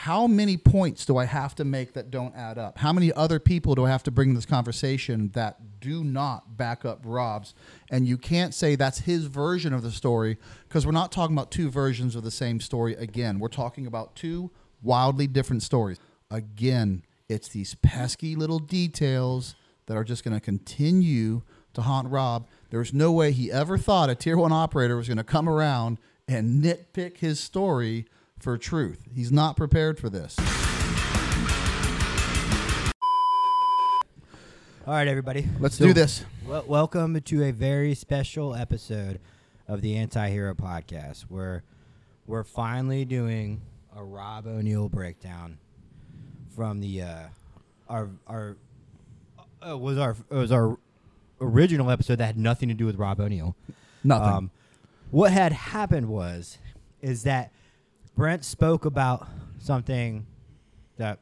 [0.00, 2.78] how many points do I have to make that don't add up?
[2.78, 6.56] How many other people do I have to bring in this conversation that do not
[6.56, 7.52] back up Rob's?
[7.90, 11.50] And you can't say that's his version of the story because we're not talking about
[11.50, 13.38] two versions of the same story again.
[13.38, 14.50] We're talking about two
[14.82, 15.98] wildly different stories.
[16.30, 19.54] Again, it's these pesky little details
[19.84, 21.42] that are just going to continue
[21.74, 22.48] to haunt Rob.
[22.70, 25.98] There's no way he ever thought a tier one operator was going to come around
[26.26, 28.06] and nitpick his story
[28.40, 29.02] for truth.
[29.14, 30.36] He's not prepared for this.
[34.86, 35.46] All right, everybody.
[35.60, 36.24] Let's do this.
[36.46, 39.20] Well, welcome to a very special episode
[39.68, 41.62] of the Anti-Hero Podcast, where
[42.26, 43.60] we're finally doing
[43.94, 45.58] a Rob O'Neill breakdown
[46.56, 47.22] from the uh,
[47.88, 48.56] our our
[49.66, 50.78] uh, was our it was our
[51.40, 53.54] original episode that had nothing to do with Rob O'Neill.
[54.02, 54.28] Nothing.
[54.28, 54.50] Um,
[55.10, 56.58] what had happened was
[57.02, 57.52] is that
[58.16, 59.26] Brent spoke about
[59.58, 60.26] something
[60.96, 61.18] that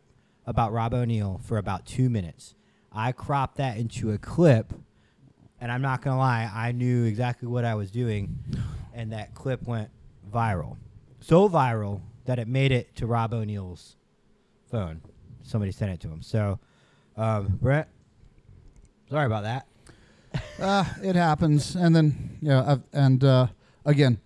[0.47, 2.55] about Rob O'Neill for about two minutes.
[2.91, 4.73] I cropped that into a clip,
[5.61, 8.39] and I'm not gonna lie, I knew exactly what I was doing,
[8.95, 9.91] and that clip went
[10.33, 10.77] viral,
[11.21, 13.97] so viral that it made it to Rob O'Neill's
[14.71, 15.01] phone.
[15.43, 16.23] Somebody sent it to him.
[16.23, 16.59] So,
[17.17, 17.89] um, Brent,
[19.11, 19.67] sorry about that.
[20.61, 23.47] Uh, it happens, and then yeah, I've, and uh,
[23.85, 24.19] again,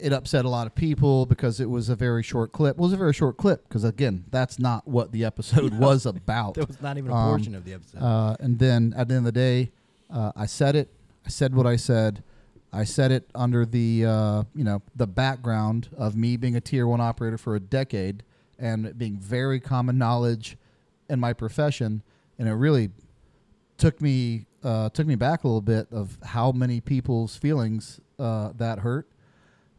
[0.00, 2.76] it upset a lot of people because it was a very short clip.
[2.76, 6.54] It was a very short clip because again, that's not what the episode was about.
[6.54, 8.02] That was not even a Um, portion of the episode.
[8.02, 9.70] Uh, and then at the end of the day,
[10.10, 10.88] uh, I said it.
[11.26, 12.22] I said what I said.
[12.72, 16.86] I said it under the uh, you know the background of me being a tier
[16.86, 18.22] one operator for a decade
[18.58, 20.56] and it being very common knowledge
[21.08, 22.02] in my profession,
[22.38, 22.90] and it really
[23.78, 28.52] took me uh, took me back a little bit of how many people's feelings uh,
[28.56, 29.08] that hurt,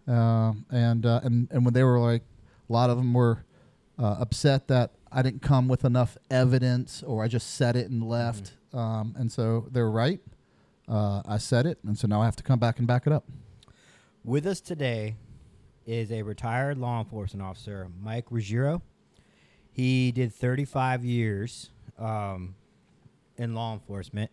[0.09, 2.23] uh, and uh, and and when they were like,
[2.69, 3.45] a lot of them were
[3.97, 8.03] uh, upset that I didn't come with enough evidence or I just said it and
[8.03, 10.19] left, um, and so they're right.
[10.87, 13.14] Uh, I said it, and so now I have to come back and back it
[13.14, 13.25] up.
[14.23, 15.15] With us today
[15.86, 18.81] is a retired law enforcement officer, Mike Ruggiero.
[19.71, 22.55] He did 35 years um,
[23.37, 24.31] in law enforcement,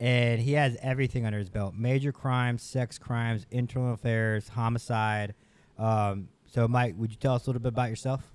[0.00, 5.34] and he has everything under his belt major crimes, sex crimes, internal affairs, homicide.
[5.78, 8.30] Um, so, Mike, would you tell us a little bit about yourself?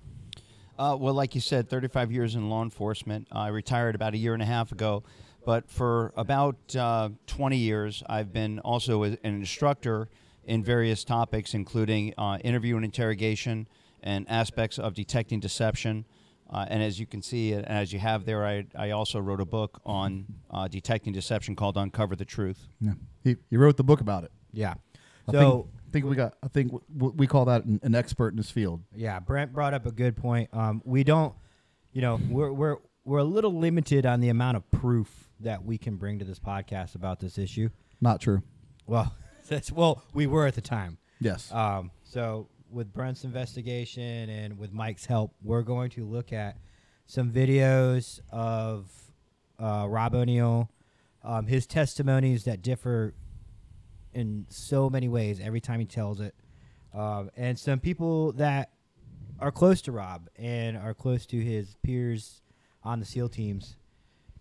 [0.78, 3.28] Uh, well, like you said, 35 years in law enforcement.
[3.30, 5.02] I retired about a year and a half ago,
[5.44, 10.08] but for about uh, 20 years, I've been also an instructor
[10.44, 13.68] in various topics, including uh, interview and interrogation
[14.02, 16.06] and aspects of detecting deception.
[16.52, 19.40] Uh, and as you can see, and as you have there, I, I also wrote
[19.40, 22.66] a book on uh, detecting deception called Uncover the Truth.
[22.80, 24.32] Yeah, he, he wrote the book about it.
[24.52, 24.74] Yeah.
[25.28, 26.34] I So, think, I think we got.
[26.42, 28.82] I think w- w- we call that an, an expert in his field.
[28.94, 30.50] Yeah, Brent brought up a good point.
[30.52, 31.34] Um, we don't,
[31.92, 35.78] you know, we're we're we're a little limited on the amount of proof that we
[35.78, 37.68] can bring to this podcast about this issue.
[38.00, 38.42] Not true.
[38.86, 39.14] Well,
[39.48, 40.98] that's well, we were at the time.
[41.20, 41.52] Yes.
[41.52, 46.56] Um, so with Brent's investigation and with Mike's help, we're going to look at
[47.06, 48.88] some videos of
[49.58, 50.70] uh, Rob O'Neill,
[51.24, 53.14] um, his testimonies that differ
[54.14, 56.34] in so many ways every time he tells it,
[56.94, 58.70] um, and some people that
[59.38, 62.42] are close to Rob and are close to his peers
[62.82, 63.76] on the SEAL teams,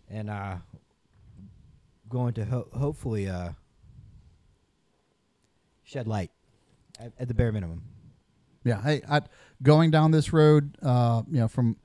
[0.10, 0.56] and uh,
[2.08, 3.50] going to ho- hopefully uh,
[5.84, 6.32] shed light
[7.00, 7.84] at, at the bare minimum.
[8.64, 9.22] Yeah, hey, I,
[9.64, 11.78] going down this road, uh, you know, from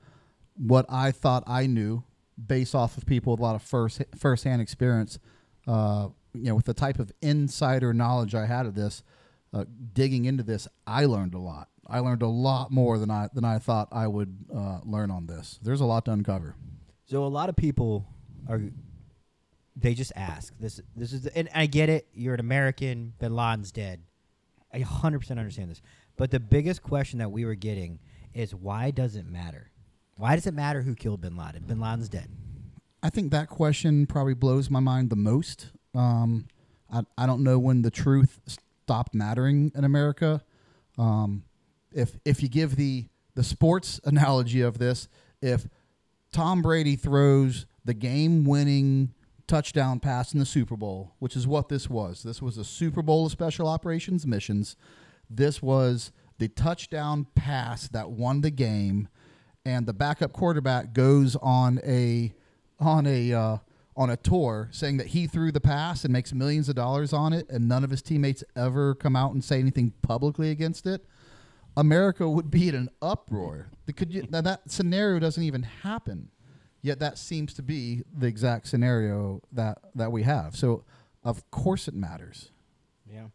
[0.57, 2.03] what I thought I knew,
[2.43, 5.19] based off of people with a lot of first firsthand experience,
[5.67, 9.03] uh, you know, with the type of insider knowledge I had of this,
[9.53, 11.69] uh, digging into this, I learned a lot.
[11.87, 15.27] I learned a lot more than I than I thought I would uh, learn on
[15.27, 15.59] this.
[15.61, 16.55] There's a lot to uncover.
[17.05, 18.05] So a lot of people
[18.49, 18.61] are
[19.75, 23.35] they just ask this this is the, and I get it you're an American bin
[23.35, 24.01] Laden's dead
[24.73, 25.81] I 100% understand this
[26.17, 27.99] but the biggest question that we were getting
[28.33, 29.71] is why does it matter
[30.17, 32.29] why does it matter who killed bin Laden bin Laden's dead
[33.05, 35.67] I think that question probably blows my mind the most.
[35.93, 36.47] Um,
[36.91, 40.43] I, I don't know when the truth stopped mattering in America.
[40.97, 41.43] Um,
[41.91, 45.07] if if you give the the sports analogy of this,
[45.39, 45.67] if
[46.31, 49.13] Tom Brady throws the game winning
[49.45, 52.23] touchdown pass in the Super Bowl, which is what this was.
[52.23, 54.75] This was a Super Bowl of special operations missions.
[55.29, 59.07] This was the touchdown pass that won the game,
[59.65, 62.33] and the backup quarterback goes on a
[62.79, 63.57] on a uh,
[63.97, 67.33] on a tour saying that he threw the pass and makes millions of dollars on
[67.33, 71.05] it, and none of his teammates ever come out and say anything publicly against it.
[71.77, 73.67] America would be in an uproar.
[73.95, 76.29] Could you, now that scenario doesn't even happen,
[76.81, 80.55] yet that seems to be the exact scenario that that we have.
[80.55, 80.83] So,
[81.23, 82.51] of course, it matters.
[83.11, 83.27] Yeah.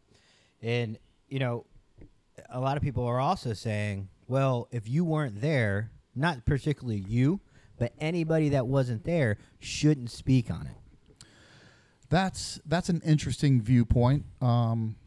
[0.61, 0.97] And,
[1.27, 1.65] you know,
[2.51, 7.39] a lot of people are also saying, well, if you weren't there, not particularly you,
[7.77, 11.25] but anybody that wasn't there shouldn't speak on it.
[12.09, 14.25] That's that's an interesting viewpoint.
[14.41, 14.97] Um,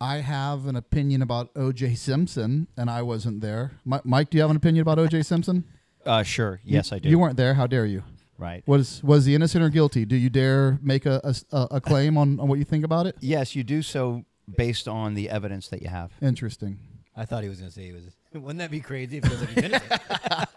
[0.00, 1.94] I have an opinion about O.J.
[1.94, 3.72] Simpson, and I wasn't there.
[3.84, 5.22] Mi- Mike, do you have an opinion about O.J.
[5.22, 5.64] Simpson?
[6.04, 6.60] Uh, sure.
[6.64, 7.08] Yes, You- I do.
[7.10, 7.54] You weren't there.
[7.54, 8.02] How dare you?
[8.38, 8.62] right.
[8.66, 10.04] Was was he innocent or guilty?
[10.04, 11.20] Do you dare make a
[11.84, 13.16] claim on, on what you think about it?
[13.20, 14.24] Yes, you do so
[14.56, 16.12] based on the evidence that you have.
[16.22, 16.78] Interesting.
[17.16, 18.04] I thought he was going to say he was.
[18.34, 20.00] Wouldn't that be crazy if he was like, innocent?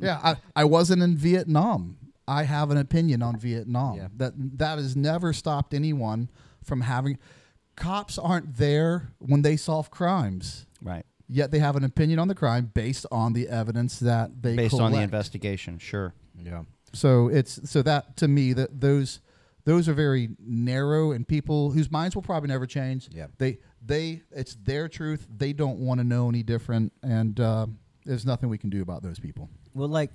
[0.00, 1.96] Yeah, I, I wasn't in Vietnam.
[2.26, 3.96] I have an opinion on Vietnam.
[3.98, 4.08] Yeah.
[4.16, 6.28] That that has never stopped anyone
[6.64, 7.18] from having.
[7.76, 10.66] Cops aren't there when they solve crimes.
[10.82, 11.04] Right.
[11.28, 14.74] Yet they have an opinion on the crime based on the evidence that they Based
[14.74, 15.04] on the collect.
[15.04, 15.78] investigation.
[15.78, 16.14] Sure.
[16.42, 16.62] yeah.
[16.92, 19.20] So it's so that to me that those
[19.64, 23.08] those are very narrow and people whose minds will probably never change.
[23.12, 23.28] Yeah.
[23.38, 25.26] They they it's their truth.
[25.36, 27.66] They don't want to know any different, and uh,
[28.04, 29.48] there's nothing we can do about those people.
[29.74, 30.10] Well, like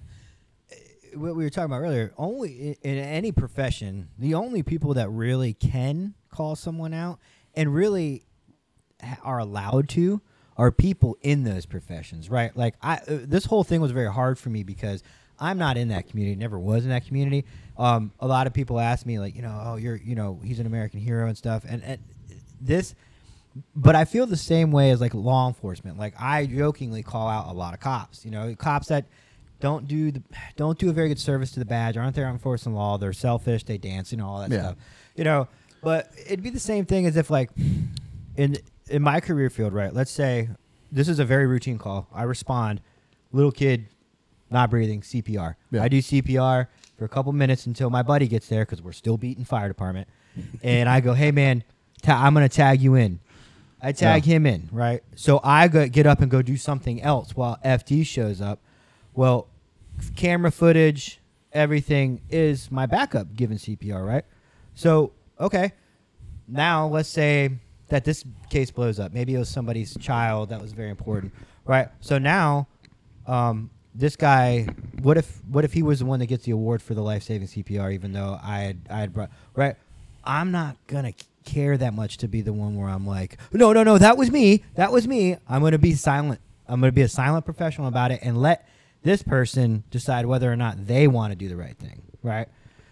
[0.72, 0.76] eh,
[1.16, 5.54] what we were talking about earlier, only in, any profession, the only people that really
[5.54, 7.20] can call someone out
[7.56, 8.24] and really
[9.24, 10.22] are allowed to
[10.58, 12.56] are people in those professions, right?
[12.56, 15.04] Like I, uh, this whole thing was very hard for me because
[15.40, 17.46] I'm not in that community, never was in that community.
[17.78, 20.60] Um, a lot of people ask me, like, you know, oh, you're, you know, he's
[20.60, 22.00] an American hero and stuff, and, and
[22.60, 22.96] this
[23.76, 25.98] but I feel the same way as like law enforcement.
[25.98, 28.26] Like I jokingly call out a lot of cops.
[28.26, 29.06] You know, cops that
[29.60, 30.22] don't do the
[30.56, 32.98] don't do a very good service to the badge, aren't there enforcing law.
[32.98, 33.64] They're selfish.
[33.64, 34.60] They dance, you know, all that Yeah.
[34.62, 34.76] stuff.
[35.16, 35.48] You know,
[35.82, 37.50] but it'd be the same thing as if like
[38.36, 38.58] in
[38.90, 39.94] in my career field, right?
[39.94, 40.50] Let's say
[40.92, 42.08] this is a very routine call.
[42.14, 42.82] I respond,
[43.34, 43.88] little kid,
[44.50, 45.56] not breathing, CPR.
[45.72, 45.84] Yeah.
[45.84, 46.68] I do CPR
[46.98, 50.08] for a couple minutes until my buddy gets there because we're still beating fire department,
[50.64, 51.64] and I go, hey man,
[52.02, 53.20] ta- I'm gonna tag you in.
[53.88, 54.36] I tag Yeah.
[54.36, 55.02] him in, right?
[55.16, 58.60] So I go, get up and go do something else while FD shows up.
[59.14, 59.48] Well,
[60.16, 61.20] camera footage,
[61.54, 64.26] everything is my backup given CPR, right?
[64.76, 65.72] So, okay.
[66.48, 67.50] Now, let's say
[67.88, 69.14] that this case blows up.
[69.14, 71.34] Maybe it was somebody's child that was very important,
[71.66, 71.88] right?
[72.02, 72.68] So now,
[73.26, 74.68] um, this guy,
[75.02, 77.24] what if what if he was the one that gets the award for the life
[77.24, 79.76] saving CPR, even though I had I had brought right?
[80.24, 81.14] I'm not gonna
[81.48, 84.30] care that much to be the one where I'm like, no, no, no, that was
[84.30, 85.38] me, that was me.
[85.48, 86.40] I'm gonna be silent.
[86.68, 88.68] I'm gonna be a silent professional about it and let
[89.04, 92.48] this person decide whether or not they want to do the right thing, right?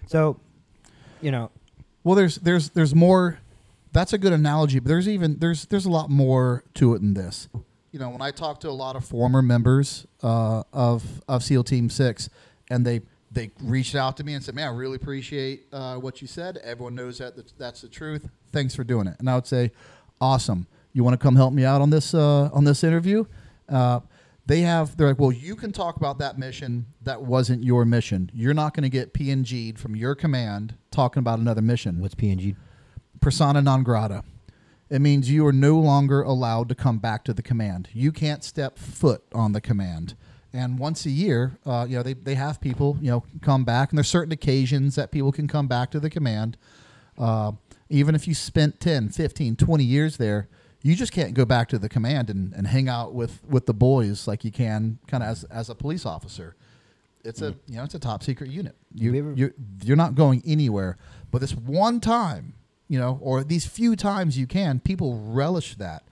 [0.08, 0.40] So,
[1.22, 1.52] you know,
[2.04, 3.40] Well, there's there's there's more.
[3.92, 7.14] That's a good analogy, but there's even there's there's a lot more to it than
[7.14, 7.48] this.
[7.92, 11.64] You know, when I talk to a lot of former members uh, of of SEAL
[11.64, 12.30] Team Six,
[12.70, 13.02] and they
[13.36, 16.58] they reached out to me and said, "Man, I really appreciate uh, what you said.
[16.64, 18.28] Everyone knows that that's, the truth.
[18.52, 19.72] Thanks for doing it." And I would say,
[20.20, 20.68] "Awesome.
[20.94, 23.26] You want to come help me out on this uh, on this interview?"
[23.70, 24.00] Uh,
[24.48, 26.88] they have they're like, "Well, you can talk about that mission.
[27.04, 28.32] That wasn't your mission.
[28.34, 32.56] You're not going to get PNG'd from your command talking about another mission." what's PNG?
[33.26, 34.24] persona non grata.
[34.88, 37.90] It means you are no longer allowed to come back to the command.
[37.92, 40.16] You can't step foot on the command.
[40.56, 43.90] And once a year, uh, you know, they, they have people, you know, come back,
[43.90, 46.58] and there's certain occasions that people can come back to the command.
[47.18, 47.52] Uh,
[47.90, 50.48] even if you spent 10, 15, 20 years there,
[50.82, 53.74] you just can't go back to the command and, and hang out with, with the
[53.74, 56.56] boys like you can kind of as, as a police officer.
[57.26, 58.76] It's a you know it's a top secret unit.
[58.94, 59.54] You you're,
[59.84, 60.98] you're not going anywhere.
[61.32, 62.54] But this one time,
[62.88, 66.04] you know, or these few times you can, people relish that,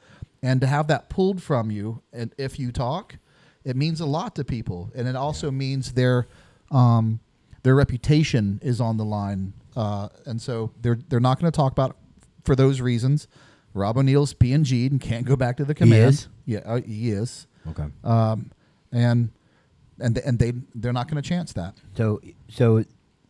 [0.42, 3.18] and to have that pulled from you, and if you talk,
[3.66, 6.28] it means a lot to people, and it also means their
[6.72, 7.20] um,
[7.64, 11.72] their reputation is on the line, uh, and so they're they're not going to talk
[11.72, 11.96] about it
[12.44, 13.28] for those reasons.
[13.74, 16.02] Rob O'Neill's PNG'd and can't go back to the command.
[16.04, 16.28] He is?
[16.46, 17.48] Yeah, uh, he is.
[17.70, 17.86] Okay.
[18.04, 18.52] Um,
[18.92, 19.30] and
[20.00, 21.76] and and they they're not going to chance that.
[21.96, 22.84] So, so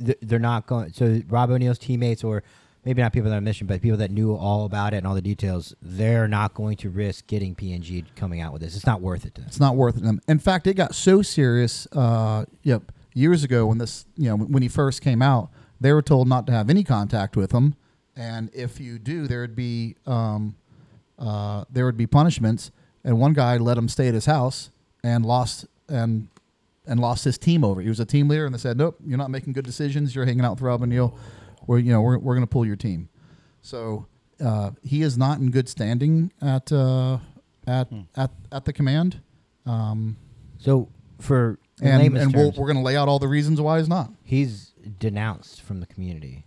[0.03, 0.91] th- they're not going.
[0.93, 2.43] So Rob O'Neill's teammates, or
[2.85, 5.15] maybe not people that are mission, but people that knew all about it and all
[5.15, 8.75] the details, they're not going to risk getting PNG coming out with this.
[8.75, 9.47] It's not worth it to them.
[9.47, 9.99] It's not worth it.
[9.99, 10.21] to them.
[10.27, 11.87] In fact, it got so serious.
[11.91, 15.49] Uh, yep, years ago when this you know when he first came out,
[15.79, 17.75] they were told not to have any contact with him,
[18.15, 20.55] and if you do, there would be um,
[21.19, 22.71] uh, there would be punishments.
[23.05, 24.69] And one guy let him stay at his house
[25.03, 26.27] and lost and
[26.85, 27.81] and lost his team over.
[27.81, 30.15] He was a team leader, and they said, "Nope, you're not making good decisions.
[30.15, 31.13] You're hanging out with Rob O'Neill.
[31.67, 33.10] We're you know we're we're going to pull your team."
[33.62, 34.08] So
[34.43, 37.20] uh, he is not in good standing at uh,
[37.67, 38.01] at Hmm.
[38.15, 39.22] at at the command.
[39.65, 40.17] Um,
[40.58, 40.89] So
[41.20, 44.12] for and and we'll, we're going to lay out all the reasons why he's not.
[44.24, 46.46] he's denounced from the community.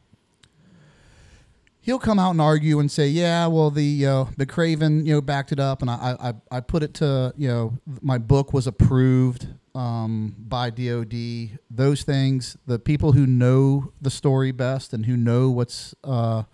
[1.81, 5.21] He'll come out and argue and say, "Yeah, well, the uh, the Craven, you know,
[5.21, 6.17] backed it up, and I,
[6.51, 11.59] I I put it to you know, my book was approved um, by DoD.
[11.71, 16.45] Those things, the people who know the story best and who know what's uh,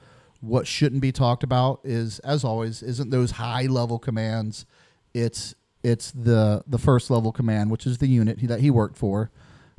[0.40, 4.66] what shouldn't be talked about is, as always, isn't those high level commands.
[5.14, 8.98] It's it's the the first level command, which is the unit he, that he worked
[8.98, 9.30] for.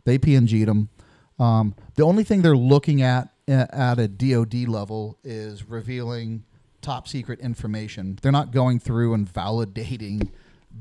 [0.05, 0.89] They PNG'd him.
[1.37, 6.45] Um, the only thing they're looking at at a DoD level is revealing
[6.81, 8.17] top secret information.
[8.21, 10.29] They're not going through and validating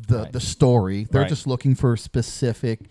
[0.09, 0.33] the Right.
[0.33, 1.05] the story.
[1.11, 1.29] They're Right.
[1.29, 2.91] just looking for specific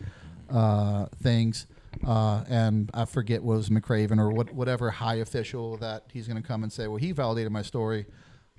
[0.49, 1.65] uh, things.
[2.05, 6.47] Uh, and I forget was McRaven or what, whatever high official that he's going to
[6.47, 8.05] come and say, well, he validated my story.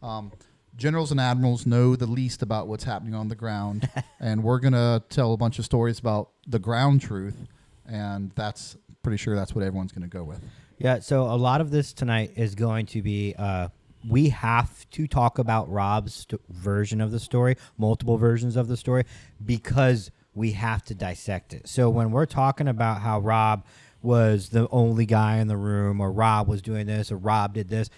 [0.03, 0.33] Um,
[0.77, 3.89] generals and admirals know the least about what's happening on the ground,
[4.21, 7.47] and we're going to tell a bunch of stories about the ground truth,
[7.87, 10.41] and that's pretty sure that's what everyone's going to go with.
[10.79, 13.69] Yeah, so a lot of this tonight is going to be uh,
[14.09, 18.77] we have to talk about Rob's st- version of the story, multiple versions of the
[18.77, 19.05] story,
[19.45, 21.69] because we have to dissect it.
[21.69, 23.65] So when we're talking about how Rob
[24.03, 27.69] was the only guy in the room, or Rob was doing this, or Rob did
[27.69, 27.91] this,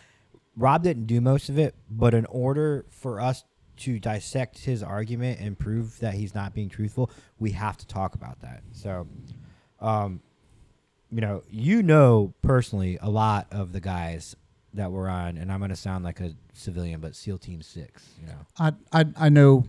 [0.56, 3.44] Rob didn't do most of it, but in order for us
[3.76, 8.14] to dissect his argument and prove that he's not being truthful, we have to talk
[8.14, 8.62] about that.
[8.72, 9.08] So,
[9.80, 10.20] um,
[11.10, 14.36] you know, you know personally a lot of the guys
[14.74, 18.08] that we're on, and I'm going to sound like a civilian, but SEAL Team Six.
[18.20, 19.64] You know, I, I I know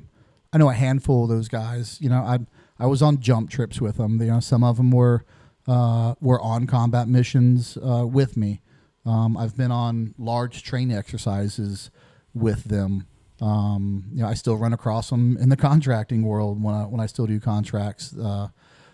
[0.51, 1.99] I know a handful of those guys.
[2.01, 2.39] You know, I
[2.79, 4.19] I was on jump trips with them.
[4.21, 5.25] You know, some of them were
[5.67, 8.61] uh, were on combat missions uh, with me.
[9.05, 11.91] Um, I've been on large training exercises
[12.33, 13.05] with them.
[13.41, 16.99] Um, you know, I still run across them in the contracting world when I when
[16.99, 18.15] I still do contracts.
[18.17, 18.49] Uh,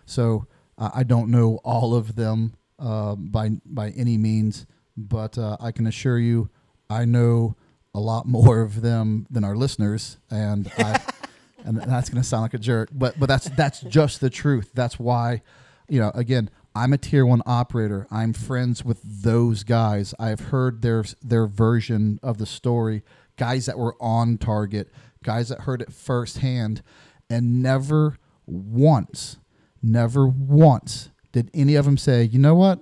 [0.05, 4.65] so I, I don't know all of them uh, by by any means,
[4.97, 6.49] but uh, I can assure you,
[6.89, 7.55] I know
[7.93, 11.01] a lot more of them than our listeners, and I,
[11.63, 14.71] and that's going to sound like a jerk, but but that's that's just the truth.
[14.73, 15.41] That's why,
[15.89, 18.07] you know, again, I'm a tier one operator.
[18.09, 20.13] I'm friends with those guys.
[20.19, 23.03] I've heard their their version of the story.
[23.37, 24.91] Guys that were on target,
[25.23, 26.81] guys that heard it firsthand,
[27.29, 29.37] and never once,
[29.81, 32.81] never once did any of them say, you know what,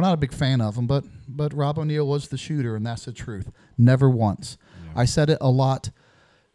[0.00, 2.86] we're not a big fan of him, but but Rob O'Neill was the shooter, and
[2.86, 3.50] that's the truth.
[3.76, 4.56] Never once.
[4.96, 5.90] I said it a lot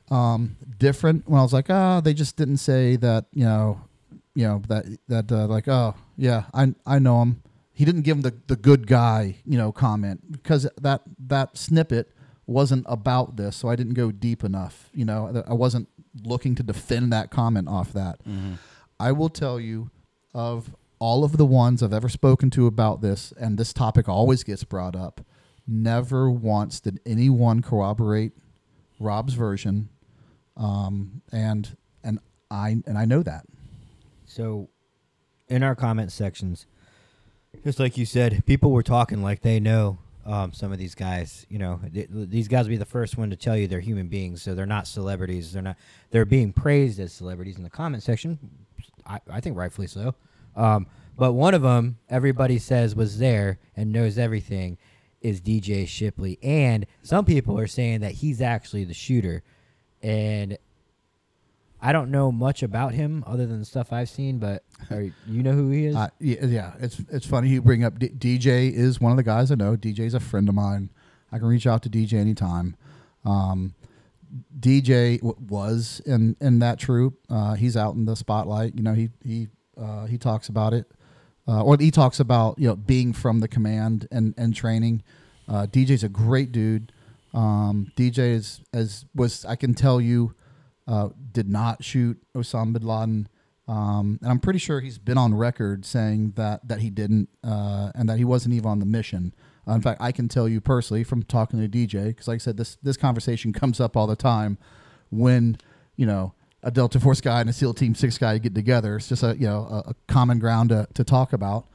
[0.10, 3.82] um, different when I was like, ah, they just didn't say that, you know,
[4.34, 7.44] you know that that uh, like, oh yeah, I I know him.
[7.72, 12.12] He didn't give him the, the good guy, you know, comment because that that snippet
[12.48, 14.90] wasn't about this, so I didn't go deep enough.
[14.92, 15.88] You know, I wasn't
[16.24, 18.22] looking to defend that comment off that.
[19.00, 19.92] I will tell you
[20.34, 24.44] of all of the ones I've ever spoken to about this, and this topic always
[24.44, 25.22] gets brought up.
[25.68, 28.34] Never once did anyone corroborate
[29.00, 29.90] Rob's version,
[30.56, 32.20] um, and and
[32.52, 33.46] I and I know that.
[34.26, 34.70] so
[35.48, 36.66] in our comment sections,
[37.64, 41.46] just like you said, people were talking like they know um, some of these guys.
[41.50, 44.08] You know, th- these guys will be the first one to tell you they're human
[44.08, 45.54] beings, so they're not celebrities.
[45.54, 45.78] They're not.
[46.12, 48.40] They're being praised as celebrities in the comment section.
[49.06, 50.16] I, I think rightfully so.
[50.56, 54.78] Um, but one of them, everybody says was there and knows everything,
[55.22, 59.44] is DJ Shipley, and some people are saying that he's actually the shooter,
[60.02, 60.58] and
[61.82, 65.44] I don't know much about him other than the stuff I've seen, but are, you
[65.44, 65.96] know who he is?
[65.96, 69.24] Uh, yeah, yeah, it's it's funny you bring up D- DJ is one of the
[69.24, 69.76] guys I know.
[69.76, 70.90] DJ's a friend of mine.
[71.32, 72.76] I can reach out to DJ anytime.
[73.24, 73.74] Um,
[74.60, 77.20] DJ w- was in in that troop.
[77.30, 78.76] Uh, he's out in the spotlight.
[78.76, 80.92] You know, he he uh, he talks about it,
[81.48, 85.04] uh, or he talks about you know being from the command and and training.
[85.48, 86.92] Uh, DJ's a great dude.
[87.34, 90.36] Um, DJ is as was I can tell you
[90.88, 93.30] uh, did not shoot Osama bin Laden.
[93.68, 97.92] Um, and I'm pretty sure he's been on record saying that that he didn't, uh,
[97.96, 99.34] and that he wasn't even on the mission.
[99.68, 102.38] Uh, in fact, I can tell you personally from talking to DJ, because like I
[102.40, 104.58] said, this this conversation comes up all the time
[105.10, 105.58] when
[105.96, 106.34] you know
[106.66, 108.98] a Delta Force guy and a SEAL Team Six guy get together.
[108.98, 111.68] It's just a you know a, a common ground to, to talk about.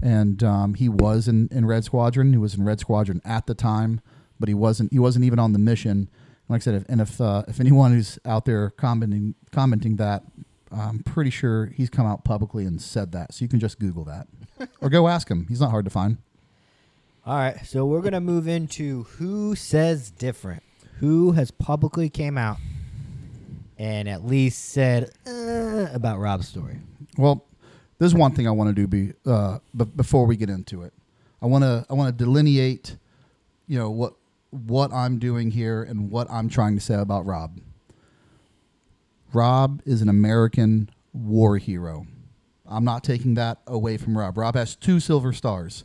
[0.00, 2.32] And um, he was in, in Red Squadron.
[2.32, 4.00] He was in Red Squadron at the time,
[4.38, 6.08] but he wasn't he wasn't even on the mission.
[6.48, 10.22] Like I said, if, and if uh, if anyone who's out there commenting commenting that,
[10.70, 13.34] I'm pretty sure he's come out publicly and said that.
[13.34, 14.28] So you can just Google that,
[14.80, 15.46] or go ask him.
[15.48, 16.18] He's not hard to find.
[17.24, 20.62] All right, so we're gonna move into who says different.
[21.00, 22.58] Who has publicly came out
[23.78, 26.78] and at least said uh, about Rob's story.
[27.16, 27.44] Well,
[27.98, 30.92] there's one thing I want to do be, uh, b- before we get into it.
[31.42, 32.96] I want to I want to delineate,
[33.66, 34.14] you know what
[34.50, 37.58] what I'm doing here and what I'm trying to say about Rob.
[39.32, 42.06] Rob is an American war hero.
[42.68, 44.38] I'm not taking that away from Rob.
[44.38, 45.84] Rob has two silver stars.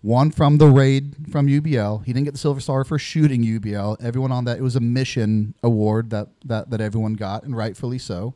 [0.00, 2.04] One from the raid from UBL.
[2.04, 4.02] He didn't get the silver star for shooting UBL.
[4.02, 7.98] Everyone on that it was a mission award that that, that everyone got, and rightfully
[7.98, 8.34] so.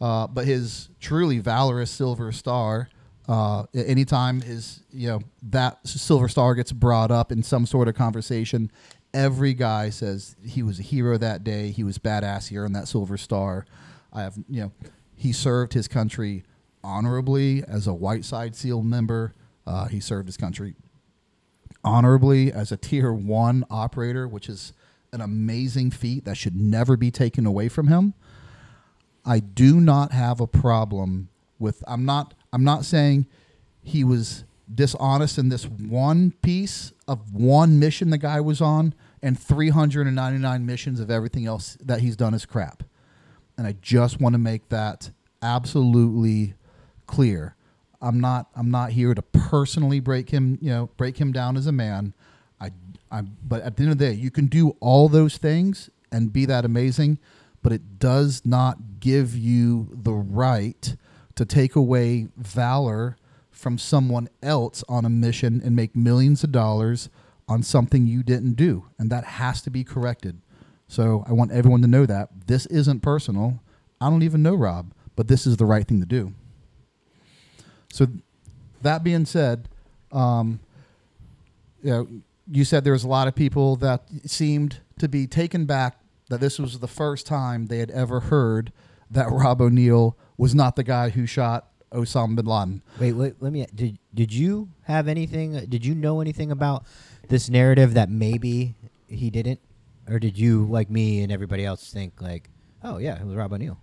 [0.00, 2.90] Uh, but his truly valorous silver star,
[3.26, 7.94] uh, anytime his you know that silver star gets brought up in some sort of
[7.94, 8.70] conversation,
[9.14, 11.70] every guy says he was a hero that day.
[11.70, 13.64] He was badass here on that silver star.
[14.12, 14.72] I have you know
[15.14, 16.44] he served his country
[16.84, 19.34] honorably as a White Side SEAL member.
[19.66, 20.74] Uh, he served his country
[21.84, 24.72] honorably as a tier one operator, which is
[25.12, 28.14] an amazing feat that should never be taken away from him.
[29.24, 33.26] I do not have a problem with I'm not I'm not saying
[33.82, 39.38] he was dishonest in this one piece of one mission the guy was on and
[39.38, 42.82] 399 missions of everything else that he's done is crap.
[43.56, 45.10] And I just want to make that
[45.42, 46.54] absolutely
[47.06, 47.55] clear.
[48.06, 51.66] I'm not I'm not here to personally break him, you know, break him down as
[51.66, 52.14] a man.
[52.60, 52.70] I
[53.10, 56.32] I but at the end of the day, you can do all those things and
[56.32, 57.18] be that amazing,
[57.62, 60.96] but it does not give you the right
[61.34, 63.16] to take away valor
[63.50, 67.08] from someone else on a mission and make millions of dollars
[67.48, 68.84] on something you didn't do.
[68.98, 70.40] And that has to be corrected.
[70.88, 73.60] So I want everyone to know that this isn't personal.
[74.00, 76.34] I don't even know Rob, but this is the right thing to do.
[77.92, 78.06] So
[78.82, 79.68] that being said,
[80.12, 80.60] um,
[81.82, 82.08] you know,
[82.50, 86.40] you said there was a lot of people that seemed to be taken back that
[86.40, 88.72] this was the first time they had ever heard
[89.10, 92.82] that Rob O'Neill was not the guy who shot Osama bin Laden.
[92.98, 93.66] Wait, wait, let me.
[93.74, 95.52] Did did you have anything?
[95.68, 96.84] Did you know anything about
[97.28, 98.74] this narrative that maybe
[99.08, 99.60] he didn't,
[100.08, 102.50] or did you, like me and everybody else, think like,
[102.82, 103.78] oh yeah, it was Rob O'Neill?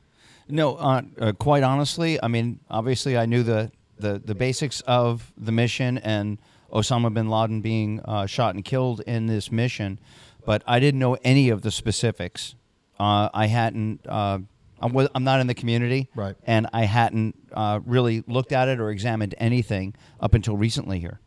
[0.50, 3.72] No, uh, uh, quite honestly, I mean, obviously, I knew the,
[4.04, 6.38] the, the basics of the mission and
[6.72, 10.00] Osama bin Laden being uh, shot and killed in this mission,
[10.46, 12.56] but I didn't know any of the specifics.
[13.00, 14.06] Uh, I hadn't.
[14.08, 14.40] Uh,
[14.80, 16.36] I'm, wa- I'm not in the community, Right.
[16.46, 21.20] And I hadn't uh, really looked at it or examined anything up until recently here.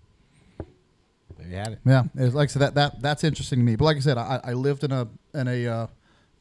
[1.39, 1.79] There you have it.
[1.85, 3.77] Yeah, it's like I said, that, that that's interesting to me.
[3.77, 5.87] But like I said, I, I lived in a in a uh,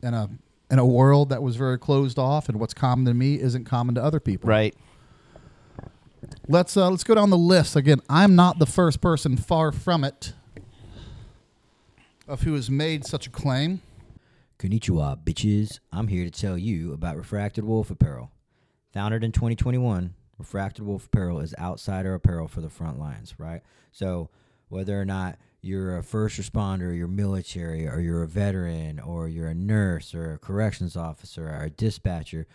[0.03, 0.29] in a
[0.71, 3.95] in a world that was very closed off, and what's common to me isn't common
[3.95, 4.49] to other people.
[4.49, 4.75] Right.
[6.47, 8.01] Let's uh, let's go down the list again.
[8.09, 10.33] I'm not the first person, far from it,
[12.27, 13.81] of who has made such a claim.
[14.59, 15.79] Konnichiwa, bitches.
[15.91, 18.31] I'm here to tell you about Refracted Wolf Apparel.
[18.93, 23.61] Founded in 2021, Refracted Wolf Apparel is outsider apparel for the front lines, right?
[23.91, 24.29] So,
[24.69, 29.47] whether or not you're a first responder, you're military, or you're a veteran, or you're
[29.47, 32.47] a nurse, or a corrections officer, or a dispatcher,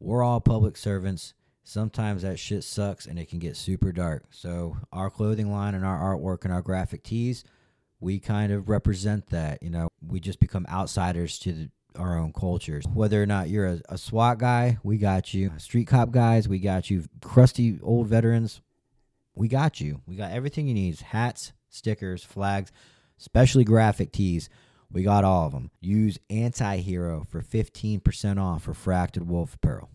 [0.00, 1.34] we're all public servants.
[1.68, 4.24] Sometimes that shit sucks and it can get super dark.
[4.30, 7.44] So, our clothing line and our artwork and our graphic tees
[8.00, 9.62] we kind of represent that.
[9.62, 12.84] You know, we just become outsiders to the, our own cultures.
[12.92, 15.52] Whether or not you're a, a SWAT guy, we got you.
[15.58, 17.04] Street cop guys, we got you.
[17.22, 18.60] Crusty old veterans,
[19.34, 20.02] we got you.
[20.06, 22.70] We got everything you need hats, stickers, flags,
[23.18, 24.48] especially graphic tees.
[24.90, 25.70] We got all of them.
[25.80, 29.90] Use Anti Hero for 15% off Refracted Wolf Apparel.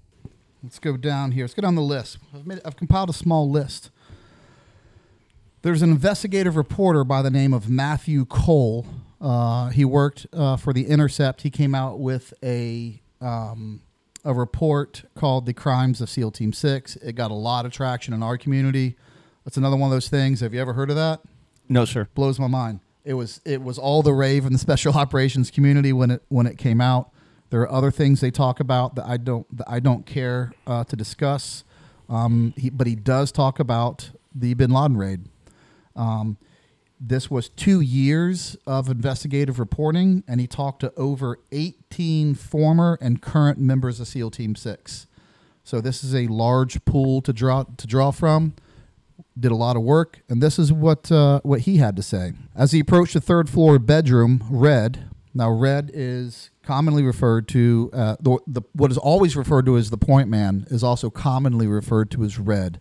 [0.63, 1.43] Let's go down here.
[1.43, 2.17] Let's go down the list.
[2.33, 3.89] I've, made, I've compiled a small list.
[5.63, 8.85] There's an investigative reporter by the name of Matthew Cole.
[9.19, 11.41] Uh, he worked uh, for The Intercept.
[11.41, 13.81] He came out with a um,
[14.23, 16.95] a report called "The Crimes of SEAL Team 6.
[16.97, 18.95] It got a lot of traction in our community.
[19.45, 20.41] That's another one of those things.
[20.41, 21.21] Have you ever heard of that?
[21.69, 22.07] No, sir.
[22.13, 22.79] blows my mind.
[23.03, 26.45] It was it was all the rave in the special operations community when it when
[26.45, 27.11] it came out.
[27.51, 30.85] There are other things they talk about that I don't that I don't care uh,
[30.85, 31.63] to discuss.
[32.09, 35.25] Um, he, but he does talk about the Bin Laden raid.
[35.95, 36.37] Um,
[36.99, 43.21] this was two years of investigative reporting, and he talked to over 18 former and
[43.21, 45.07] current members of SEAL Team Six.
[45.63, 48.53] So this is a large pool to draw to draw from
[49.39, 52.31] did a lot of work, and this is what uh, what he had to say
[52.55, 54.45] as he approached the third floor bedroom.
[54.49, 59.75] Red now, red is commonly referred to uh, the, the what is always referred to
[59.75, 62.79] as the point man is also commonly referred to as red,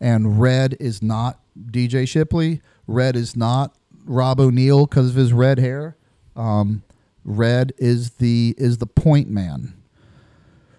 [0.00, 1.38] and red is not
[1.70, 2.62] DJ Shipley.
[2.86, 5.98] Red is not Rob O'Neill because of his red hair.
[6.34, 6.82] Um,
[7.26, 9.74] red is the is the point man.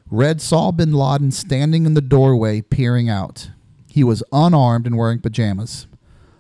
[0.09, 3.51] Red saw bin Laden standing in the doorway peering out.
[3.87, 5.85] He was unarmed and wearing pajamas.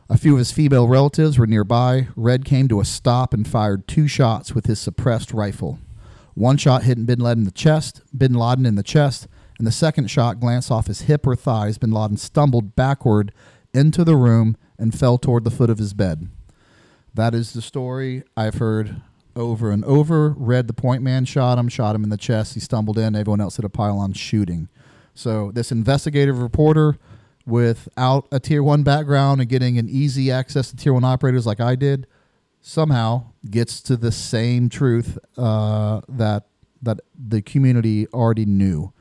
[0.09, 2.07] A few of his female relatives were nearby.
[2.15, 5.77] Red came to a stop and fired two shots with his suppressed rifle.
[6.37, 9.71] One shot hit bin Laden in the chest, bin Laden in the chest, and the
[9.71, 11.79] second shot glanced off his hip or thighs.
[11.79, 13.33] Bin Laden stumbled backward
[13.73, 16.29] into the room and fell toward the foot of his bed.
[17.11, 19.01] That is the story I've heard
[19.35, 20.35] over and over.
[20.37, 22.53] Red the point man, shot him, shot him in the chest.
[22.53, 23.15] He stumbled in.
[23.15, 24.69] Everyone else hit a pile-on shooting.
[25.15, 26.99] So this investigative reporter,
[27.47, 31.59] without a tier one background and getting an easy access to tier one operators like
[31.59, 32.05] I did,
[32.61, 36.47] somehow gets to the same truth uh, that
[36.81, 38.93] that the community already knew.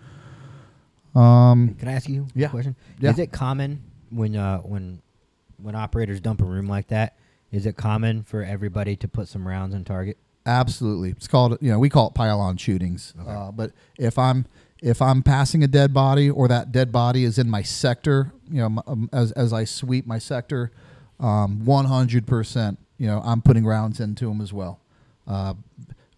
[1.14, 2.46] Um, Can I ask you Yeah.
[2.46, 2.76] a question?
[2.98, 3.10] Yeah.
[3.10, 5.00] Is it common when uh, when
[5.62, 7.16] when operators dump a room like that?
[7.52, 10.18] Is it common for everybody to put some rounds on target?
[10.44, 13.14] Absolutely, it's called you know we call it pile-on shootings.
[13.26, 14.46] Uh, but if I'm
[14.82, 18.58] if I'm passing a dead body or that dead body is in my sector, you
[18.58, 20.70] know, m- um, as as I sweep my sector,
[21.20, 24.80] hundred percent, you know, I'm putting rounds into them as well.
[25.26, 25.54] Uh,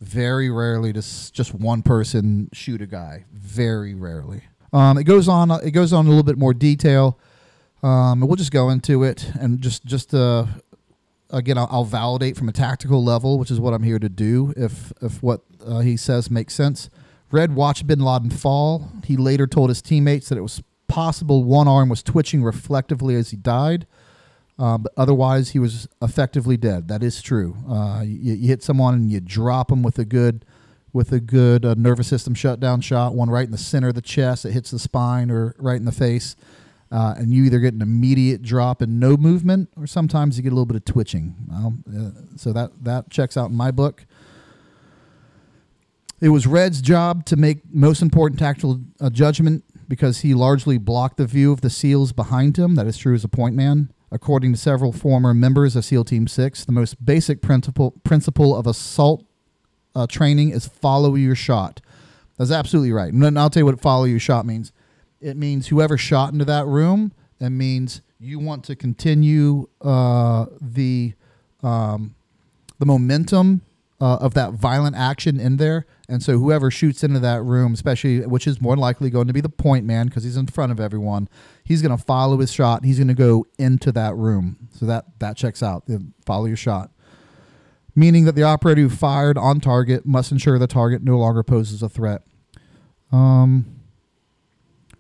[0.01, 3.25] very rarely does just one person shoot a guy.
[3.33, 4.43] Very rarely.
[4.73, 5.51] Um, it goes on.
[5.51, 7.19] It goes on a little bit more detail.
[7.83, 10.47] Um, we'll just go into it and just just uh,
[11.31, 14.53] again, I'll, I'll validate from a tactical level, which is what I'm here to do.
[14.57, 16.91] If if what uh, he says makes sense.
[17.31, 18.91] Red watched Bin Laden fall.
[19.05, 23.31] He later told his teammates that it was possible one arm was twitching reflectively as
[23.31, 23.87] he died,
[24.59, 26.89] uh, but otherwise he was effectively dead.
[26.89, 27.57] That is true.
[27.69, 30.45] Uh, you, you hit someone and you drop them with a good
[30.93, 34.03] with a good uh, nervous system shutdown shot, one right in the center of the
[34.03, 36.35] chest that hits the spine or right in the face.
[36.91, 40.49] Uh, and you either get an immediate drop and no movement, or sometimes you get
[40.49, 41.37] a little bit of twitching.
[41.47, 44.07] Well, uh, so that that checks out in my book.
[46.21, 51.19] It was Red's job to make most important tactical uh, judgment because he largely blocked
[51.19, 52.75] the view of the SEALs behind him.
[52.75, 53.93] That is true as a point man.
[54.11, 58.67] According to several former members of SEAL Team Six, the most basic principle principle of
[58.67, 59.25] assault
[59.95, 61.81] uh, training is follow your shot.
[62.39, 63.13] That's absolutely right.
[63.13, 64.73] And I'll tell you what follow your shot means.
[65.21, 67.13] It means whoever shot into that room.
[67.41, 71.15] It means you want to continue uh, the
[71.63, 72.15] um,
[72.79, 73.63] the momentum
[74.01, 75.87] uh, of that violent action in there.
[76.09, 79.43] And so whoever shoots into that room, especially which is more likely going to be
[79.43, 81.29] the point man because he's in front of everyone,
[81.65, 82.85] he's going to follow his shot.
[82.85, 84.69] He's going to go into that room.
[84.73, 85.85] So that that checks out.
[86.25, 86.91] Follow your shot
[87.99, 91.83] meaning that the operator who fired on target must ensure the target no longer poses
[91.83, 92.23] a threat.
[93.11, 93.81] Um,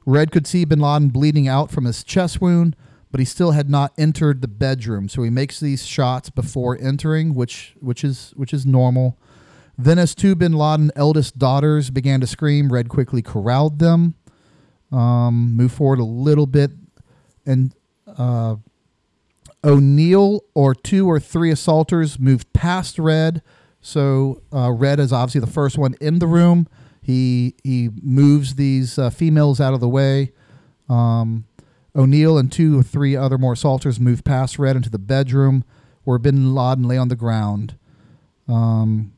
[0.04, 2.74] Red could see bin Laden bleeding out from his chest wound,
[3.12, 5.08] but he still had not entered the bedroom.
[5.08, 9.16] So he makes these shots before entering, which which is which is normal.
[9.80, 14.14] Then, as two bin Laden eldest daughters began to scream, Red quickly corralled them.
[14.90, 16.72] Um, move forward a little bit,
[17.46, 17.72] and
[18.16, 18.56] uh,
[19.62, 23.42] O'Neill or two or three assaulters moved past Red.
[23.80, 26.66] So uh, Red is obviously the first one in the room.
[27.00, 30.32] He he moves these uh, females out of the way.
[30.88, 31.44] Um,
[31.94, 35.64] O'Neill and two or three other more assaulters moved past Red into the bedroom
[36.04, 37.76] where Bin Laden lay on the ground.
[38.48, 39.12] Um,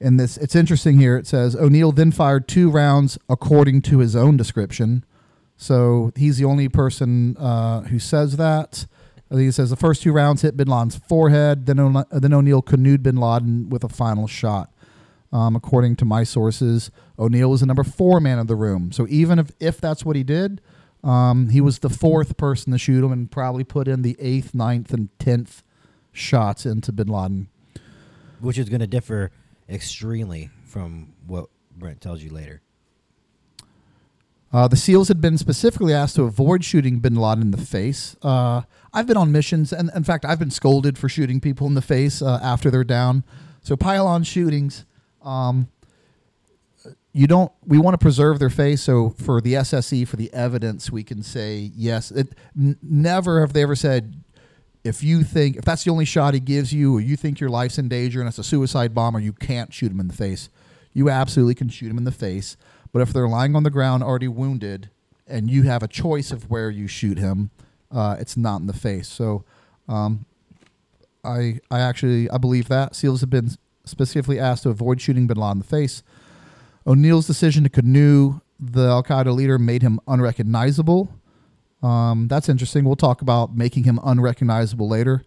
[0.00, 1.16] and this it's interesting here.
[1.16, 5.04] It says O'Neill then fired two rounds according to his own description.
[5.56, 8.86] So he's the only person uh, who says that.
[9.30, 11.66] I think it says the first two rounds hit Bin Laden's forehead.
[11.66, 14.72] Then O- then O'Neill canoed Bin Laden with a final shot.
[15.32, 18.90] Um, according to my sources, O'Neill was the number four man of the room.
[18.90, 20.60] So even if if that's what he did,
[21.04, 24.54] um, he was the fourth person to shoot him and probably put in the eighth,
[24.54, 25.62] ninth, and tenth
[26.10, 27.48] shots into Bin Laden.
[28.40, 29.30] Which is going to differ
[29.70, 32.60] extremely from what Brent tells you later.
[34.52, 38.16] Uh, the SEALs had been specifically asked to avoid shooting bin Laden in the face.
[38.20, 41.74] Uh, I've been on missions, and in fact, I've been scolded for shooting people in
[41.74, 43.22] the face uh, after they're down.
[43.62, 44.86] So pile-on shootings,
[45.22, 45.68] um,
[47.12, 47.52] you don't.
[47.64, 48.82] We want to preserve their face.
[48.82, 52.10] So for the SSE, for the evidence, we can say yes.
[52.10, 54.14] It n- never have they ever said
[54.84, 57.50] if you think if that's the only shot he gives you, or you think your
[57.50, 60.48] life's in danger and it's a suicide bomber, you can't shoot him in the face.
[60.92, 62.56] You absolutely can shoot him in the face.
[62.92, 64.90] But if they're lying on the ground already wounded,
[65.26, 67.50] and you have a choice of where you shoot him,
[67.92, 69.08] uh, it's not in the face.
[69.08, 69.44] So,
[69.88, 70.24] um,
[71.24, 73.50] I I actually I believe that SEALs have been
[73.84, 76.02] specifically asked to avoid shooting Bin Laden in the face.
[76.86, 81.08] O'Neill's decision to canoe the Al Qaeda leader made him unrecognizable.
[81.82, 82.84] Um, that's interesting.
[82.84, 85.22] We'll talk about making him unrecognizable later.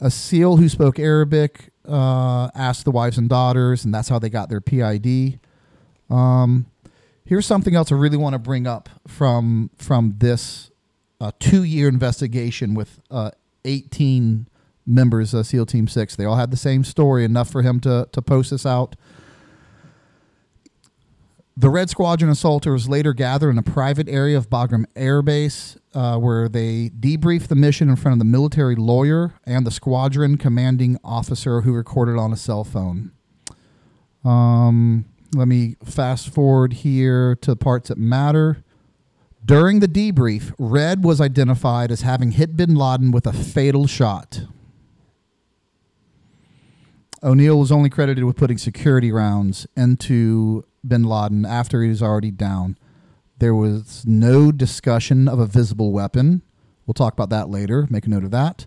[0.00, 4.28] A SEAL who spoke Arabic uh, asked the wives and daughters, and that's how they
[4.28, 5.38] got their PID.
[6.10, 6.66] Um,
[7.26, 10.70] Here's something else I really want to bring up from from this
[11.20, 13.32] uh, two year investigation with uh,
[13.64, 14.46] 18
[14.86, 16.14] members of SEAL Team Six.
[16.14, 18.94] They all had the same story, enough for him to to post this out.
[21.58, 26.18] The Red Squadron assaulters later gathered in a private area of Bagram Air Base, uh,
[26.18, 30.98] where they debriefed the mission in front of the military lawyer and the squadron commanding
[31.02, 33.10] officer who recorded on a cell phone.
[34.22, 38.62] Um, let me fast forward here to the parts that matter.
[39.42, 44.42] During the debrief, Red was identified as having hit bin Laden with a fatal shot.
[47.22, 52.30] O'Neill was only credited with putting security rounds into bin Laden after he was already
[52.30, 52.76] down.
[53.38, 56.42] There was no discussion of a visible weapon.
[56.86, 57.86] We'll talk about that later.
[57.90, 58.66] Make a note of that.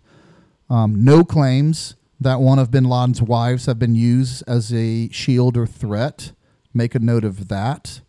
[0.70, 5.58] Um, no claims that one of bin Laden's wives have been used as a shield
[5.58, 6.34] or threat.
[6.74, 8.02] Make a note of that.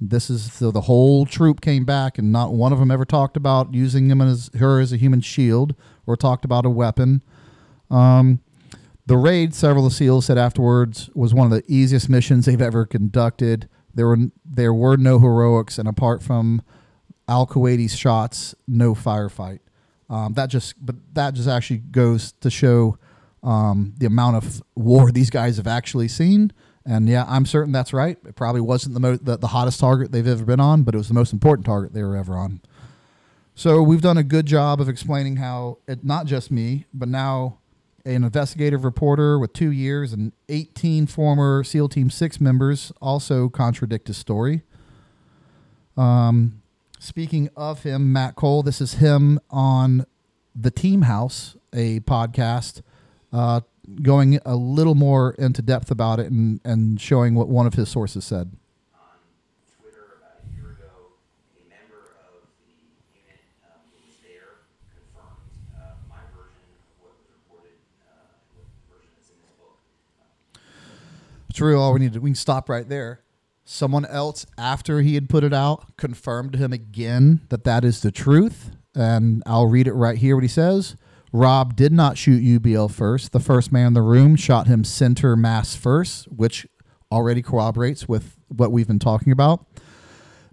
[0.00, 3.36] This is so the whole troop came back, and not one of them ever talked
[3.36, 7.22] about using him as her as a human shield or talked about a weapon.
[7.88, 8.40] Um,
[9.12, 12.62] the raid, several of the SEALs said afterwards, was one of the easiest missions they've
[12.62, 13.68] ever conducted.
[13.94, 16.62] There were there were no heroics, and apart from
[17.28, 19.58] Al Kuwaiti's shots, no firefight.
[20.08, 22.96] Um, that just but that just actually goes to show
[23.42, 26.50] um, the amount of war these guys have actually seen.
[26.86, 28.16] And yeah, I'm certain that's right.
[28.26, 30.98] It probably wasn't the, mo- the the hottest target they've ever been on, but it
[30.98, 32.62] was the most important target they were ever on.
[33.54, 37.58] So we've done a good job of explaining how it not just me, but now
[38.04, 44.08] an investigative reporter with two years and 18 former SEAL Team 6 members also contradict
[44.08, 44.62] his story.
[45.96, 46.62] Um,
[46.98, 50.06] speaking of him, Matt Cole, this is him on
[50.54, 52.82] the Team House, a podcast,
[53.32, 53.60] uh,
[54.02, 57.88] going a little more into depth about it and, and showing what one of his
[57.88, 58.52] sources said.
[58.94, 59.00] on
[59.80, 61.18] Twitter about a year ago,
[61.56, 62.72] a member of the
[63.10, 64.62] unit um, who was there
[64.94, 67.74] confirmed uh, my version of what was reported,
[68.06, 69.82] uh, what the version that's in this book.
[71.52, 72.18] It's really all we need to.
[72.18, 73.20] We can stop right there.
[73.66, 78.00] Someone else, after he had put it out, confirmed to him again that that is
[78.00, 78.70] the truth.
[78.94, 80.96] And I'll read it right here what he says.
[81.30, 83.32] Rob did not shoot UBL first.
[83.32, 86.66] The first man in the room shot him center mass first, which
[87.10, 89.66] already corroborates with what we've been talking about.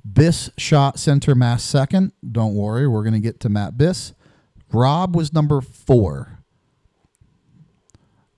[0.05, 2.11] Biss shot center mass second.
[2.29, 4.13] Don't worry, we're going to get to Matt Biss.
[4.73, 6.39] Rob was number four.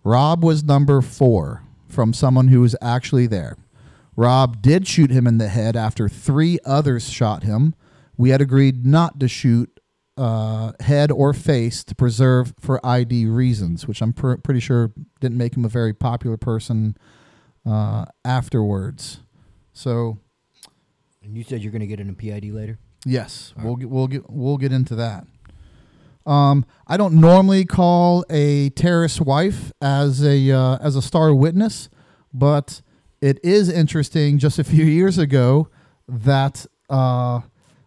[0.03, 3.57] Rob was number four from someone who was actually there.
[4.15, 7.73] Rob did shoot him in the head after three others shot him.
[8.17, 9.79] We had agreed not to shoot
[10.17, 15.37] uh, head or face to preserve for ID reasons, which I'm pr- pretty sure didn't
[15.37, 16.95] make him a very popular person
[17.65, 19.21] uh, afterwards.
[19.73, 20.17] So
[21.23, 22.77] And you said you're going to get into PID later?
[23.05, 25.25] Yes, we'll get we'll get we'll get into that.
[26.25, 31.89] Um, I don't normally call a terrorist wife as a uh, as a star witness,
[32.33, 32.81] but
[33.21, 34.37] it is interesting.
[34.37, 35.69] Just a few years ago,
[36.07, 37.41] that uh,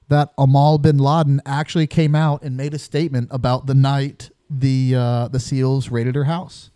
[0.08, 4.94] that Amal bin Laden actually came out and made a statement about the night the
[4.96, 6.70] uh, the SEALs raided her house,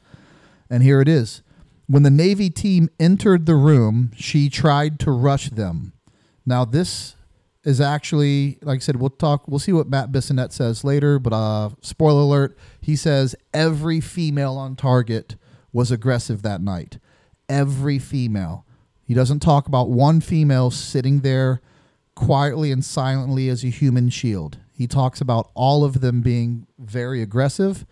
[0.71, 1.43] and here it is.
[1.87, 5.95] When the Navy team entered the room, she tried to rush them.
[6.45, 7.17] Now this
[7.69, 9.47] is actually, like I said, we'll talk.
[9.47, 11.19] We'll see what Matt Bissonnette says later.
[11.19, 15.37] But uh, spoiler alert: he says every female on target
[15.71, 16.99] was aggressive that night.
[17.47, 18.65] Every female.
[19.05, 21.61] He doesn't talk about one female sitting there
[22.15, 24.59] quietly and silently as a human shield.
[24.73, 27.85] He talks about all of them being very aggressive,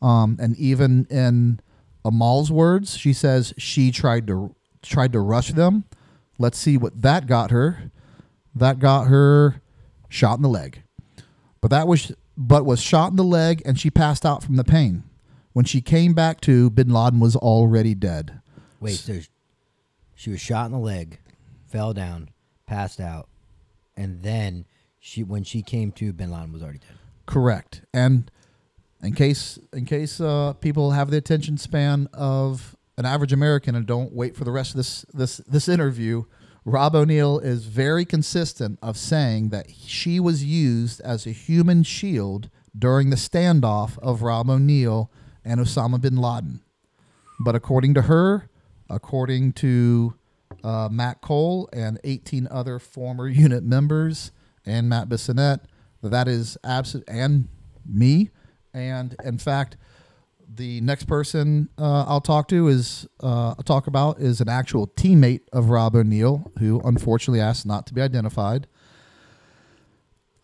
[0.00, 1.60] um, and even in
[2.04, 5.84] Amal's words, she says she tried to tried to rush them.
[6.40, 7.92] Let's see what that got her
[8.54, 9.62] that got her
[10.08, 10.82] shot in the leg.
[11.60, 14.64] But that was but was shot in the leg and she passed out from the
[14.64, 15.04] pain.
[15.52, 18.40] When she came back to, bin Laden was already dead.
[18.80, 19.20] Wait, so
[20.14, 21.20] she was shot in the leg,
[21.68, 22.30] fell down,
[22.66, 23.28] passed out,
[23.96, 24.64] and then
[24.98, 26.96] she when she came to, Bin Laden was already dead.
[27.26, 27.82] Correct.
[27.92, 28.30] And
[29.02, 33.84] in case in case uh, people have the attention span of an average American and
[33.84, 36.24] don't wait for the rest of this this this interview,
[36.64, 42.50] Rob O'Neill is very consistent of saying that she was used as a human shield
[42.78, 45.10] during the standoff of Rob O'Neill
[45.44, 46.62] and Osama bin Laden.
[47.40, 48.48] But according to her,
[48.88, 50.14] according to
[50.62, 54.30] uh, Matt Cole and 18 other former unit members
[54.64, 55.64] and Matt Bissonnette,
[56.02, 57.48] that is absolute and
[57.84, 58.30] me.
[58.72, 59.76] And in fact,
[60.54, 64.86] the next person uh, I'll talk to is uh, I'll talk about is an actual
[64.88, 68.66] teammate of Rob O'Neill who unfortunately asked not to be identified.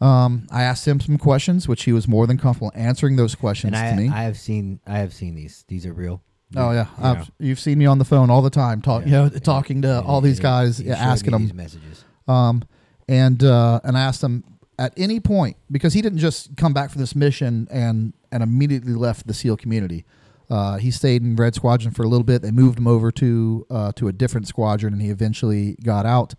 [0.00, 3.74] Um, I asked him some questions, which he was more than comfortable answering those questions
[3.76, 4.08] And to me.
[4.08, 5.64] I have seen I have seen these.
[5.68, 6.22] These are real.
[6.56, 9.28] oh yeah, you've seen me on the phone all the time, talk, you Yeah.
[9.28, 12.04] talking to all these guys, you yeah, showed me asking them messages.
[12.28, 12.62] um,
[13.08, 14.44] and uh, and I asked him
[14.78, 18.94] at any point because he didn't just come back from this mission and and immediately
[18.94, 20.04] left the SEAL community.
[20.50, 22.42] Uh, he stayed in Red Squadron for a little bit.
[22.42, 26.34] They moved him over to uh, to a different squadron, and he eventually got out.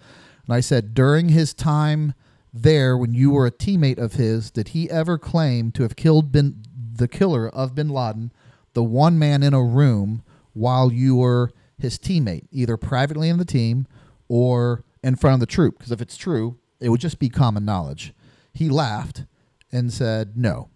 [0.45, 2.15] And I said during his time
[2.51, 6.31] there, when you were a teammate of his, did he ever claim to have killed
[6.31, 6.63] bin,
[6.95, 8.31] the killer of Bin Laden,
[8.73, 10.23] the one man in a room,
[10.53, 13.85] while you were his teammate, either privately in the team
[14.27, 15.77] or in front of the troop?
[15.77, 18.13] Because if it's true, it would just be common knowledge.
[18.51, 19.25] He laughed
[19.71, 20.69] and said, No,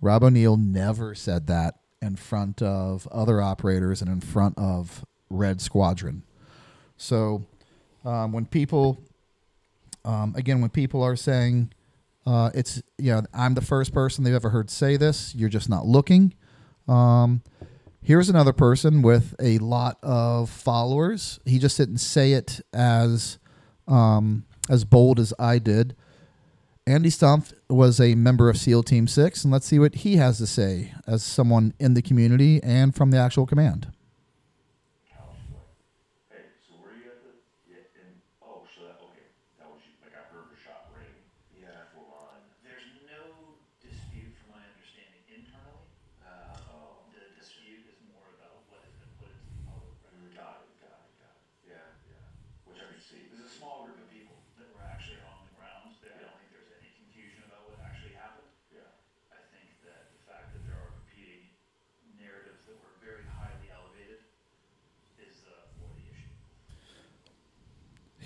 [0.00, 5.60] Rob O'Neill never said that in front of other operators and in front of Red
[5.60, 6.22] Squadron.
[6.96, 7.46] So
[8.04, 9.02] um, when people,
[10.04, 11.72] um, again, when people are saying,
[12.26, 15.68] uh, it's, you know, I'm the first person they've ever heard say this, you're just
[15.68, 16.34] not looking.
[16.88, 17.42] Um,
[18.02, 21.40] here's another person with a lot of followers.
[21.44, 23.38] He just didn't say it as
[23.88, 25.94] um, as bold as I did.
[26.86, 30.38] Andy Stumpf was a member of SEAL Team Six, and let's see what he has
[30.38, 33.90] to say as someone in the community and from the actual command.
[36.30, 37.34] Hey, so were you at the,
[37.66, 39.26] yeah, and, oh, so that, okay,
[39.58, 41.10] that was, you- like, I heard the shot ring.
[41.58, 41.90] Yeah.
[41.98, 42.38] Full on.
[42.62, 45.90] There's no dispute, from my understanding, internally.
[46.22, 46.54] Uh,
[47.10, 50.38] The dispute is more about what has been put into the public record.
[50.38, 51.50] Got it, got it, got it.
[51.66, 51.82] Yeah,
[52.14, 52.22] yeah.
[52.70, 53.26] Which I can see.
[53.34, 55.98] There's a small group of people that were actually on the ground.
[56.06, 58.46] I don't think there's any confusion about what actually happened.
[58.70, 58.86] Yeah.
[59.34, 61.50] I think that the fact that there are competing
[62.20, 64.22] narratives that were very highly elevated
[65.20, 66.30] is uh, more the issue.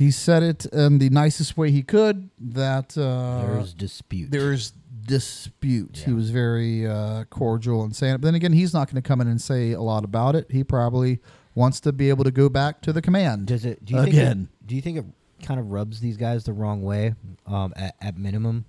[0.01, 2.31] He said it in the nicest way he could.
[2.39, 4.31] That uh, There's dispute.
[4.31, 4.73] there's
[5.05, 6.05] dispute.
[6.07, 8.21] He was very uh, cordial and saying it.
[8.23, 10.47] But then again, he's not going to come in and say a lot about it.
[10.51, 11.19] He probably
[11.55, 13.47] wants to be able to go back to the command.
[13.47, 13.85] Does it?
[13.85, 14.13] Do you Again.
[14.15, 15.05] Think it, do you think it
[15.45, 17.15] kind of rubs these guys the wrong way?
[17.47, 18.65] Um, at, at minimum,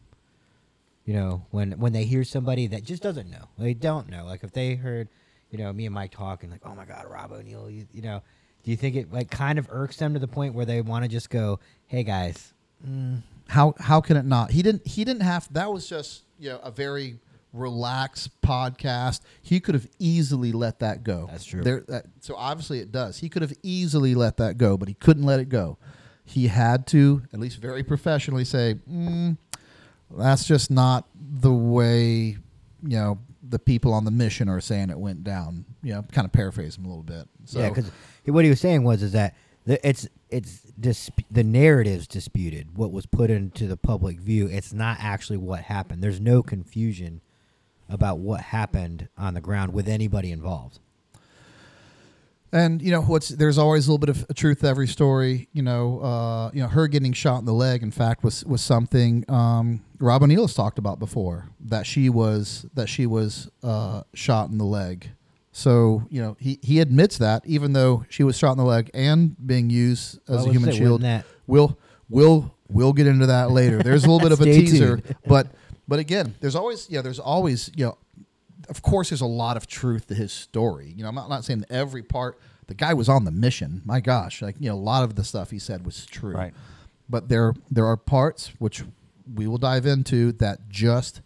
[1.06, 4.26] you know, when when they hear somebody that just doesn't know, they don't know.
[4.26, 5.08] Like if they heard,
[5.50, 8.22] you know, me and Mike talking, like, oh my God, Rob O'Neill, you, you know,
[8.63, 11.04] do you think it like kind of irks them to the point where they want
[11.04, 12.54] to just go, hey guys,
[12.88, 14.52] mm, how how can it not?
[14.52, 17.19] He didn't he didn't have that was just you know a very
[17.54, 19.21] relaxed podcast.
[19.41, 21.28] He could have easily let that go.
[21.30, 21.63] That's true.
[21.63, 23.17] There, that, so obviously it does.
[23.17, 25.78] He could have easily let that go, but he couldn't let it go.
[26.24, 29.38] He had to, at least very professionally, say, mm,
[30.10, 32.38] "That's just not the way."
[32.84, 35.65] You know, the people on the mission are saying it went down.
[35.84, 37.28] You know, kind of paraphrase him a little bit.
[37.45, 37.91] So, yeah, because
[38.25, 42.77] what he was saying was is that the, it's it's dis- the narrative's disputed.
[42.77, 46.03] What was put into the public view, it's not actually what happened.
[46.03, 47.21] There's no confusion
[47.89, 50.79] about what happened on the ground with anybody involved.
[52.53, 55.47] And you know what's there's always a little bit of truth to every story.
[55.53, 57.81] You know, uh, you know her getting shot in the leg.
[57.81, 62.65] In fact, was was something um, Rob O'Neill has talked about before that she was
[62.73, 65.12] that she was uh, shot in the leg.
[65.52, 68.90] So you know he he admits that even though she was shot in the leg
[68.94, 71.02] and being used as a human saying, shield.
[71.02, 71.78] that- We'll
[72.10, 73.84] we'll we'll get into that later.
[73.84, 75.16] There's a little bit of a teaser, tuned.
[75.26, 75.48] but
[75.88, 77.98] but again, there's always yeah, there's always you know
[78.70, 80.94] of course there's a lot of truth to his story.
[80.96, 82.40] You know, I'm not, not saying every part.
[82.68, 83.82] The guy was on the mission.
[83.84, 86.34] My gosh, like you know, a lot of the stuff he said was true.
[86.34, 86.54] Right.
[87.10, 88.84] But there there are parts which
[89.36, 91.20] we will dive into that just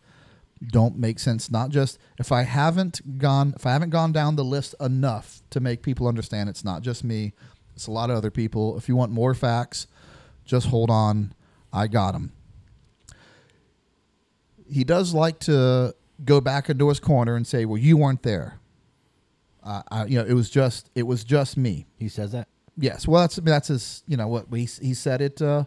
[0.72, 1.52] don't make sense.
[1.52, 5.60] Not just if I haven't gone if I haven't gone down the list enough to
[5.60, 7.34] make people understand it's not just me.
[7.76, 8.78] It's a lot of other people.
[8.78, 9.88] If you want more facts,
[10.46, 11.34] just hold on.
[11.74, 12.32] I got them.
[14.68, 18.60] He does like to go back into his corner and say, "Well, you weren't there."
[19.64, 21.86] Uh, I, you know, it was just it was just me.
[21.98, 22.48] He says that.
[22.78, 24.04] Yes, well, that's that's his.
[24.08, 25.42] You know what he he said it.
[25.42, 25.66] Uh,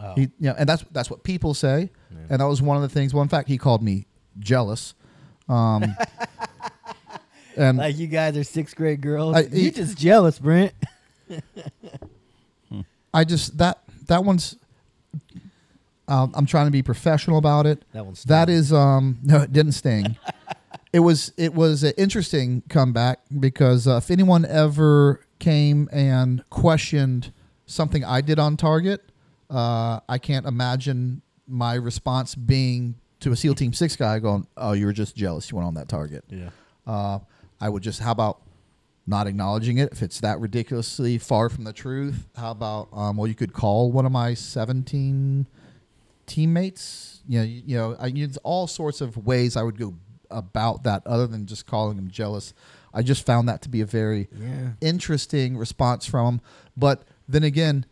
[0.00, 0.14] Oh.
[0.14, 1.90] He, you know, and that's that's what people say,
[2.30, 3.12] and that was one of the things.
[3.12, 4.06] Well, in fact, he called me
[4.38, 4.94] jealous.
[5.48, 5.84] Um,
[7.56, 9.36] and Like you guys are sixth grade girls.
[9.36, 10.72] I- you just jealous, Brent.
[13.14, 14.56] I just that that one's.
[16.06, 17.84] Um, I'm trying to be professional about it.
[17.92, 20.16] That one's that is um no, it didn't sting.
[20.92, 27.32] it was it was an interesting comeback because uh, if anyone ever came and questioned
[27.66, 29.02] something I did on target,
[29.50, 34.72] uh, I can't imagine my response being to a SEAL Team Six guy going, "Oh,
[34.72, 35.50] you were just jealous.
[35.50, 36.50] You went on that target." Yeah.
[36.86, 37.18] Uh,
[37.60, 38.40] I would just how about
[39.06, 42.26] not acknowledging it if it's that ridiculously far from the truth?
[42.36, 45.46] How about um, well, you could call one of my seventeen
[46.26, 47.20] teammates.
[47.26, 49.94] You know, you, you know, I use all sorts of ways I would go
[50.30, 52.52] about that other than just calling him jealous.
[52.92, 54.70] I just found that to be a very Yeah.
[54.80, 56.40] interesting response from him.
[56.76, 57.86] But then again,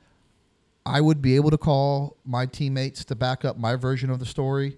[0.84, 4.26] I would be able to call my teammates to back up my version of the
[4.26, 4.76] story.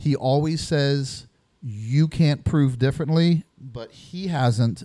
[0.00, 1.26] He always says
[1.62, 4.84] you can't prove differently, but he hasn't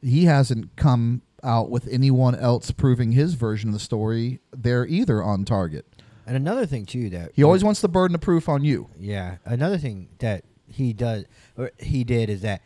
[0.00, 5.22] he hasn't come out with anyone else proving his version of the story there either
[5.22, 5.86] on target.
[6.26, 8.88] And another thing too that He always wants the burden of proof on you.
[8.98, 9.36] Yeah.
[9.44, 11.26] Another thing that he does
[11.58, 12.62] or he did is that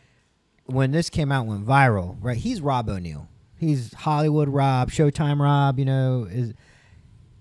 [0.67, 2.37] when this came out went viral, right?
[2.37, 3.29] He's Rob O'Neill.
[3.59, 6.53] He's Hollywood Rob, Showtime Rob, you know, is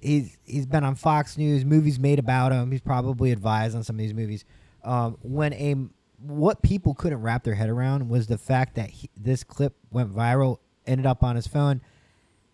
[0.06, 2.72] he's he's been on Fox News, movies made about him.
[2.72, 4.46] He's probably advised on some of these movies.
[4.84, 5.76] Um, when a
[6.20, 10.16] what people couldn't wrap their head around was the fact that he, this clip went
[10.16, 11.82] viral, ended up on his phone,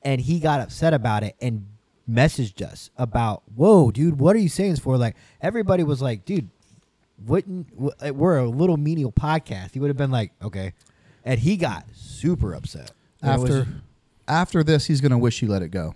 [0.02, 1.68] and he got upset about it and
[2.10, 6.26] messaged us about, "Whoa, dude, what are you saying this for?" Like everybody was like,
[6.26, 6.50] "Dude,
[7.26, 7.68] wouldn't
[8.04, 10.74] uh, we're a little menial podcast?" He would have been like, "Okay,"
[11.24, 12.92] and he got super upset
[13.22, 13.68] After
[14.28, 15.94] after this, he's to wish he let it go.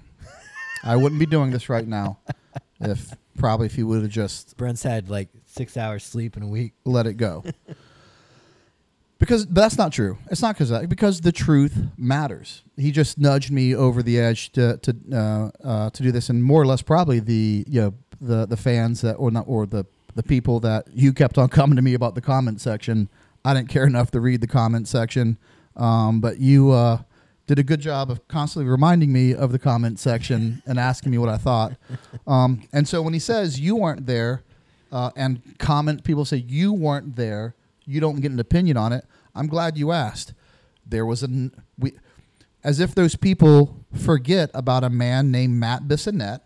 [0.86, 2.20] I wouldn't be doing this right now
[2.80, 6.48] if probably if he would have just Brent's had like six hours sleep in a
[6.48, 6.74] week.
[6.86, 7.44] let it go.
[9.20, 10.18] because that's not true.
[10.30, 12.64] It's not because because the truth matters.
[12.78, 16.44] He just nudged me over the edge to to uh, uh, to do this, and
[16.44, 19.86] more or less probably the you know the the fans that or not or the
[20.16, 23.10] the people that you kept on coming to me about the comment section.
[23.44, 25.38] I didn't care enough to read the comment section,
[25.76, 27.04] um, but you uh,
[27.48, 31.18] did a good job of constantly reminding me of the comment section and asking me
[31.18, 31.74] what I thought.
[32.26, 34.44] Um, and so when he says you weren't there,
[34.92, 39.06] uh, and comment people say you weren't there, you don't get an opinion on it.
[39.36, 40.34] I'm glad you asked.
[40.86, 41.94] There was an we,
[42.64, 46.42] as if those people forget about a man named Matt Bissonnette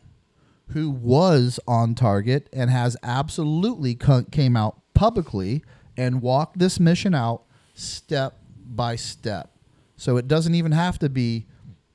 [0.72, 5.64] who was on target and has absolutely co- came out publicly
[5.98, 7.44] and walked this mission out
[7.74, 9.52] step by step.
[10.00, 11.46] So it doesn't even have to be,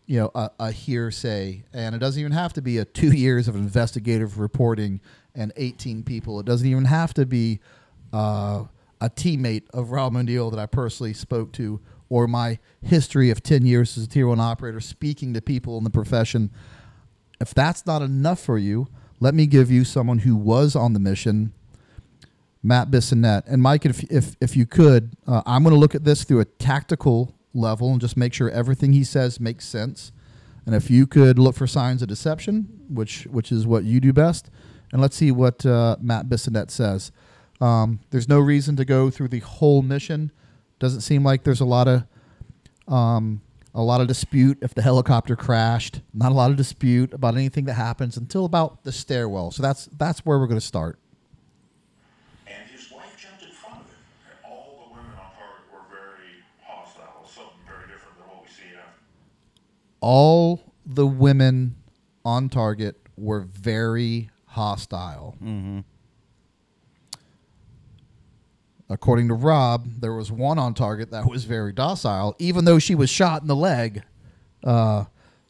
[0.05, 3.49] you know, a, a hearsay, and it doesn't even have to be a two years
[3.49, 5.01] of investigative reporting
[5.35, 6.39] and 18 people.
[6.39, 7.61] It doesn't even have to be
[8.13, 8.65] uh,
[9.01, 11.81] a teammate of Rob O'Neill that I personally spoke to,
[12.11, 15.85] or my history of 10 years as a tier one operator speaking to people in
[15.85, 16.51] the profession.
[17.41, 18.87] If that's not enough for you,
[19.19, 21.55] let me give you someone who was on the mission,
[22.63, 23.45] Matt Bissonnette.
[23.47, 26.41] And Mike, if if, if you could, uh, I'm going to look at this through
[26.41, 30.13] a tactical level and just make sure everything he says makes sense.
[30.67, 34.13] And if you could look for signs of deception, which which is what you do
[34.13, 34.51] best,
[34.93, 37.13] and let's see what uh, Matt Bissonnette says.
[37.61, 40.33] Um, there's no reason to go through the whole mission.
[40.79, 42.05] Doesn't seem like there's a lot of
[42.93, 43.41] um,
[43.75, 46.01] a lot of dispute if the helicopter crashed.
[46.13, 49.51] Not a lot of dispute about anything that happens until about the stairwell.
[49.51, 50.99] So that's that's where we're going to start.
[52.47, 53.97] And his wife jumped in front of him.
[54.31, 58.49] And all the women on target were very hostile, something very different than what we
[58.49, 59.01] see after.
[60.07, 61.77] All the women
[62.27, 65.35] on target were very hostile.
[68.91, 72.95] According to Rob, there was one on target that was very docile, even though she
[72.95, 74.03] was shot in the leg.
[74.63, 75.05] Uh,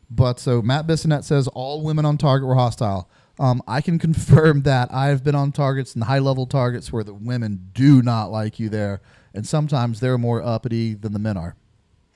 [0.09, 3.11] but so Matt Bissonnette says all women on target were hostile.
[3.40, 7.12] Um, I can confirm that I've been on targets and high level targets where the
[7.12, 9.00] women do not like you there,
[9.34, 11.57] and sometimes they're more uppity than the men are.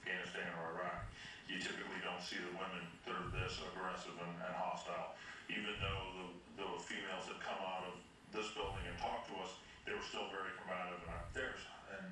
[0.07, 1.11] Afghanistan or Iraq,
[1.51, 5.19] you typically don't see the women that are this aggressive and, and hostile.
[5.51, 7.99] Even though the, the females that come out of
[8.31, 9.59] this building and talk to us,
[9.91, 11.63] they were still very combative and there's,
[11.99, 12.07] and,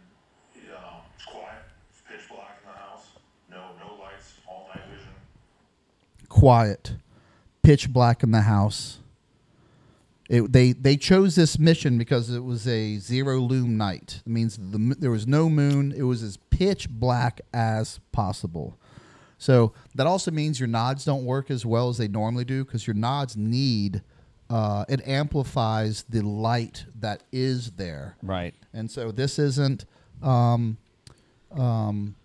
[0.75, 1.63] um, it's quiet,
[1.95, 3.07] it's pitch black in the house,
[3.47, 5.15] no, no lights, all night vision.
[6.37, 6.97] Quiet,
[7.63, 8.99] pitch black in the house.
[10.29, 14.23] It, they they chose this mission because it was a zero loom night.
[14.27, 15.95] It means the, there was no moon.
[15.97, 18.77] It was as pitch black as possible.
[19.39, 22.87] So that also means your nods don't work as well as they normally do because
[22.87, 24.03] your nods need
[24.51, 28.17] uh, it amplifies the light that is there.
[28.23, 28.55] Right.
[28.73, 29.85] And so this isn't
[30.23, 30.77] um,
[31.53, 32.17] um,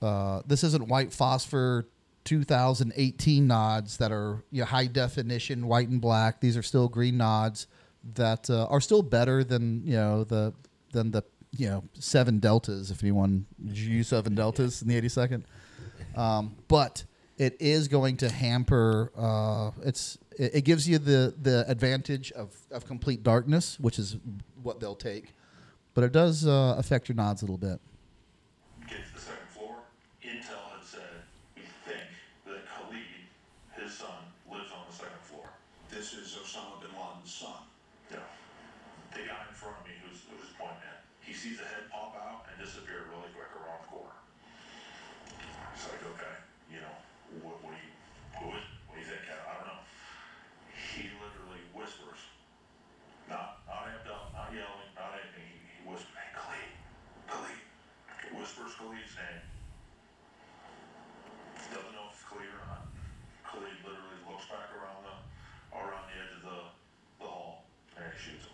[0.00, 1.86] uh, this isn't white phosphor
[2.26, 6.40] 2018 nods that are you know, high definition white and black.
[6.40, 7.66] These are still green nods
[8.14, 10.52] that uh, are still better than you know the
[10.92, 11.22] than the
[11.56, 12.90] you know seven deltas.
[12.90, 15.44] If anyone did you use seven deltas in the 82nd,
[16.14, 17.04] um, but
[17.38, 19.10] it is going to hamper.
[19.16, 24.18] Uh, it's it, it gives you the the advantage of of complete darkness, which is
[24.62, 25.32] what they'll take
[25.96, 27.80] but it does uh, affect your nods a little bit.
[28.84, 29.80] Get to the second floor.
[30.20, 31.24] Intel had said,
[31.56, 32.04] we think
[32.44, 33.24] that Khalid,
[33.80, 35.48] his son, lives on the second floor.
[35.88, 37.64] This is Osama bin Laden's son.
[38.12, 38.28] Yeah.
[39.16, 42.12] The guy in front of me who's, who's point man, he sees a head pop
[42.20, 44.20] out and disappear really quick around the corner.
[45.72, 46.36] It's like, okay,
[46.68, 46.96] you know,
[47.40, 47.92] what, what do you,
[48.36, 49.24] who is, what do you think?
[49.32, 49.80] I, I don't know.
[50.92, 52.20] He literally whispers,
[53.32, 55.48] not, not amped up, not yelling, not anything.
[55.48, 56.76] He, he whispers, hey, Khalid,
[57.28, 57.60] Khalid.
[58.26, 59.05] He
[61.70, 62.86] Doesn't know if it's Khalid or not.
[63.44, 67.64] Khalid literally looks back around the, around the edge of the, the hall
[67.96, 68.52] and he shoots him.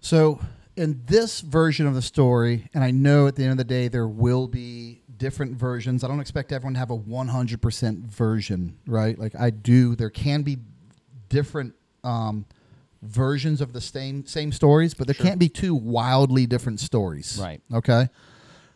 [0.00, 0.40] So,
[0.76, 3.88] in this version of the story, and I know at the end of the day
[3.88, 6.04] there will be different versions.
[6.04, 9.18] I don't expect everyone to have a 100% version, right?
[9.18, 10.58] Like I do, there can be
[11.28, 11.74] different
[12.04, 12.44] um,
[13.06, 17.38] versions of the same same stories, but there can't be two wildly different stories.
[17.40, 17.60] Right.
[17.72, 18.08] Okay.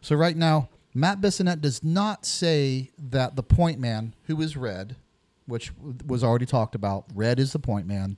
[0.00, 4.96] So right now, Matt Bissonnette does not say that the point man, who is Red,
[5.46, 5.72] which
[6.06, 8.16] was already talked about, Red is the point man,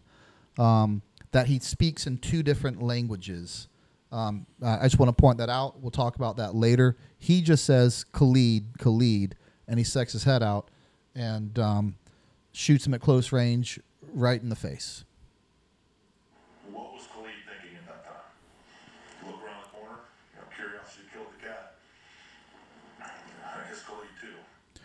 [0.59, 1.03] um,
[1.33, 3.69] that he speaks in two different languages.
[4.11, 5.81] Um, uh, I just want to point that out.
[5.81, 6.97] We'll talk about that later.
[7.19, 9.35] He just says Khalid, Khalid,
[9.67, 10.71] and he secks his head out
[11.15, 11.97] and um,
[12.53, 13.81] shoots him at close range
[14.13, 15.05] right in the face.
[16.71, 19.27] What was Khalid thinking at that time?
[19.27, 20.01] Look around the corner,
[20.35, 21.77] you know, curiosity killed the cat.
[23.01, 24.81] I guess Khalid too.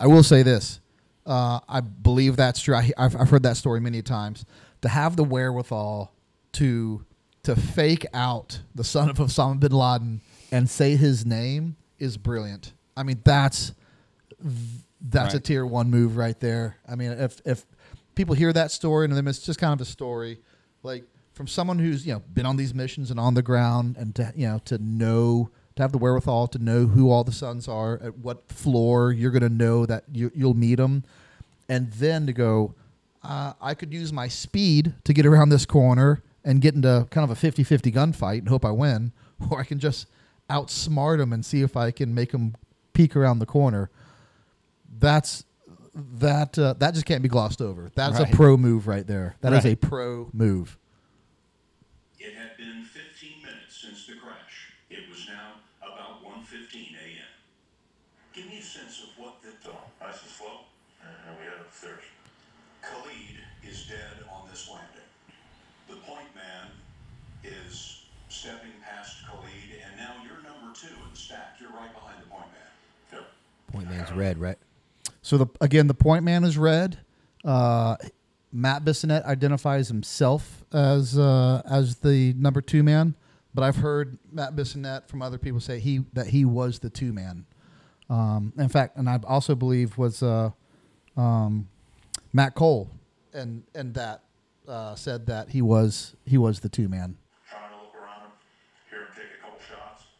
[0.00, 0.80] I will say this.
[1.26, 2.74] Uh, I believe that's true.
[2.74, 4.46] I, I've, I've heard that story many times.
[4.80, 6.12] To have the wherewithal
[6.52, 7.04] to
[7.42, 10.20] to fake out the son of Osama bin Laden
[10.50, 12.72] and say his name is brilliant.
[12.96, 13.72] I mean, that's
[15.00, 16.78] that's a tier one move right there.
[16.88, 17.66] I mean, if if
[18.14, 20.40] people hear that story and then it's just kind of a story,
[20.82, 24.14] like from someone who's you know been on these missions and on the ground and
[24.14, 27.68] to you know to know to have the wherewithal to know who all the sons
[27.68, 31.04] are at what floor you're going to know that you, you'll meet them,
[31.68, 32.74] and then to go,
[33.22, 37.30] uh, I could use my speed to get around this corner and get into kind
[37.30, 39.12] of a 50-50 gunfight and hope I win,
[39.50, 40.06] or I can just
[40.48, 42.56] outsmart them and see if I can make them
[42.92, 43.88] peek around the corner.
[44.98, 45.44] That's
[45.94, 47.90] that uh, that just can't be glossed over.
[47.94, 48.32] That's Right.
[48.32, 49.36] a pro move right there.
[49.40, 49.72] That is Right.
[49.72, 50.76] a pro move.
[52.18, 54.72] It had been 15 minutes since the crash.
[54.90, 57.32] It was now about 1.15 a.m.
[58.34, 59.50] Give me a sense of what the...
[59.64, 60.60] So nice and slow,
[61.02, 62.04] and we head upstairs.
[62.82, 65.08] Khalid is dead on this landing.
[65.88, 66.68] The point man
[67.42, 68.02] is
[68.40, 69.46] stepping past Khalid,
[69.84, 71.60] and now you're number two and stacked.
[71.60, 73.18] You're right behind the point man.
[73.20, 73.32] Yep.
[73.72, 74.58] Point man's red, right?
[75.22, 76.98] So the again, the point man is red.
[77.44, 77.96] Uh,
[78.52, 83.14] Matt Bissonnette identifies himself as uh, as the number two man,
[83.54, 87.12] but I've heard Matt Bissonnette from other people say he that he was the two
[87.12, 87.46] man.
[88.08, 90.50] Um, in fact, and I also believe was uh,
[91.16, 91.68] um,
[92.32, 92.90] Matt Cole,
[93.32, 94.22] and and that
[94.66, 97.16] uh, said that he was he was the two man.
[97.48, 98.32] Trying to look around him,
[98.90, 100.10] hear him take a couple shots,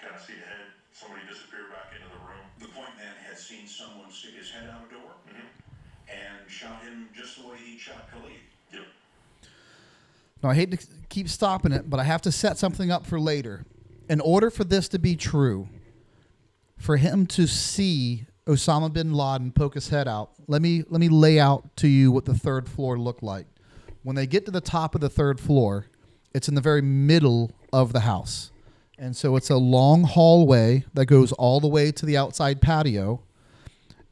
[0.00, 2.44] kind of see a head, somebody disappear back into the room.
[2.58, 5.12] The point man had seen someone stick his head out a door
[6.08, 8.32] and shot him just the way he shot Khalid.
[8.72, 8.86] Yep.
[10.46, 13.18] Now, I hate to keep stopping it, but I have to set something up for
[13.18, 13.64] later.
[14.08, 15.68] In order for this to be true,
[16.78, 21.08] for him to see Osama bin Laden poke his head out, let me let me
[21.08, 23.48] lay out to you what the third floor looked like.
[24.04, 25.86] When they get to the top of the third floor,
[26.32, 28.52] it's in the very middle of the house.
[29.00, 33.20] And so it's a long hallway that goes all the way to the outside patio.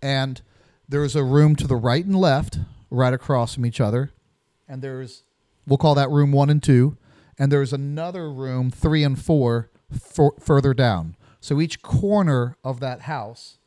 [0.03, 0.43] And
[0.89, 2.59] there's a room to the right and left,
[2.91, 4.11] right across from each other.
[4.67, 5.23] And there's,
[5.67, 6.97] we'll call that room one and two.
[7.39, 11.17] And there's another room, three and four, for, further down.
[11.41, 13.59] So each corner of that house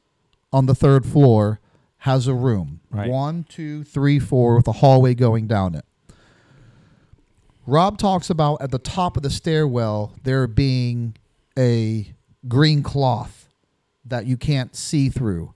[0.51, 1.59] on the third floor
[1.99, 2.79] has a room.
[2.89, 3.09] Right.
[3.09, 5.85] One, two, three, four, with a hallway going down it.
[7.65, 11.17] Rob talks about at the top of the stairwell there being
[11.59, 12.13] a
[12.47, 13.49] green cloth
[14.05, 15.53] that you can't see through.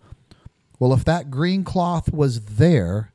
[0.77, 3.10] Well, if that green cloth was there,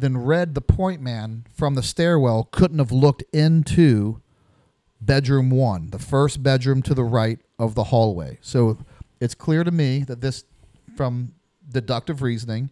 [0.00, 4.20] then Red, the point man from the stairwell, couldn't have looked into
[5.00, 8.38] bedroom one, the first bedroom to the right of the hallway.
[8.40, 8.78] So
[9.20, 10.44] it's clear to me that this,
[10.96, 11.34] from
[11.68, 12.70] deductive reasoning,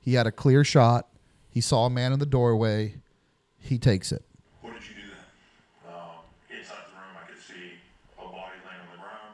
[0.00, 1.08] he had a clear shot.
[1.50, 2.96] He saw a man in the doorway.
[3.58, 4.22] He takes it.
[4.60, 5.92] What did you do then?
[5.92, 7.80] Um, inside the room, I could see
[8.20, 9.32] a body laying on the ground.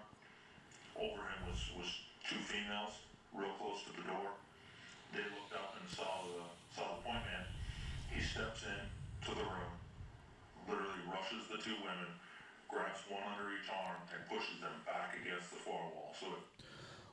[0.97, 1.90] Over him was, was
[2.22, 2.95] two females,
[3.34, 4.30] real close to the door.
[5.12, 7.45] They looked up and saw the saw the point man.
[8.09, 8.82] He steps in
[9.28, 9.74] to the room,
[10.70, 12.12] literally rushes crushes the two women,
[12.68, 16.12] grabs one under each arm, and pushes them back against the far wall.
[16.18, 16.43] So it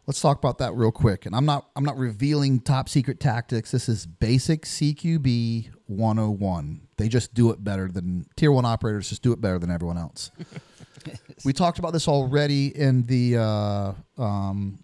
[0.09, 1.27] Let's talk about that real quick.
[1.27, 3.69] And I'm not I'm not revealing top secret tactics.
[3.69, 6.81] This is basic CQB 101.
[6.97, 9.99] They just do it better than tier 1 operators just do it better than everyone
[9.99, 10.31] else.
[11.45, 14.83] we talked about this already in the uh, um,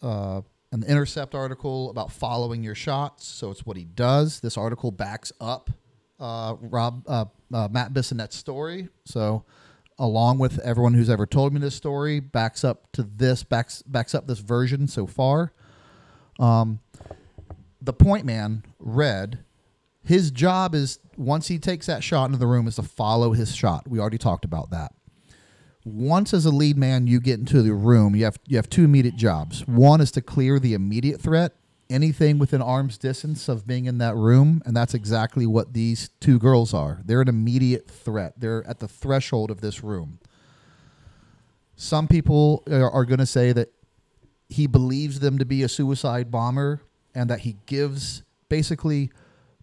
[0.00, 3.26] uh, an intercept article about following your shots.
[3.26, 4.38] So it's what he does.
[4.38, 5.70] This article backs up
[6.20, 8.90] uh, Rob uh, uh, Matt Bissonnette's story.
[9.06, 9.44] So
[9.98, 14.14] along with everyone who's ever told me this story, backs up to this backs backs
[14.14, 15.52] up this version so far.
[16.38, 16.80] Um,
[17.80, 19.44] the point man, Red,
[20.04, 23.54] his job is once he takes that shot into the room is to follow his
[23.54, 23.88] shot.
[23.88, 24.92] We already talked about that.
[25.84, 28.84] Once as a lead man you get into the room, you have you have two
[28.84, 29.66] immediate jobs.
[29.66, 31.54] One is to clear the immediate threat,
[31.88, 36.38] anything within arm's distance of being in that room, and that's exactly what these two
[36.38, 37.00] girls are.
[37.04, 38.34] They're an immediate threat.
[38.38, 40.18] They're at the threshold of this room.
[41.76, 43.72] Some people are, are going to say that
[44.48, 46.80] he believes them to be a suicide bomber
[47.14, 49.10] and that he gives basically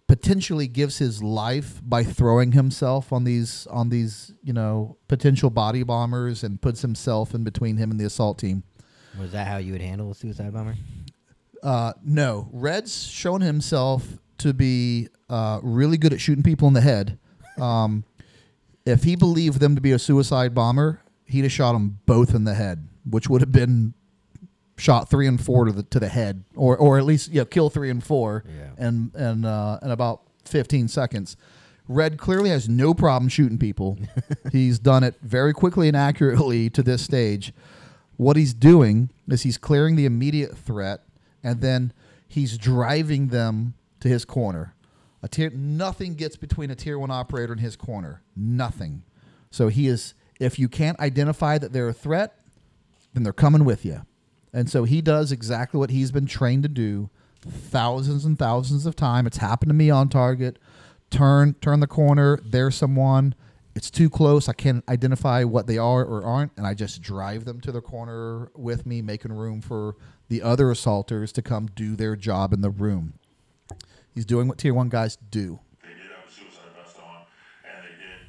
[0.06, 5.82] potentially gives his life by throwing himself on these on these you know potential body
[5.82, 8.62] bombers and puts himself in between him and the assault team
[9.18, 10.76] Was that how you would handle a suicide bomber?
[11.64, 16.80] Uh, no red's shown himself to be uh, really good at shooting people in the
[16.80, 17.18] head
[17.58, 18.04] um,
[18.86, 22.44] if he believed them to be a suicide bomber he'd have shot them both in
[22.44, 23.94] the head which would have been
[24.76, 27.70] shot three and four to the to the head, or or at least yeah, kill
[27.70, 28.70] three and four, Yeah.
[28.86, 31.36] and and uh, in about fifteen seconds.
[31.86, 33.98] Red clearly has no problem shooting people.
[34.52, 37.52] he's done it very quickly and accurately to this stage.
[38.16, 41.02] What he's doing is he's clearing the immediate threat,
[41.44, 41.92] and then
[42.26, 44.74] he's driving them to his corner.
[45.22, 48.22] A tier, nothing gets between a tier one operator and his corner.
[48.36, 49.04] Nothing.
[49.50, 50.14] So he is.
[50.40, 52.40] If you can't identify that they're a threat,
[53.12, 54.02] then they're coming with you.
[54.52, 58.96] And so he does exactly what he's been trained to do thousands and thousands of
[58.96, 59.28] times.
[59.28, 60.58] It's happened to me on target.
[61.10, 63.34] Turn turn the corner, there's someone.
[63.74, 64.48] It's too close.
[64.48, 67.80] I can't identify what they are or aren't, and I just drive them to the
[67.80, 69.96] corner with me, making room for
[70.28, 73.14] the other assaulters to come do their job in the room.
[74.14, 75.60] He's doing what tier one guys do.
[75.82, 77.22] they did have a suicide vest on,
[77.64, 78.26] and they did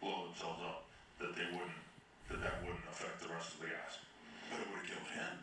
[0.00, 0.86] blow themselves up,
[1.20, 1.70] that they wouldn't,
[2.30, 3.98] that that wouldn't affect the rest of the guys.
[4.50, 5.38] But it would have killed him.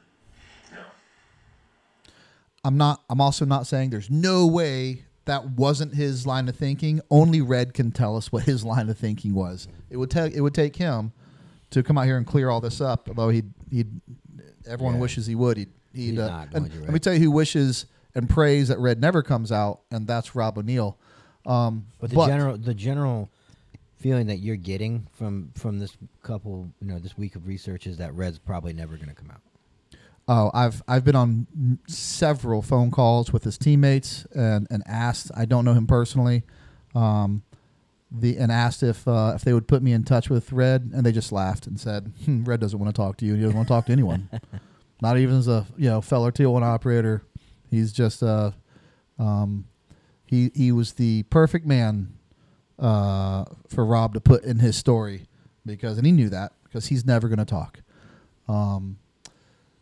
[0.74, 0.84] Yeah.
[2.64, 7.02] I'm not I'm also not saying there's no way that wasn't his line of thinking.
[7.10, 9.68] Only Red can tell us what his line of thinking was.
[9.90, 11.14] It would take it would take him
[11.72, 13.86] to come out here and clear all this up, although he he
[14.68, 15.02] everyone Yeah.
[15.02, 15.58] wishes he would.
[15.58, 18.30] He'd, he'd He's uh, not going and to, let me tell you who wishes and
[18.30, 20.98] prays that Red never comes out, and that's Rob O'Neill.
[21.46, 23.30] Um, But the general the general
[23.98, 27.98] feeling that you're getting from from this couple, you know, this week of research is
[27.98, 29.42] that Red's probably never going to come out.
[30.28, 35.32] Oh, I've I've been on m- several phone calls with his teammates and, and asked.
[35.36, 36.44] I don't know him personally,
[36.96, 37.44] um,
[38.12, 41.06] the and asked if uh, if they would put me in touch with Red, and
[41.06, 43.34] they just laughed and said, hmm, "Red doesn't want to talk to you.
[43.34, 44.30] And he doesn't want to talk to anyone,
[45.06, 47.22] not even as a you know fellow T one operator.
[47.70, 48.52] He's just uh,
[49.20, 49.66] um,
[50.26, 52.14] he he was the perfect man
[52.80, 55.28] uh, for Rob to put in his story
[55.66, 57.82] because and he knew that because he's never going to talk.
[58.48, 58.98] Um,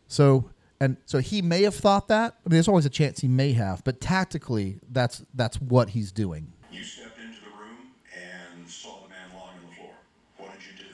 [0.08, 2.34] so and so he may have thought that.
[2.44, 6.12] I mean, there's always a chance he may have, but tactically, that's that's what he's
[6.12, 6.52] doing.
[6.70, 9.94] You stepped into the room and saw the man lying on the floor.
[10.36, 10.92] What did you do?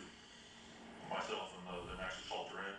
[1.10, 2.76] Myself and the, the next assaulter in,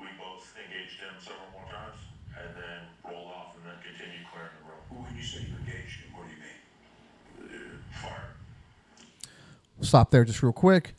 [0.00, 1.98] we both engaged him several more times,
[2.38, 5.02] and then rolled off and then continued clearing the room.
[5.02, 6.60] When you say you engaged him, what do you mean?
[7.42, 8.30] Uh, Fire.
[9.86, 10.94] Stop there just real quick.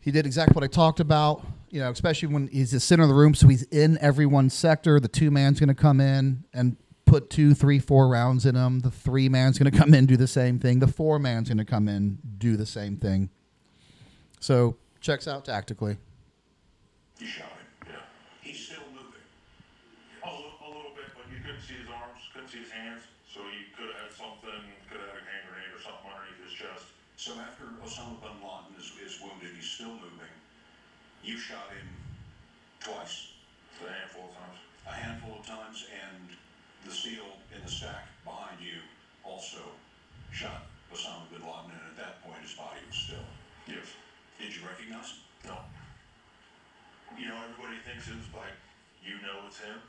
[0.00, 1.46] He did exactly what I talked about.
[1.70, 5.00] You know, especially when he's the center of the room, so he's in everyone's sector.
[5.00, 8.80] The two man's going to come in and put two, three, four rounds in him.
[8.80, 10.78] The three man's going to come in do the same thing.
[10.78, 13.30] The four man's going to come in do the same thing.
[14.40, 15.96] So checks out tactically.
[17.18, 17.88] You shot him.
[17.88, 17.94] Yeah.
[18.40, 19.24] He's still moving.
[20.22, 23.02] A little, a little bit, but you couldn't see his arms, couldn't see his hands,
[23.26, 26.44] so he could have had something, could have had a hand grenade or something underneath
[26.44, 26.86] his chest.
[27.16, 30.32] So after Osama bin Laden is, is wounded, he's still moving.
[31.24, 31.88] You shot him
[32.84, 33.32] twice,
[33.80, 34.60] A handful of times.
[34.84, 36.28] a handful of times, and
[36.84, 38.84] the SEAL in the stack behind you
[39.24, 39.72] also
[40.30, 43.24] shot Osama bin Laden, and at that point his body was still.
[43.64, 43.88] Yes.
[44.36, 45.48] Did you recognize him?
[45.48, 45.56] No.
[47.16, 48.52] You know, everybody thinks it was like,
[49.00, 49.80] you know it's him.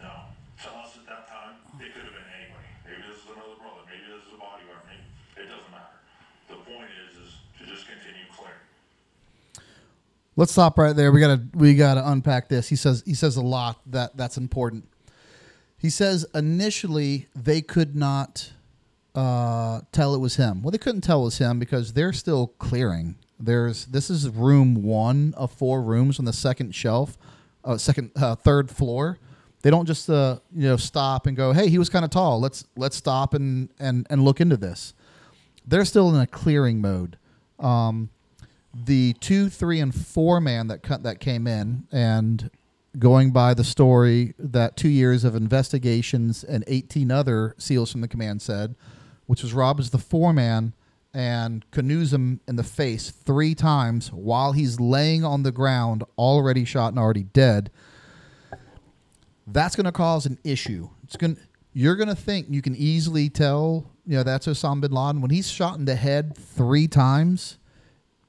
[0.00, 0.32] No.
[0.64, 2.68] To us at that time, it could have been anybody.
[2.88, 3.84] Maybe this is another brother.
[3.84, 4.80] Maybe this is a bodyguard.
[4.88, 5.04] Maybe
[5.44, 6.00] it doesn't matter.
[6.48, 8.24] The point is, is to just continue
[10.36, 11.12] Let's stop right there.
[11.12, 12.68] We gotta we gotta unpack this.
[12.68, 14.88] He says he says a lot that that's important.
[15.76, 18.52] He says initially they could not
[19.14, 20.62] uh, tell it was him.
[20.62, 23.16] Well, they couldn't tell it was him because they're still clearing.
[23.38, 27.16] There's this is room one of four rooms on the second shelf,
[27.64, 29.18] uh, second uh, third floor.
[29.62, 32.40] They don't just uh, you know stop and go, hey, he was kind of tall.
[32.40, 34.94] Let's let's stop and and and look into this.
[35.66, 37.18] They're still in a clearing mode.
[37.58, 38.10] Um,
[38.74, 42.50] the two, three, and four man that cut that came in, and
[42.98, 48.08] going by the story that two years of investigations and 18 other SEALs from the
[48.08, 48.74] command said,
[49.26, 50.74] which was Rob is the four man
[51.12, 56.64] and canoes him in the face three times while he's laying on the ground, already
[56.64, 57.70] shot and already dead.
[59.46, 60.88] That's going to cause an issue.
[61.04, 61.36] It's going.
[61.72, 65.30] You're going to think you can easily tell, you know, that's Osama bin Laden when
[65.30, 67.58] he's shot in the head three times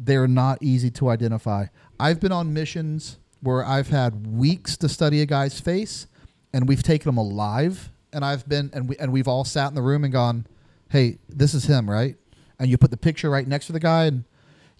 [0.04, 1.66] they're not easy to identify.
[2.00, 6.08] I've been on missions where I've had weeks to study a guy's face,
[6.54, 9.76] and we've taken him alive, and I've been and we and we've all sat in
[9.76, 10.48] the room and gone,
[10.90, 12.16] "Hey, this is him, right?"
[12.60, 14.24] And you put the picture right next to the guy, and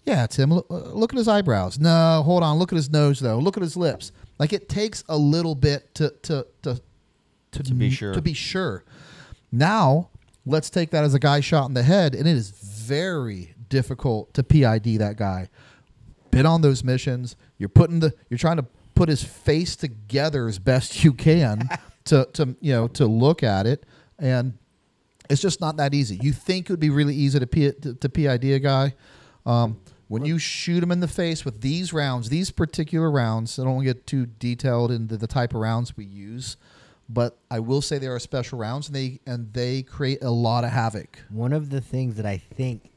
[0.04, 0.52] yeah, it's him.
[0.52, 1.78] Look, uh, look at his eyebrows.
[1.78, 2.58] No, hold on.
[2.58, 3.38] Look at his nose, though.
[3.38, 4.12] Look at his lips.
[4.38, 6.80] Like it takes a little bit to to to
[7.52, 8.12] to, To be sure.
[8.12, 8.84] To be sure.
[9.50, 10.08] Now,
[10.46, 14.34] let's take that as a guy shot in the head, and it is very difficult
[14.34, 15.48] to PID that guy.
[16.30, 17.36] Been on those missions.
[17.56, 21.68] You're putting the you're trying to put his face together as best you can
[22.04, 23.86] to to you know to look at it,
[24.18, 24.58] and
[25.30, 26.18] it's just not that easy.
[26.20, 28.94] You think it would be really easy to P, to, to PID a guy.
[29.46, 33.64] Um, when you shoot him in the face with these rounds, these particular rounds, I
[33.64, 36.58] don't want to get too detailed into the type of rounds we use,
[37.08, 40.64] but I will say they are special rounds and they and they create a lot
[40.64, 41.18] of havoc.
[41.30, 42.91] One of the things that I think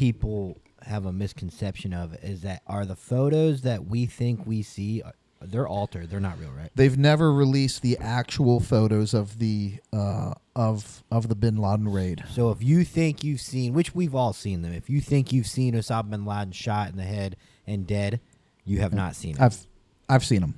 [0.00, 5.02] people have a misconception of is that are the photos that we think we see
[5.02, 5.10] uh,
[5.42, 6.08] they're altered.
[6.08, 6.70] They're not real, right?
[6.74, 12.24] They've never released the actual photos of the uh, of of the Bin Laden raid.
[12.30, 15.46] So if you think you've seen, which we've all seen them, if you think you've
[15.46, 17.36] seen Osama bin Laden shot in the head
[17.66, 18.20] and dead,
[18.64, 19.40] you have not seen it.
[19.40, 19.66] I've
[20.08, 20.54] I've seen them.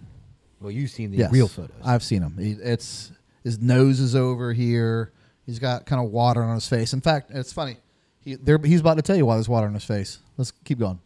[0.61, 1.77] well, you've seen the Yes, real photos.
[1.85, 2.39] I've seen him.
[2.39, 3.13] He, it's
[3.43, 5.13] his nose is over here.
[5.47, 6.93] He's got kind of water on his face.
[6.93, 7.77] In fact, it's funny.
[8.25, 10.19] He he's about to tell you why there's water on his face.
[10.39, 11.01] Let's keep going.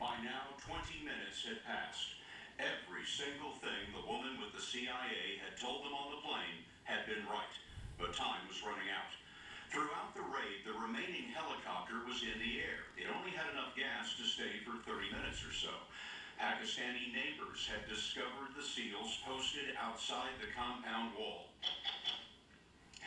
[0.00, 2.16] By now, 20 minutes had passed.
[2.56, 7.04] Every single thing the woman with the CIA had told them on the plane had
[7.04, 7.54] been right,
[8.00, 9.12] but time was running out.
[9.68, 12.88] Throughout the raid, the remaining helicopter was in the air.
[12.96, 15.74] It only had enough gas to stay for 30 minutes or so.
[16.40, 21.52] Pakistani neighbors had discovered the SEALs posted outside the compound wall.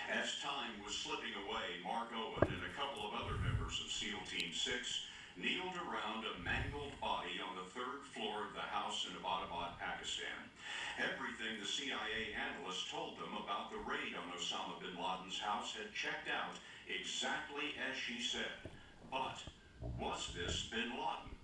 [0.07, 4.23] As time was slipping away, Mark Owen and a couple of other members of SEAL
[4.23, 5.03] Team 6
[5.35, 10.47] kneeled around a mangled body on the third floor of the house in Abbottabad, Pakistan.
[10.95, 15.91] Everything the CIA analysts told them about the raid on Osama bin Laden's house had
[15.91, 16.55] checked out
[16.87, 18.63] exactly as she said.
[19.11, 19.43] But
[19.99, 21.35] was this bin Laden?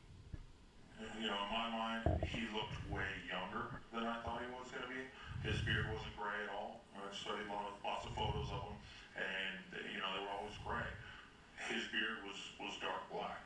[1.03, 4.72] Uh, you know, in my mind, he looked way younger than I thought he was
[4.72, 5.03] going to be.
[5.43, 6.82] His beard wasn't gray at all.
[7.12, 8.78] I studied a lot of, lots of photos of him,
[9.18, 10.88] and you know they were always gray.
[11.74, 13.39] His beard was was dark black.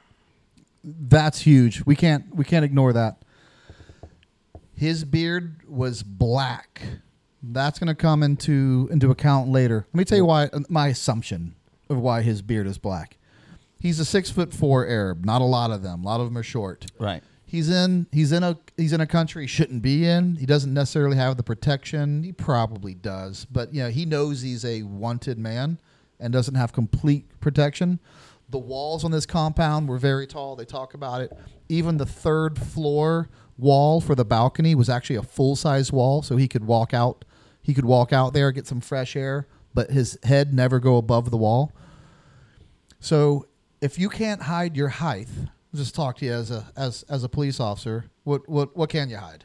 [0.83, 1.85] That's huge.
[1.85, 3.17] We can't we can't ignore that.
[4.75, 6.81] His beard was black.
[7.41, 9.85] That's going to come into into account later.
[9.93, 11.55] Let me tell you why uh, my assumption
[11.89, 13.17] of why his beard is black.
[13.79, 15.25] He's a six foot four Arab.
[15.25, 16.03] Not a lot of them.
[16.03, 16.85] A lot of them are short.
[16.99, 17.23] Right.
[17.49, 20.35] He's in he's in a he's in a country he shouldn't be in.
[20.35, 22.21] He doesn't necessarily have the protection.
[22.23, 25.79] He probably does, but you know, he knows he's a wanted man
[26.19, 28.01] and doesn't have complete protection.
[28.49, 30.57] The walls on this compound were very tall.
[30.57, 31.31] They talk about it.
[31.69, 36.47] Even the third floor wall for the balcony was actually a full-size wall so he
[36.47, 37.23] could walk out
[37.61, 41.31] he could walk out there get some fresh air, but his head never go above
[41.31, 41.73] the wall.
[42.99, 43.47] So
[43.81, 45.27] if you can't hide your height,
[45.75, 48.05] just talk to you as a as as a police officer.
[48.23, 49.43] What what what can you hide?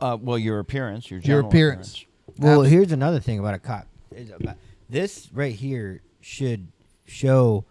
[0.00, 2.04] Uh, well, your appearance, your Your general appearance.
[2.38, 3.86] Well, Abs- here's another thing about a cop.
[4.88, 6.68] This right here should
[7.04, 7.64] show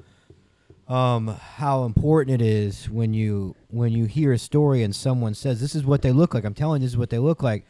[0.87, 5.59] um, how important it is when you when you hear a story and someone says
[5.59, 6.43] this is what they look like.
[6.45, 7.65] I'm telling you, this is what they look like,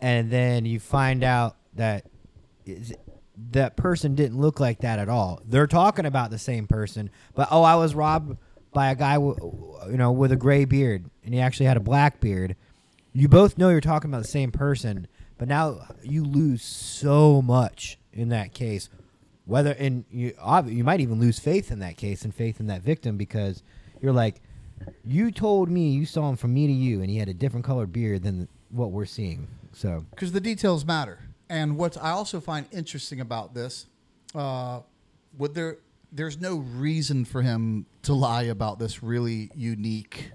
[0.00, 2.04] and then you find out that
[2.66, 2.92] is,
[3.50, 5.40] that person didn't look like that at all.
[5.44, 8.36] They're talking about the same person, but oh, I was robbed
[8.72, 11.80] by a guy, w- you know, with a gray beard, and he actually had a
[11.80, 12.56] black beard.
[13.12, 15.06] You both know you're talking about the same person,
[15.38, 18.88] but now you lose so much in that case.
[19.46, 20.32] whether and you
[20.66, 23.62] you might even lose faith in that case and faith in that victim because
[24.00, 24.40] you're like,
[25.04, 27.64] you told me you saw him from me to you, and he had a different
[27.64, 29.48] colored beard than what we're seeing.
[29.72, 31.20] So because the details matter.
[31.48, 33.86] And what I also find interesting about this,
[34.34, 34.80] uh,
[35.38, 35.78] would there
[36.12, 40.30] there's no reason for him to lie about this really unique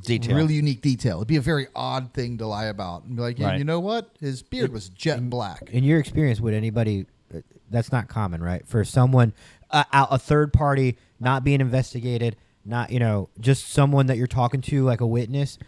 [0.00, 0.36] Detail.
[0.36, 1.16] really unique detail.
[1.16, 3.58] It'd be a very odd thing to lie about and be like, yeah, Right.
[3.58, 4.10] you know what?
[4.20, 5.68] His beard was jet black.
[5.70, 7.04] in your experience, would anybody?
[7.34, 8.66] uh, That's not common, right?
[8.66, 9.34] For someone,
[9.70, 14.26] uh, out a third party not being investigated, not you know, just someone that you're
[14.26, 15.58] talking to, like a witness.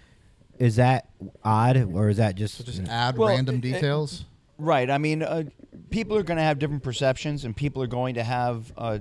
[0.59, 1.09] Is that
[1.45, 4.25] odd, or is that just, Just add Well, random it- it- details.
[4.61, 4.91] Right.
[4.91, 5.45] I mean, uh,
[5.89, 8.99] people are going to have different perceptions, and people are going to have, uh,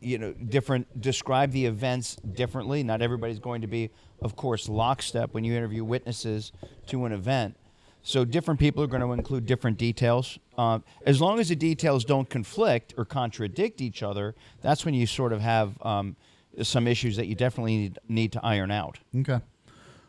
[0.00, 2.82] you know, different describe the events differently.
[2.82, 3.90] Not everybody's going to be,
[4.20, 6.52] of course, lockstep when you interview witnesses
[6.88, 7.56] to an event.
[8.02, 10.38] So different people are going to include different details.
[10.58, 15.06] Uh, as long as the details don't conflict or contradict each other, that's when you
[15.06, 16.16] sort of have um,
[16.62, 18.98] some issues that you definitely need, need to iron out.
[19.16, 19.40] Okay.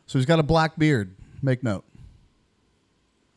[0.07, 1.15] So he's got a black beard.
[1.41, 1.85] Make note.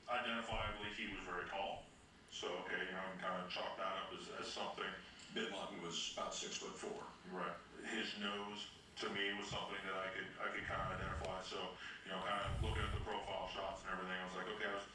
[0.08, 1.84] Identifiably, he was very tall.
[2.30, 4.88] So, okay, you know, I can kind of chalk that up as, as something.
[5.34, 7.02] Bin Laden was about six foot four.
[7.30, 7.54] Right.
[7.92, 8.72] His nose,
[9.04, 11.38] to me, was something that I could, I could kind of identify.
[11.44, 11.58] So,
[12.06, 14.70] you know, kind of looking at the profile shots and everything, I was like, okay,
[14.70, 14.86] I was,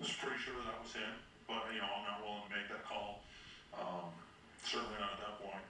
[0.00, 1.16] was pretty sure that was him.
[1.48, 3.24] But, you know, I'm not willing to make that call.
[3.72, 4.12] Um,
[4.64, 5.64] certainly not at that point.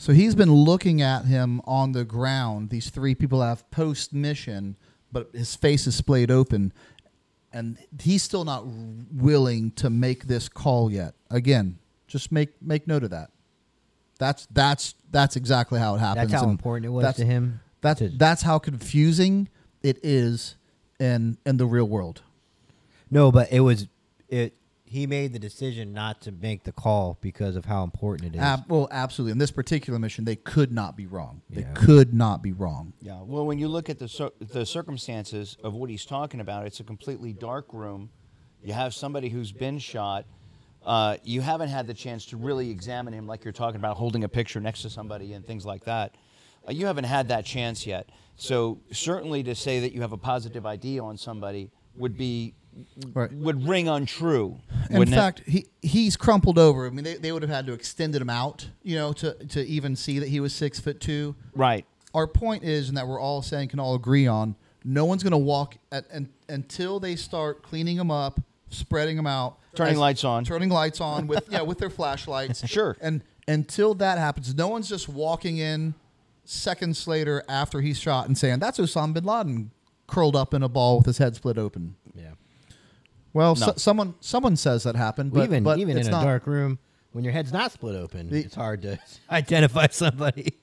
[0.00, 2.70] So he's been looking at him on the ground.
[2.70, 4.76] These three people have post mission,
[5.10, 6.72] but his face is splayed open,
[7.52, 11.14] and he's still not willing to make this call yet.
[11.30, 13.30] Again, just make make note of that.
[14.20, 16.30] That's that's that's exactly how it happens.
[16.30, 17.60] That's how and important it was to him.
[17.80, 19.48] That's to- that's how confusing
[19.82, 20.54] it is
[21.00, 22.22] in in the real world.
[23.10, 23.88] No, but it was
[24.28, 24.54] it.
[24.90, 28.42] He made the decision not to make the call because of how important it is.
[28.42, 29.32] Ab- well, absolutely.
[29.32, 31.42] In this particular mission, they could not be wrong.
[31.50, 31.72] They Yeah.
[31.74, 32.94] could not be wrong.
[33.02, 33.20] Yeah.
[33.22, 36.80] Well, when you look at the cir- the circumstances of what he's talking about, it's
[36.80, 38.08] a completely dark room.
[38.64, 40.24] You have somebody who's been shot.
[40.86, 44.24] Uh, you haven't had the chance to really examine him, like you're talking about, holding
[44.24, 46.14] a picture next to somebody and things like that.
[46.66, 48.08] Uh, you haven't had that chance yet.
[48.36, 52.54] So certainly, to say that you have a positive ID on somebody would be
[53.12, 53.32] Right.
[53.32, 54.58] would ring untrue.
[54.90, 55.20] In wouldn't it?
[55.20, 56.86] fact, he he's crumpled over.
[56.86, 59.64] I mean, they, they would have had to extended him out, you know, to to
[59.66, 61.34] even see that he was six foot two.
[61.54, 61.84] right?
[62.14, 65.32] Our point is, and that we're all saying can all agree on, no one's going
[65.32, 68.40] to walk at, and, until they start cleaning him up,
[68.70, 70.44] spreading him out, Turning lights on.
[70.44, 72.66] turning lights on with yeah with their flashlights.
[72.66, 72.96] Sure.
[73.00, 75.94] And until that happens, no one's just walking in
[76.44, 79.70] seconds later after he's shot and saying that's Osama bin Laden
[80.06, 81.94] curled up in a ball with his head split open.
[83.34, 83.38] Yeah.
[83.38, 83.66] Well, No.
[83.66, 86.24] so, someone someone says that happened, but even but even in it's a not.
[86.24, 86.78] dark room
[87.12, 88.98] when your head's not split open, The- it's hard to
[89.30, 90.54] identify somebody.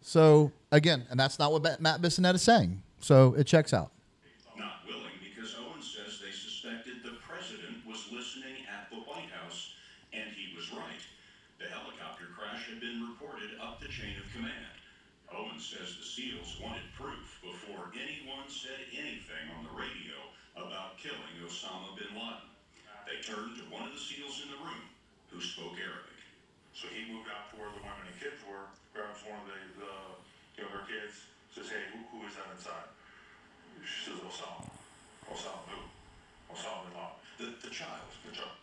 [0.00, 2.82] So again, and that's not what Matt- Matt Bissonnette is saying.
[3.00, 3.92] So it checks out.
[4.58, 9.74] Not willing because Owen says they suspected the president was listening at the White House,
[10.12, 11.02] and he was right.
[11.58, 14.74] The helicopter crash had been reported up the chain of command.
[15.34, 20.18] Owen says the SEALs wanted proof before anyone said anything on the radio
[20.58, 22.46] about killing Osama bin Laden.
[23.10, 24.86] They turned to one of the SEALs in the room,
[25.34, 26.14] who spoke Arabic.
[26.70, 29.82] So he moved out to where the women and kids were, grabs one of the,
[29.82, 29.92] the
[30.62, 32.86] younger kids, says, hey, who, who is that inside?
[33.82, 34.62] She says, Osama.
[35.26, 35.82] Osama who?
[36.54, 37.18] Osama bin Laden.
[37.34, 38.06] The, the child.
[38.22, 38.61] The child.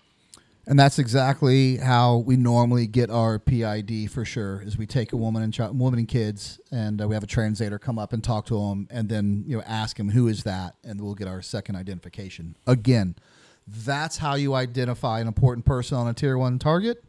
[0.67, 4.61] And that's exactly how we normally get our PID for sure.
[4.61, 7.79] Is we take a woman and woman and kids, and uh, we have a translator
[7.79, 10.75] come up and talk to them, and then you know ask him who is that,
[10.83, 12.55] and we'll get our second identification.
[12.67, 13.15] Again,
[13.67, 17.03] that's how you identify an important person on a tier one target.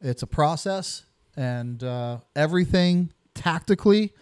[0.00, 1.06] It's a process,
[1.36, 4.12] and uh, everything tactically,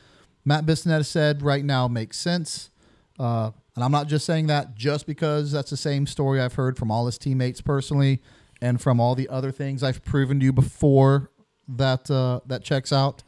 [0.45, 2.71] Matt Bissonnette said right now makes sense.
[3.19, 6.77] Uh, and I'm not just saying that just because that's the same story I've heard
[6.77, 8.23] from all his teammates personally,
[8.65, 11.31] and from all the other things I've proven to you before
[11.69, 13.23] that uh, that checks out.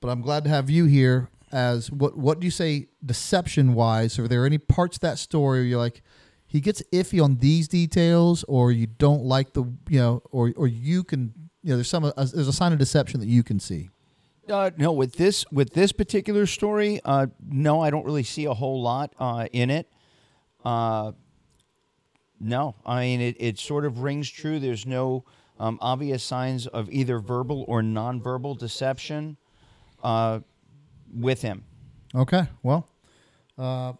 [0.00, 1.28] But I'm glad to have you here.
[1.52, 4.18] As what what do you say deception wise?
[4.18, 6.02] Are there any parts of that story where you're like,
[6.46, 10.66] he gets iffy on these details, or you don't like the you know, or or
[10.66, 13.60] you can you know, there's some uh, there's a sign of deception that you can
[13.60, 13.90] see.
[14.48, 18.54] Uh, no, with this with this particular story, uh, no, I don't really see a
[18.54, 19.90] whole lot uh, in it.
[22.40, 24.58] No, I mean it, it sort of rings true.
[24.58, 25.24] There's no
[25.58, 29.36] um, obvious signs of either verbal or nonverbal deception
[30.02, 30.40] uh,
[31.14, 31.64] with him.
[32.14, 32.88] Okay, well,
[33.58, 33.92] uh,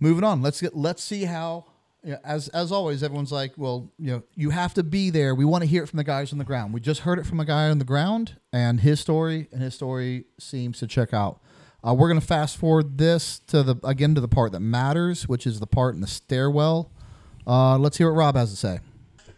[0.00, 0.42] moving on.
[0.42, 1.66] Let's get let's see how
[2.02, 5.34] Yeah, as as always, everyone's like, well, you know, you have to be there.
[5.34, 6.74] We want to hear it from the guys on the ground.
[6.74, 9.74] We just heard it from a guy on the ground, and his story and his
[9.74, 11.40] story seems to check out.
[11.86, 15.46] Uh, we're gonna fast forward this to the again to the part that matters, which
[15.46, 16.90] is the part in the stairwell.
[17.46, 18.80] Uh, let's hear what Rob has to say.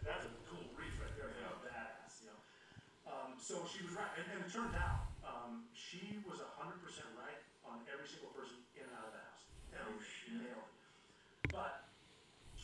[0.07, 1.35] That's a cool reef right there.
[1.35, 1.51] Yeah.
[1.67, 2.39] Badass, you know.
[3.11, 7.11] Um, so she was right, and, and it turned out um, she was hundred percent
[7.19, 9.43] right on every single person in and out of the house.
[9.75, 10.39] Oh shit!
[10.39, 11.51] Nailed it.
[11.51, 11.91] But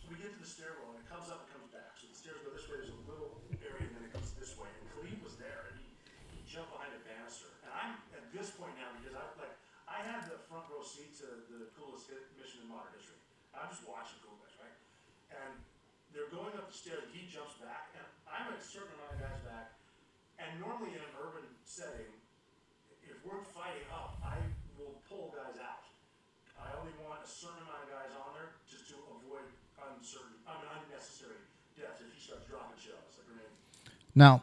[0.06, 1.98] we get to the stairwell, and it comes up and comes back.
[1.98, 2.78] So the stairs go this way.
[2.78, 4.70] There's a little area, and then it comes this way.
[4.70, 5.90] And Khalid was there, and he,
[6.38, 7.50] he jumped behind a banister.
[7.66, 9.58] And I'm at this point now because I like
[9.90, 13.18] I had the front row seat to the coolest hit mission in modern history.
[13.50, 14.78] I'm just watching cool guys, right?
[15.32, 15.60] And
[16.12, 19.20] they're going up the stairs, and he jumps back, and I'm a certain amount of
[19.20, 19.76] guys back.
[20.82, 22.10] Normally in an urban setting,
[23.06, 24.34] if we're fighting up, I
[24.76, 25.86] will pull guys out.
[26.58, 29.46] I only want a certain amount of guys on there just to avoid
[29.78, 31.38] uncertain, unnecessary
[31.78, 33.14] deaths if he starts dropping shells.
[34.16, 34.42] Now,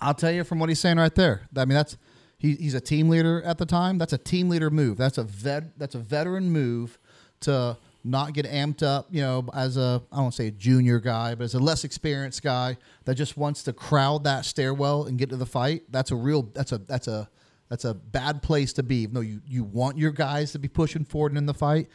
[0.00, 1.42] I'll tell you from what he's saying right there.
[1.56, 1.96] I mean, that's
[2.38, 3.98] he, he's a team leader at the time.
[3.98, 4.98] That's a team leader move.
[4.98, 5.78] That's a vet.
[5.78, 6.98] That's a veteran move
[7.42, 7.76] to
[8.06, 9.08] not get amped up.
[9.10, 12.42] You know, as a I don't say a junior guy, but as a less experienced
[12.42, 15.82] guy that just wants to crowd that stairwell and get to the fight.
[15.90, 16.42] That's a real.
[16.54, 17.28] That's a that's a
[17.68, 19.02] that's a bad place to be.
[19.02, 21.88] Even though you you want your guys to be pushing forward and in the fight,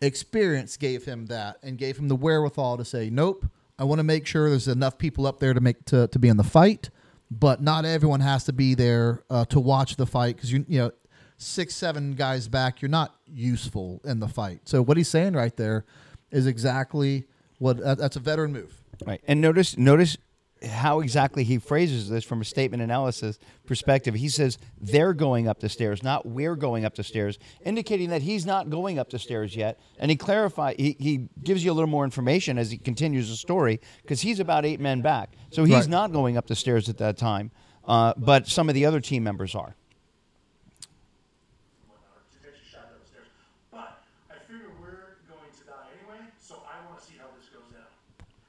[0.00, 3.46] experience gave him that and gave him the wherewithal to say, nope.
[3.78, 6.28] I want to make sure there's enough people up there to make to, to be
[6.28, 6.90] in the fight,
[7.30, 10.78] but not everyone has to be there uh, to watch the fight because you you
[10.80, 10.90] know
[11.40, 14.60] six seven guys back, you're not useful in the fight.
[14.64, 15.84] So what he's saying right there
[16.30, 17.24] is exactly
[17.58, 18.82] what uh, that's a veteran move.
[19.06, 19.20] Right.
[19.26, 20.16] And notice notice
[20.62, 24.14] how exactly he phrases this from a statement analysis perspective.
[24.14, 28.20] He says they're going up the stairs, not we're going up the stairs, indicating that
[28.20, 29.80] he's not going up the stairs yet.
[29.98, 33.36] And he clarify he, he gives you a little more information as he continues the
[33.36, 35.32] story because he's about eight men back.
[35.50, 35.88] So he's Right.
[35.88, 37.50] not going up the stairs at that time.
[37.86, 39.74] Uh, but some of the other team members are.
[41.88, 43.28] whatnot, to take a shot down the stairs.
[43.72, 47.48] But I figure we're going to die anyway, so I want to see how this
[47.48, 47.88] goes down.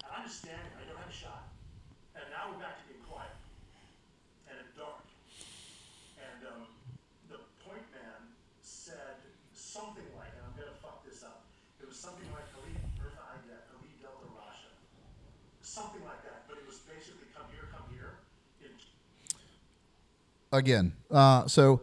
[0.03, 1.47] And I'm just standing, I don't have a shot.
[2.13, 3.33] And now we're back to being quiet.
[4.51, 4.99] And it's dark.
[6.19, 6.61] And um,
[7.31, 9.25] the point man said
[9.55, 11.47] something like, and I'm going to fuck this up.
[11.81, 14.69] It was something like Khalid Urfa Aida, Khalid Delta Rasha.
[15.63, 16.45] Something like that.
[16.51, 18.19] But it was basically come here, come here.
[18.61, 18.69] In
[20.51, 20.93] again.
[21.09, 21.81] Uh, so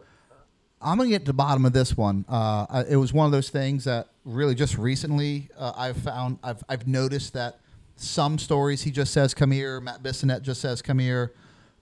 [0.81, 2.25] I'm gonna get to the bottom of this one.
[2.27, 6.63] Uh, it was one of those things that really just recently uh, I've found I've
[6.69, 7.59] I've noticed that
[7.95, 9.81] some stories he just says come here.
[9.81, 11.33] Matt Bissonnette just says come here,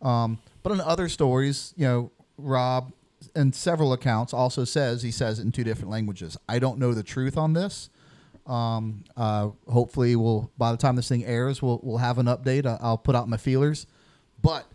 [0.02, 2.92] um, but in other stories, you know, Rob
[3.36, 6.38] and several accounts also says he says it in two different languages.
[6.50, 7.90] I don't know the truth on this.
[8.48, 12.66] Um, uh, hopefully, we'll by the time this thing airs, we'll we'll have an update.
[12.82, 13.86] I'll put out my feelers.
[14.42, 14.66] But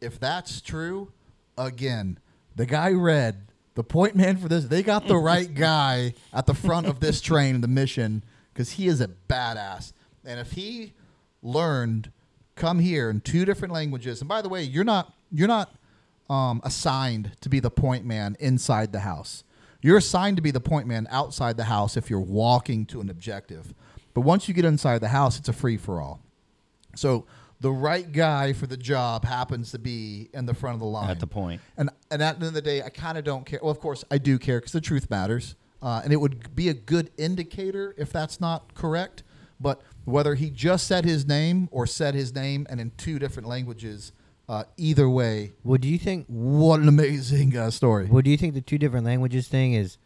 [0.00, 1.12] if that's true,
[1.58, 2.18] again,
[2.56, 4.64] the guy read the point man for this.
[4.64, 8.86] They got the right guy at the front of this train the mission because he
[8.86, 9.92] is a badass.
[10.24, 10.94] And if he
[11.42, 12.10] learned
[12.56, 15.74] come here in two different languages, and by the way, you're not you're not
[16.28, 19.44] um, assigned to be the point man inside the house.
[19.80, 23.08] You're assigned to be the point man outside the house if you're walking to an
[23.08, 23.74] objective.
[24.12, 26.20] But once you get inside the house, it's a free for all.
[26.96, 27.26] So
[27.60, 31.10] the right guy for the job happens to be in the front of the line
[31.10, 31.60] At the point.
[31.76, 33.58] And and at the end of the day, I kind of don't care.
[33.62, 36.68] Well, of course, I do care because the truth matters, uh, and it would be
[36.68, 39.22] a good indicator if that's not correct.
[39.60, 43.48] But whether he just said his name or said his name and in two different
[43.48, 44.12] languages,
[44.48, 46.26] uh, either way, What do you think?
[46.28, 48.06] what an amazing uh, story.
[48.06, 49.98] What do you think the two different languages thing is?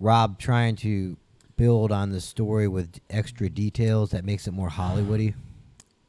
[0.00, 1.16] Rob trying to
[1.56, 5.34] build on the story with extra details that makes it more Hollywoody.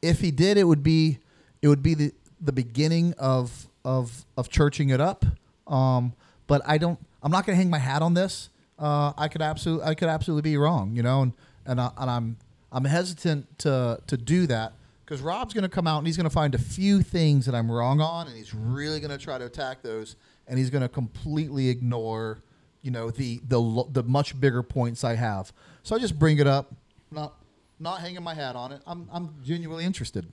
[0.04, 1.18] If he did, it would be
[1.62, 5.24] it would be the the beginning of of of churching it up.
[5.66, 6.12] Um,
[6.46, 6.98] but I don't.
[7.22, 8.50] I'm not going to hang my hat on this.
[8.78, 10.94] Uh, I could absolutely I could absolutely be wrong.
[10.94, 11.32] You know, and
[11.66, 12.36] and, I, and I'm
[12.70, 14.74] I'm hesitant to to do that
[15.04, 17.54] because Rob's going to come out and he's going to find a few things that
[17.54, 20.82] I'm wrong on, and he's really going to try to attack those, and he's going
[20.82, 22.42] to completely ignore
[22.82, 25.52] you know the the the much bigger points I have.
[25.82, 26.74] So I just bring it up,
[27.10, 27.34] not
[27.78, 28.82] not hanging my hat on it.
[28.86, 30.26] I'm I'm genuinely interested.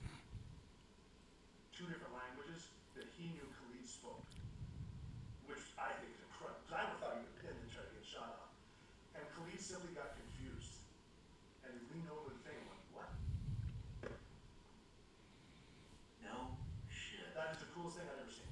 [1.76, 4.22] two different languages that he knew Khalid spoke,
[5.46, 6.62] which I think is incredible.
[6.62, 8.54] Because I would thought he would pin and try to get shot off.
[9.18, 10.86] And Khalid simply got confused.
[11.66, 13.10] And he leaned over the thing and went, what?
[16.22, 16.54] No
[16.86, 17.34] shit.
[17.34, 18.46] That is the coolest thing I've ever seen.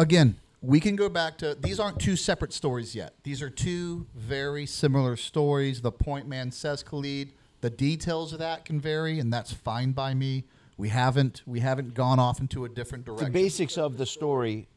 [0.00, 3.14] again, we can go back to these aren't two separate stories yet.
[3.22, 5.80] These are two very similar stories.
[5.80, 10.14] The point man says Khalid, The details of that can vary, and that's fine by
[10.14, 10.44] me.
[10.78, 13.26] We haven't we haven't gone off into a different direction.
[13.32, 14.68] The basics of the story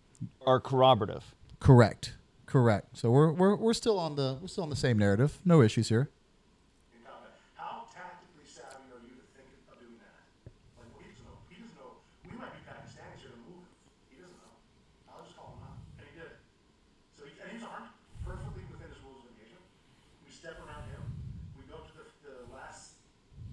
[0.45, 1.33] are corroborative.
[1.59, 2.15] Correct.
[2.45, 2.97] Correct.
[2.97, 5.39] So we're, we're we're still on the we're still on the same narrative.
[5.45, 6.09] No issues here.
[6.93, 7.31] in combat.
[7.55, 10.19] How tactically savvy are you to think of doing that?
[10.75, 11.39] Like, well, he doesn't know.
[11.47, 12.03] He doesn't know.
[12.27, 13.71] We might be Pakistanis here to move him.
[14.11, 14.53] He doesn't know.
[15.07, 16.37] I'll just call him out, and he did it.
[17.15, 17.95] So he, and he's armed,
[18.27, 19.63] perfectly within his rules of engagement.
[20.27, 20.99] We step around him.
[21.55, 22.99] We go to the, the last,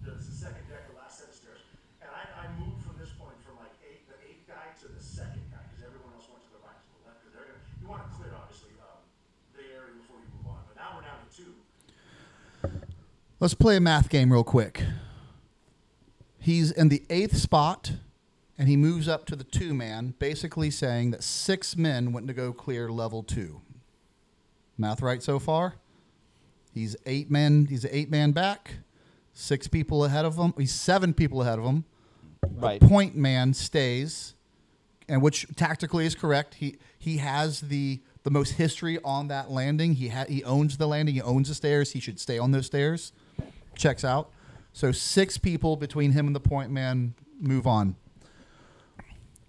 [0.02, 1.62] the, the second deck, the last set of stairs,
[2.04, 5.00] and I, I moved from this point from like eight, the eighth guy to the
[5.00, 7.64] second guy because everyone else went to the right, to the left, because they're gonna.
[7.80, 9.00] You want to clear, obviously, um,
[9.56, 10.60] the area before you move on.
[10.68, 11.52] But now we're down to two.
[13.40, 14.82] Let's play a math game real quick.
[16.38, 17.92] He's in the eighth spot,
[18.58, 22.34] and he moves up to the two man, basically saying that six men went to
[22.34, 23.62] go clear level two.
[24.76, 25.76] Math right so far?
[26.74, 27.64] He's eight men.
[27.64, 28.74] He's an eight man back.
[29.32, 30.52] Six people ahead of him.
[30.58, 31.86] He's seven people ahead of him.
[32.46, 32.78] Right.
[32.78, 34.34] The point man stays,
[35.08, 36.56] and which tactically is correct.
[36.56, 39.94] He he has the the most history on that landing.
[39.94, 41.14] He ha- he owns the landing.
[41.14, 41.92] He owns the stairs.
[41.92, 43.12] He should stay on those stairs.
[43.74, 44.30] Checks out.
[44.72, 47.96] So six people between him and the point man move on.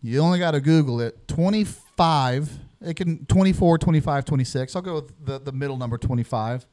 [0.01, 1.27] You only got to Google it.
[1.27, 4.75] 25, it can 24, 25, 26.
[4.75, 6.65] I'll go with the, the middle number 25.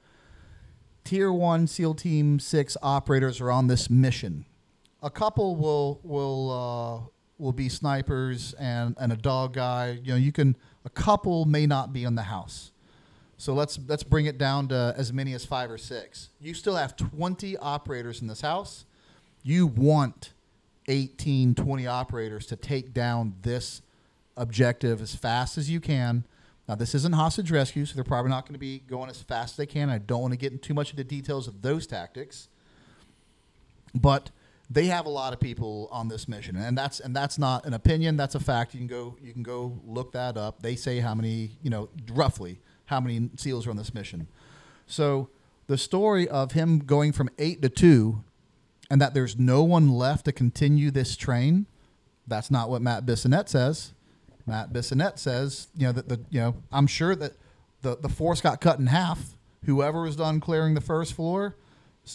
[1.05, 4.44] Tier 1 SEAL Team 6 operators are on this mission.
[5.03, 10.01] A couple will will uh, will be snipers and, and a dog guy.
[10.03, 12.72] You know, you can a couple may not be in the house.
[13.39, 16.28] So let's let's bring it down to as many as 5 or 6.
[16.41, 18.84] You still have 20 operators in this house.
[19.45, 20.32] You want
[20.89, 23.80] 18, 20 operators to take down this
[24.36, 26.24] objective as fast as you can.
[26.68, 29.53] Now, this isn't hostage rescue, so they're probably not going to be going as fast
[29.53, 29.89] as they can.
[29.89, 32.49] I don't want to get into too much of the details of those tactics,
[33.95, 34.30] but
[34.68, 37.72] they have a lot of people on this mission, and that's and that's not an
[37.72, 38.16] opinion.
[38.16, 38.74] That's a fact.
[38.74, 40.61] You can go you can go look that up.
[40.61, 42.59] They say how many you know roughly
[42.89, 44.26] how many SEALs are on this mission.
[44.86, 45.28] So
[45.66, 48.24] the story of him going from eight to two
[48.91, 51.66] and that there's no one left to continue this train,
[52.26, 53.93] that's not what Matt Bissonnette says.
[54.47, 57.34] Matt Bissonnette says, you know, that the you know, I'm sure that
[57.82, 59.36] the the force got cut in half.
[59.66, 61.57] Whoever was done clearing the first floor,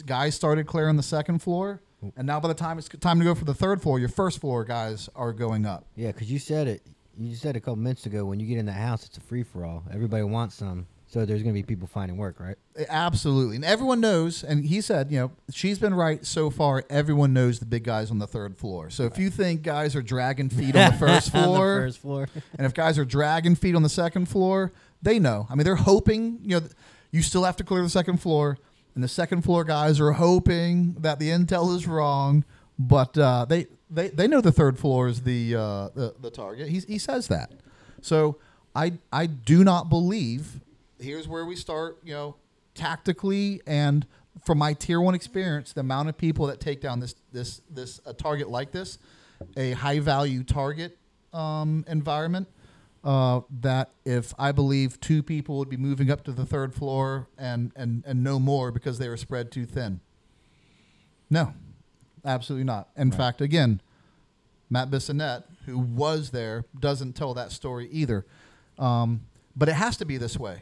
[0.06, 1.82] guys started clearing the second floor,
[2.18, 4.42] and now by the time it's time to go for the third floor, your first
[4.42, 5.86] floor guys are going up.
[5.96, 6.82] Yeah, because you said it.
[7.18, 9.44] You said a couple minutes ago when you get in that house, it's a free
[9.44, 9.84] for all.
[9.92, 12.56] Everybody wants some, so there's gonna be people finding work, right?
[12.90, 13.58] Absolutely.
[13.58, 16.84] And everyone knows, and he said, you know, she's been right so far.
[16.90, 18.90] Everyone knows the big guys on the third floor.
[18.90, 22.00] So if you think guys are dragging feet on the first On the floor, first
[22.00, 22.28] floor.
[22.58, 25.46] and if guys are dragging feet on the second floor, they know.
[25.50, 26.68] I mean, they're hoping, you know,
[27.12, 28.58] you still have to clear the second floor,
[28.96, 32.44] and the second floor guys are hoping that the intel is wrong,
[32.80, 36.68] but uh, they, they they know the third floor is the uh, the, the target.
[36.68, 37.52] He, he says that.
[38.02, 38.38] So
[38.76, 40.60] I I do not believe.
[41.00, 42.00] Here's where we start.
[42.04, 42.36] You know,
[42.76, 44.06] tactically and
[44.44, 48.02] from my tier one experience, the amount of people that take down this this this
[48.06, 48.98] a target like this,
[49.56, 50.98] a high value target
[51.32, 52.48] um, environment.
[53.04, 57.28] Uh, that if I believe two people would be moving up to the third floor
[57.38, 60.00] and, and, and no more because they were spread too thin.
[61.30, 61.54] No,
[62.26, 62.90] absolutely not.
[62.96, 63.82] In fact, again,
[64.70, 68.26] Matt Bissonnette, who was there, doesn't tell that story either.
[68.80, 69.22] Um,
[69.56, 70.62] but it has to be this way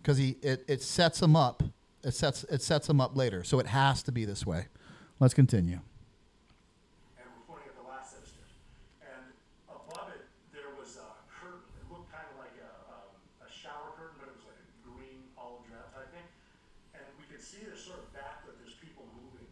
[0.00, 1.62] because he it, it sets him up.
[2.04, 3.42] It sets it sets him up later.
[3.42, 4.66] So it has to be this way.
[5.18, 5.78] Let's continue.
[7.18, 8.54] and we're pointing at the last set of stairs.
[9.02, 9.22] And
[9.70, 10.22] above it,
[10.54, 11.66] there was a curtain.
[11.78, 13.10] It looked kind of like a, um,
[13.42, 16.26] a shower curtain, but it was like a green olive drab type thing.
[16.94, 19.46] And we could see there's sort of backlit, there's people moving.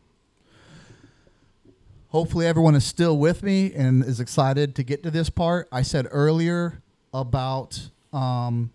[2.11, 5.69] Hopefully, everyone is still with me and is excited to get to this part.
[5.71, 6.83] I said earlier
[7.15, 8.73] about um,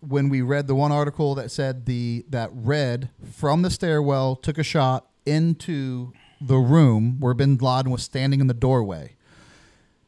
[0.00, 4.56] when we read the one article that said the that Red from the stairwell took
[4.56, 9.16] a shot into the room where Bin Laden was standing in the doorway.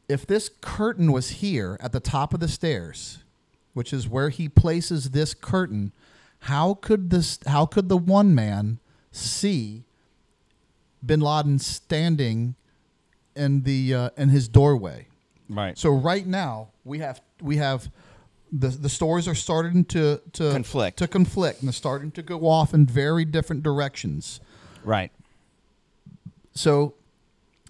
[0.09, 3.19] If this curtain was here at the top of the stairs,
[3.73, 5.93] which is where he places this curtain,
[6.39, 7.37] how could this?
[7.45, 8.79] How could the one man
[9.11, 9.83] see?
[11.05, 12.55] Bin Laden standing
[13.35, 15.07] in the uh, in his doorway.
[15.49, 15.77] Right.
[15.77, 17.89] So right now we have we have
[18.51, 20.97] the the stories are starting to to Conflict.
[20.97, 24.39] to conflict and they're starting to go off in very different directions.
[24.83, 25.11] Right.
[26.53, 26.93] So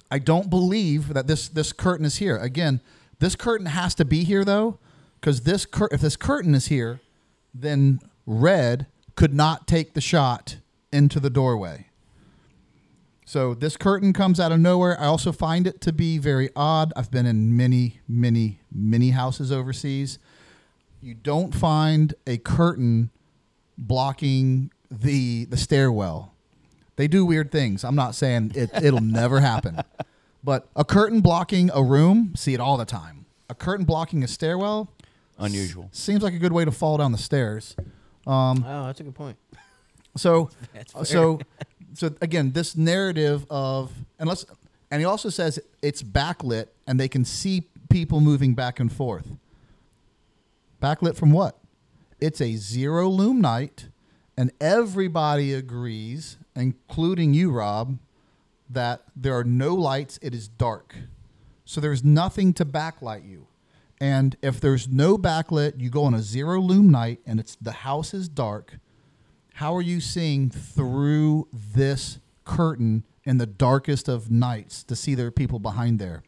[0.10, 2.38] I don't believe that this this curtain is here.
[2.38, 2.82] Again,
[3.20, 4.80] this curtain has to be here though,
[5.20, 7.00] because this cur- if this curtain is here,
[7.54, 10.58] then Red could not take the shot
[10.92, 11.88] into the doorway.
[13.32, 15.00] So this curtain comes out of nowhere.
[15.00, 16.92] I also find it to be very odd.
[16.98, 20.20] I've been in many, many, many houses overseas.
[21.00, 23.10] You don't find a curtain
[23.78, 26.34] blocking the the stairwell.
[26.98, 27.86] They do weird things.
[27.86, 29.80] I'm not saying it, it'll never happen.
[30.44, 33.28] But a curtain blocking a room, see it all the time.
[33.48, 34.92] A curtain blocking a stairwell,
[35.38, 35.88] Unusual.
[35.94, 37.76] seems like a good way to fall down the stairs.
[38.26, 39.38] Um, oh, that's a good point.
[40.18, 41.40] So, That's so,
[41.94, 44.46] so again, this narrative of and let's
[44.90, 49.28] and he also says it's backlit and they can see people moving back and forth.
[50.82, 51.58] Backlit from what?
[52.20, 53.88] It's a zero illum night,
[54.38, 57.98] and everybody agrees, including you, Rob,
[58.70, 60.20] that there are no lights.
[60.22, 60.96] It is dark,
[61.66, 63.48] so there's nothing to backlight you.
[64.00, 67.72] And if there's no backlit, you go on a zero illum night, and it's the
[67.72, 68.78] house is dark
[69.54, 75.28] how are you seeing through this curtain in the darkest of nights to see there
[75.28, 76.24] are people behind there?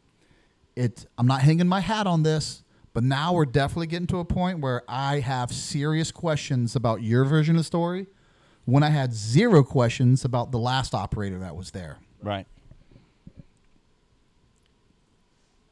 [0.76, 4.24] It I'm not hanging my hat on this, but now we're definitely getting to a
[4.24, 8.06] point where I have serious questions about your version of the story
[8.64, 11.98] when I had zero questions about the last operator that was there.
[12.22, 12.46] Right.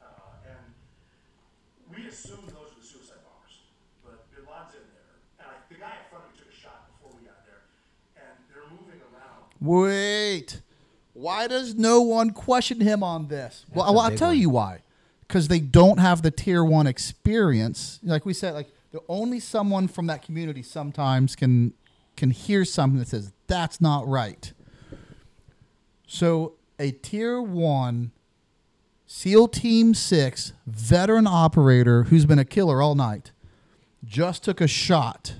[0.01, 0.05] Uh,
[0.45, 3.65] and we assumed those were the suicide bombers,
[4.05, 5.17] but Bin Laden's in there.
[5.39, 7.65] And I, the guy in front of me took a shot before we got there,
[8.15, 9.49] and they're moving around.
[9.63, 10.61] Wait.
[11.13, 13.65] Why does no one question him on this?
[13.73, 14.37] well, That's a well, I'll tell one.
[14.37, 14.79] you why.
[15.27, 17.99] Because they don't have the tier one experience.
[18.03, 21.73] Like we said, like the only someone from that community sometimes can
[22.17, 24.53] can hear something that says that's not right.
[26.07, 28.11] So a tier one
[29.05, 33.31] SEAL Team Six veteran operator who's been a killer all night
[34.03, 35.35] just took a shot,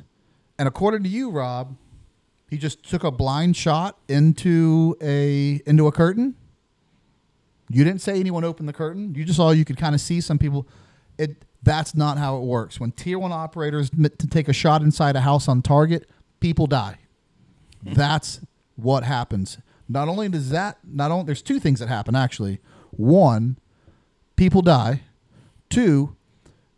[0.57, 1.75] and according to you, Rob,
[2.53, 6.35] he just took a blind shot into a into a curtain.
[7.67, 9.15] You didn't say anyone opened the curtain.
[9.15, 10.67] You just saw you could kind of see some people.
[11.17, 12.79] It that's not how it works.
[12.79, 16.07] When tier one operators to take a shot inside a house on target,
[16.41, 16.99] people die.
[17.81, 18.39] That's
[18.75, 19.57] what happens.
[19.89, 22.59] Not only does that not only there's two things that happen actually.
[22.91, 23.57] One,
[24.35, 25.01] people die.
[25.71, 26.15] Two,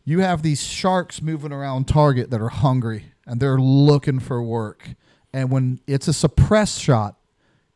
[0.05, 4.95] you have these sharks moving around target that are hungry and they're looking for work.
[5.35, 7.17] And when it's a suppressed shot,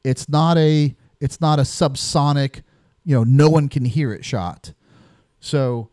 [0.05, 2.61] it's not a it's not a subsonic,
[3.03, 4.71] you know, no one can hear it shot.
[5.41, 5.89] So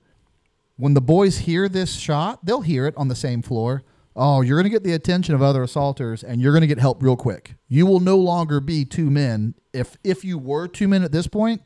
[0.77, 3.83] when the boys hear this shot, they'll hear it on the same floor.
[4.15, 6.79] Oh, you're going to get the attention of other assaulters and you're going to get
[6.79, 7.57] help real quick.
[7.67, 9.55] You will no longer be two men.
[9.73, 11.63] If if you were two men at this point,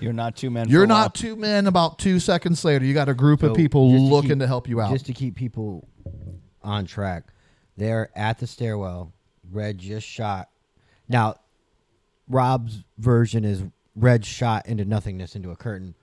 [0.00, 0.68] You're not two men.
[0.68, 2.84] you're not two men about 2 seconds later.
[2.84, 4.90] You got a group of people just to looking keep- to help you out.
[4.92, 5.86] Just to keep people
[6.60, 7.32] on track,
[7.76, 9.12] they're at the stairwell.
[9.54, 10.48] Red just shot.
[11.08, 11.36] Now,
[12.28, 13.62] Rob's version is
[13.96, 15.94] Red shot into nothingness into a curtain.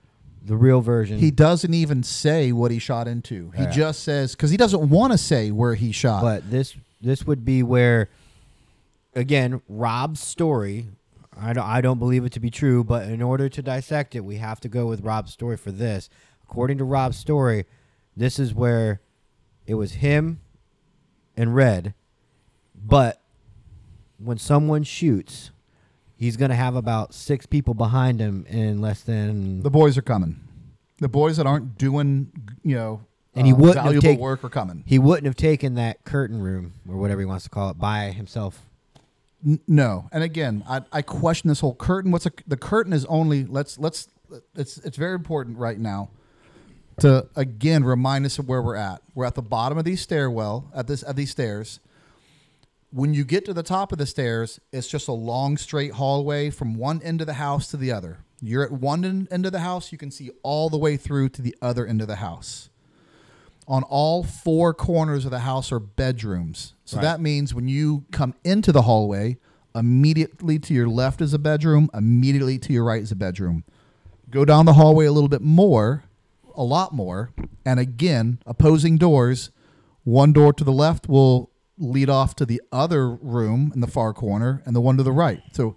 [0.44, 3.50] The real version, He doesn't even say what he shot into.
[3.54, 3.70] He Yeah.
[3.70, 6.22] just says because he doesn't want to say where he shot.
[6.22, 8.08] but this this would be where,
[9.14, 10.88] again, Rob's story.
[11.38, 14.20] I don't I don't believe it to be true, but in order to dissect it,
[14.24, 16.08] we have to go with Rob's story for this.
[16.44, 17.64] According to Rob's story,
[18.16, 19.00] this is where
[19.66, 20.40] it was him
[21.36, 21.94] and Red,
[22.74, 23.21] but
[24.24, 25.50] when someone shoots,
[26.16, 30.40] he's gonna have about six people behind him in less than the boys are coming.
[30.98, 32.30] The boys that aren't doing
[32.62, 33.00] you know
[33.34, 34.84] And he uh, wouldn't have valuable take- work are coming.
[34.86, 38.10] he wouldn't have taken that curtain room or whatever he wants to call it by
[38.12, 38.62] himself.
[39.44, 42.12] N- no, and again, I, I question this whole curtain.
[42.12, 44.08] What's a, the curtain is only let's let's
[44.54, 46.10] it's it's very important right now
[47.00, 49.02] to again remind us of where we're at.
[49.14, 51.80] We're at the bottom of these stairwell at this at these stairs.
[52.94, 56.50] When you get to the top of the stairs, it's just a long straight hallway
[56.50, 58.18] from one end of the house to the other.
[58.42, 61.42] You're at one end, of the house, you can see all the way through to
[61.42, 62.68] the other end of the house.
[63.66, 66.74] On all four corners of the house are bedrooms.
[66.84, 67.02] So Right.
[67.04, 69.38] that means when you come into the hallway,
[69.74, 73.64] immediately to your left is a bedroom, immediately to your right is a bedroom.
[74.28, 76.04] Go down the hallway a little bit more,
[76.54, 77.30] a lot more,
[77.64, 79.50] and again, opposing doors.
[80.04, 84.12] One door to the left will lead off to the other room in the far
[84.12, 85.42] corner, and the one to the right.
[85.52, 85.76] So,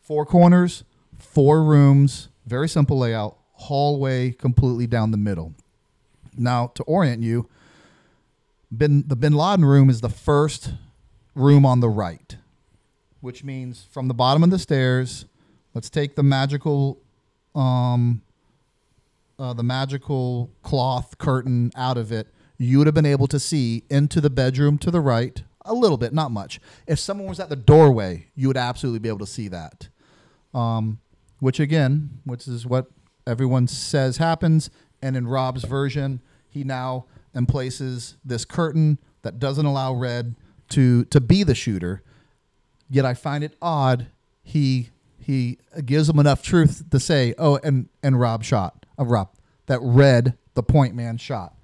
[0.00, 0.84] four corners,
[1.18, 5.54] four rooms, very simple layout, hallway completely down the middle.
[6.36, 7.48] Now, to orient you,
[8.76, 10.74] bin, the Bin Laden room is the first
[11.34, 12.36] room on the right,
[13.20, 15.24] which means from the bottom of the stairs,
[15.74, 16.98] let's take the magical,
[17.54, 18.22] um,
[19.38, 22.28] uh, the magical cloth curtain out of it.
[22.58, 25.98] You would have been able to see into the bedroom to the right a little
[25.98, 26.60] bit, not much.
[26.86, 29.88] If someone was at the doorway, you would absolutely be able to see that.
[30.54, 31.00] um,
[31.40, 32.86] which again, which is what
[33.26, 34.70] everyone says happens.
[35.02, 37.04] And in Rob's version, he now
[37.34, 40.34] emplaces this curtain that doesn't allow Red
[40.70, 42.02] to to be the shooter.
[42.88, 44.06] Yet I find it odd
[44.42, 49.28] he he gives him enough truth to say, oh, and and Rob shot, uh, Rob
[49.66, 51.54] that Red the point man shot,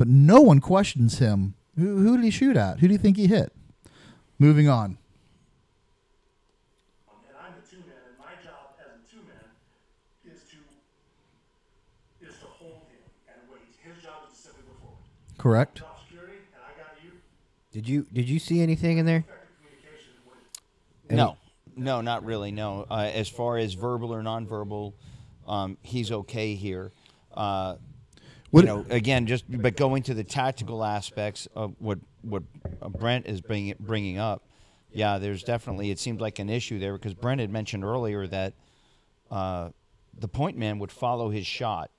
[0.00, 1.52] but no one questions him.
[1.76, 2.78] Who who did he shoot at?
[2.78, 3.52] Who do you think he hit?
[4.38, 4.96] Moving on.
[7.06, 9.20] And I'm the two and my job as a two
[10.24, 10.56] is to
[12.26, 13.60] is to hold him and wait.
[13.84, 14.96] His job is to simply go forward.
[15.36, 15.76] Correct.
[15.76, 17.10] Drop security, and I got you.
[17.70, 19.26] Did you did you see anything in there?
[19.26, 21.36] Effective No,
[21.76, 22.52] no, not really.
[22.52, 24.94] No, uh, as far as verbal or nonverbal,
[25.46, 26.90] um, he's okay here.
[27.34, 27.76] Uh,
[28.50, 32.42] What- you know, again, just but going to the tactical aspects of what what
[32.82, 34.44] uh, Brent is bringing bringing up.
[34.92, 38.54] Yeah, there's definitely it seemed like an issue there because Brent had mentioned earlier that
[39.30, 39.70] uh,
[40.18, 41.90] the point man would follow his shot,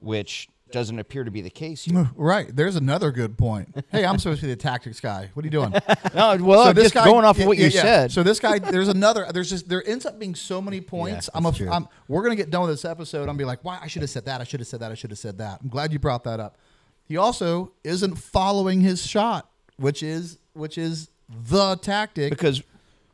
[0.00, 2.10] which doesn't appear to be the case here.
[2.14, 2.54] Right.
[2.54, 3.74] There's another good point.
[3.90, 5.30] Hey, I'm supposed to be the tactics guy.
[5.34, 5.72] What are you doing?
[6.14, 7.82] no, well, just going off of yeah, what you yeah, yeah.
[7.82, 8.12] said.
[8.12, 9.26] So this guy, there's another.
[9.32, 11.30] There's just there ends up being so many points.
[11.34, 11.52] I'm, a.
[11.70, 11.88] I'm.
[12.08, 13.20] We're gonna get done with this episode.
[13.20, 13.78] I'm gonna be like, why?
[13.80, 14.40] I should have said that.
[14.40, 14.90] I should have said that.
[14.90, 15.60] I should have said that.
[15.62, 16.58] I'm glad you brought that up.
[17.06, 22.30] He also isn't following his shot, which is which is the tactic.
[22.30, 22.62] because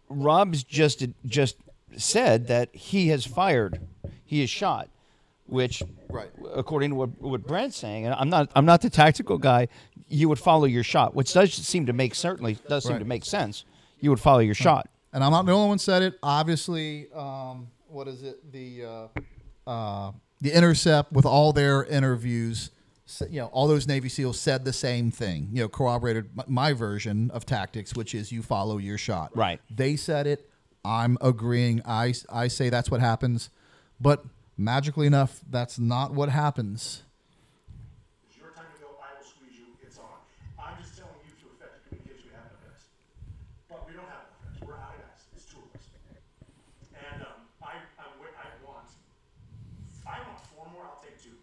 [0.08, 1.56] Rob's just just
[1.96, 3.80] said that he has fired,
[4.24, 4.88] he has shot,
[5.46, 6.30] which, Right.
[6.54, 9.68] according to what, what Brent's saying, and I'm not I'm not the tactical guy.
[10.08, 12.98] You would follow your shot, which does seem to make certainly does seem Right.
[12.98, 13.64] to make sense.
[14.00, 14.88] You would follow your shot.
[15.14, 16.18] and I'm not the only one said it.
[16.22, 18.50] Obviously, um, what is it?
[18.52, 18.84] The
[19.66, 22.70] uh, uh, the Intercept with all their interviews,
[23.30, 25.48] you know, all those Navy SEALs said the same thing.
[25.52, 29.36] You know, corroborated my version of tactics, which is you follow your shot.
[29.36, 29.60] Right.
[29.70, 30.48] They said it.
[30.84, 31.80] I'm agreeing.
[31.84, 33.50] I I say that's what happens,
[34.00, 34.24] but
[34.62, 37.02] magically enough, that's not what happens.
[38.28, 38.94] It's your time to go.
[39.02, 39.66] I will squeeze you.
[39.82, 40.22] It's on.
[40.58, 42.82] I'm just telling you through effective communication we have enough guys.
[43.68, 44.56] But we don't have enough guys.
[44.62, 45.20] We're out of guys.
[45.34, 45.86] It's two of us.
[46.94, 48.88] And um, I, I'm, wi- I want,
[50.06, 50.86] I want four more.
[50.86, 51.34] I'll take two.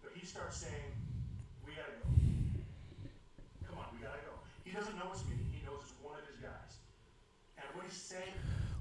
[0.00, 0.88] But he starts saying,
[1.68, 2.08] "We gotta go.
[3.68, 4.34] Come on, we gotta go."
[4.64, 5.36] He doesn't know it's me.
[5.52, 6.72] He knows it's one of his guys.
[7.60, 8.34] And what he's saying,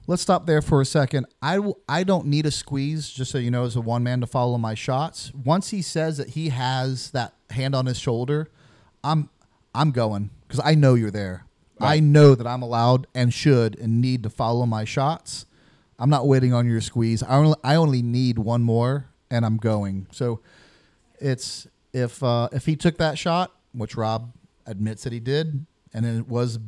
[0.08, 1.26] Let's stop there for a second.
[1.42, 4.22] I, w- I don't need a squeeze, just so you know, as a one man
[4.22, 5.32] to follow my shots.
[5.34, 8.50] Once he says that he has that hand on his shoulder,
[9.04, 9.30] I'm
[9.74, 11.46] I'm going because I know you're there.
[11.80, 15.46] I know that I'm allowed and should and need to follow my shots.
[16.00, 17.22] I'm not waiting on your squeeze.
[17.24, 20.08] I only I only need one more, and I'm going.
[20.12, 20.40] So
[21.20, 24.32] it's if uh, if he took that shot, which Rob
[24.66, 26.60] admits that he did, and it was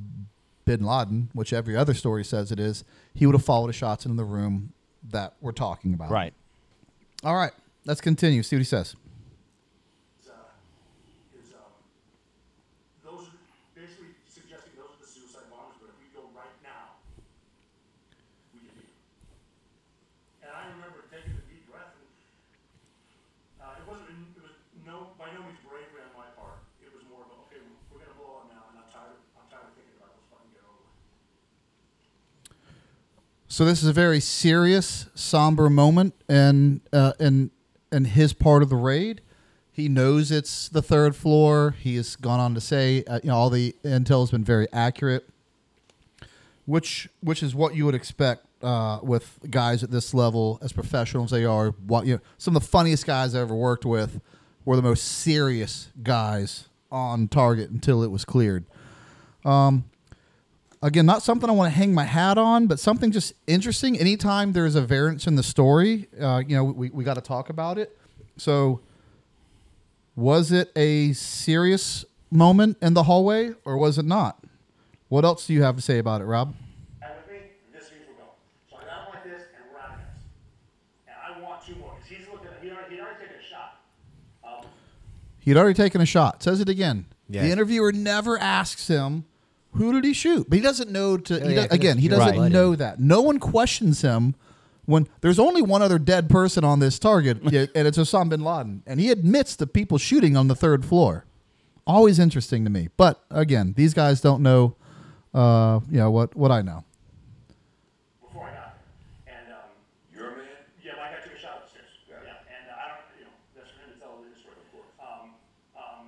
[0.67, 2.83] Bin Laden, which every other story says it is,
[3.13, 4.73] he would have followed the shots in the room
[5.11, 6.11] that we're talking about.
[6.11, 6.33] Right.
[7.23, 7.53] All right.
[7.85, 8.43] Let's continue.
[8.43, 8.89] See what he says.
[10.19, 10.35] is, uh,
[11.39, 11.71] is um,
[12.99, 13.39] those are
[13.79, 16.99] basically suggesting those are the suicide bombers, but if we go right now,
[18.51, 19.31] we can beat them.
[20.43, 22.11] And I remember taking a deep breath, and
[23.63, 26.59] uh, it wasn't, it was no, by no means bravery on my part.
[26.83, 29.47] It was more of, a, okay, we're gonna blow up now, and I'm tired, I'm
[29.47, 30.19] tired of thinking about it.
[30.19, 30.91] Let's fucking get over it.
[33.57, 37.49] So this is a very serious, somber moment and uh, in
[37.91, 39.21] in his part of the raid.
[39.71, 41.73] He knows it's the third floor.
[41.79, 44.67] He has gone on to say, uh, you know, all the intel has been very
[44.71, 45.27] accurate,
[46.67, 51.31] which which is what you would expect uh, with guys at this level, as professionals
[51.31, 51.71] they are.
[51.71, 54.21] What you know, some of the funniest guys I ever worked with
[54.65, 58.65] were the most serious guys on target until it was cleared
[60.81, 63.97] again, not something I want to hang my hat on, but something just interesting.
[63.97, 67.49] Anytime there's a variance in the story, uh, you know, we, we got to talk
[67.49, 67.97] about it.
[68.37, 68.81] So,
[70.15, 74.43] was it a serious moment in the hallway or was it not?
[75.09, 76.53] What else do you have to say about it, Rob?
[77.01, 77.39] And with me,
[77.71, 78.29] this means we're going.
[78.69, 80.23] So I got like this, and we're out of this.
[81.07, 83.81] And I want two more, 'cause he's looking, he already, he already taken a shot.
[84.43, 84.65] Um,
[85.39, 86.43] He'd already taken a shot.
[86.43, 87.05] Says it again.
[87.29, 87.43] Yeah.
[87.43, 89.25] The interviewer never asks him
[89.73, 91.33] who did he shoot, but he doesn't know to.
[91.35, 92.51] he yeah, do- 'cause again, he doesn't blood.
[92.51, 92.99] know that.
[92.99, 94.35] No one questions him
[94.85, 98.83] when there's only one other dead person on this target, and it's Osama bin Laden,
[98.87, 101.25] and he admits to people shooting on the third floor.
[101.85, 104.75] Always interesting to me, but again, these guys don't know.
[105.33, 106.35] Uh, you know what?
[106.35, 106.83] What I know.
[108.21, 108.75] before I got
[109.25, 109.35] there.
[109.45, 109.59] And, um,
[110.15, 110.45] You're a man?
[110.83, 111.85] yeah, my guy took a shot upstairs.
[112.09, 114.91] Yeah, and I don't, you know, that's for him to tell the story, of course.
[114.99, 115.35] Um,
[115.77, 116.05] um,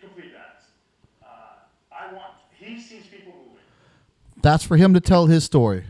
[0.00, 0.66] complete balance.
[1.22, 3.62] Uh, I want, he sees people moving.
[4.42, 5.84] That's for him to tell his story.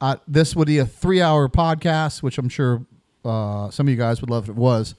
[0.00, 2.84] uh, this would be a three-hour podcast, which I'm sure
[3.24, 4.94] uh, some of you guys would love if it was.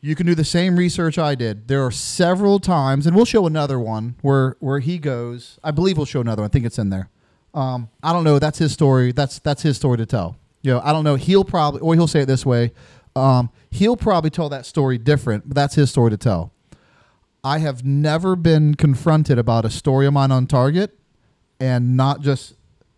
[0.00, 1.68] You can do the same research I did.
[1.68, 5.58] There are several times, and we'll show another one where where he goes.
[5.64, 6.50] I believe we'll show another one.
[6.50, 7.08] I think it's in there.
[7.54, 8.38] Um, I don't know.
[8.38, 9.12] That's his story.
[9.12, 10.36] That's that's his story to tell.
[10.62, 11.14] You know, I don't know.
[11.16, 12.72] He'll probably, or he'll say it this way.
[13.16, 16.52] Um, he'll probably tell that story different, but that's his story to tell.
[17.44, 20.98] I have never been confronted about a story of mine on Target
[21.60, 22.54] and not just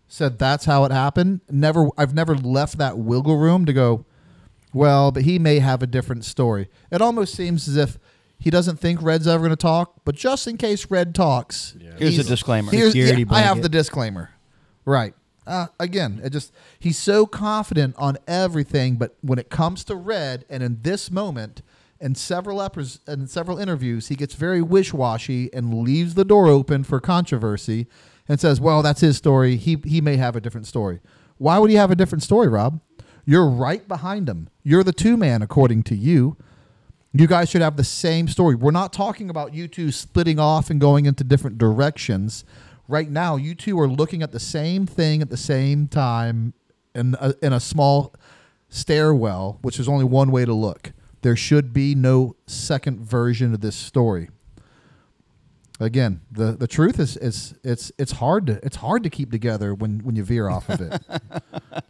[0.07, 1.41] said that's how it happened.
[1.51, 4.05] Never, I've never left that wiggle room to go.
[4.73, 6.69] Well, but he may have a different story.
[6.91, 7.99] It almost seems as if
[8.39, 12.17] he doesn't think Red's ever going to talk, but just in case Red talks, Here's
[12.17, 12.71] a disclaimer.
[12.71, 14.29] here's- Security yeah, I have the disclaimer.
[14.85, 15.13] Right.
[15.45, 20.45] Uh, again, it just he's so confident on everything, but when it comes to Red,
[20.49, 21.61] and in this moment,
[21.99, 22.99] in several epis
[23.29, 27.87] several interviews, he gets very wish washy and leaves the door open for controversy,
[28.27, 29.55] and says, "Well, that's his story.
[29.57, 30.99] He he may have a different story.
[31.37, 32.81] Why would he have a different story, Rob?
[33.25, 34.49] You're right behind him.
[34.63, 36.37] You're the two man, according to you.
[37.13, 38.55] You guys should have the same story.
[38.55, 42.45] We're not talking about you two splitting off and going into different directions.
[42.87, 46.53] Right now, you two are looking at the same thing at the same time
[46.95, 48.13] in a, in a small
[48.69, 50.93] stairwell, which is only one way to look.
[51.21, 54.29] There should be no second version of this story.
[55.79, 59.75] Again, the, the truth is, is it's it's hard to it's hard to keep together
[59.75, 61.01] when, when you veer off of it.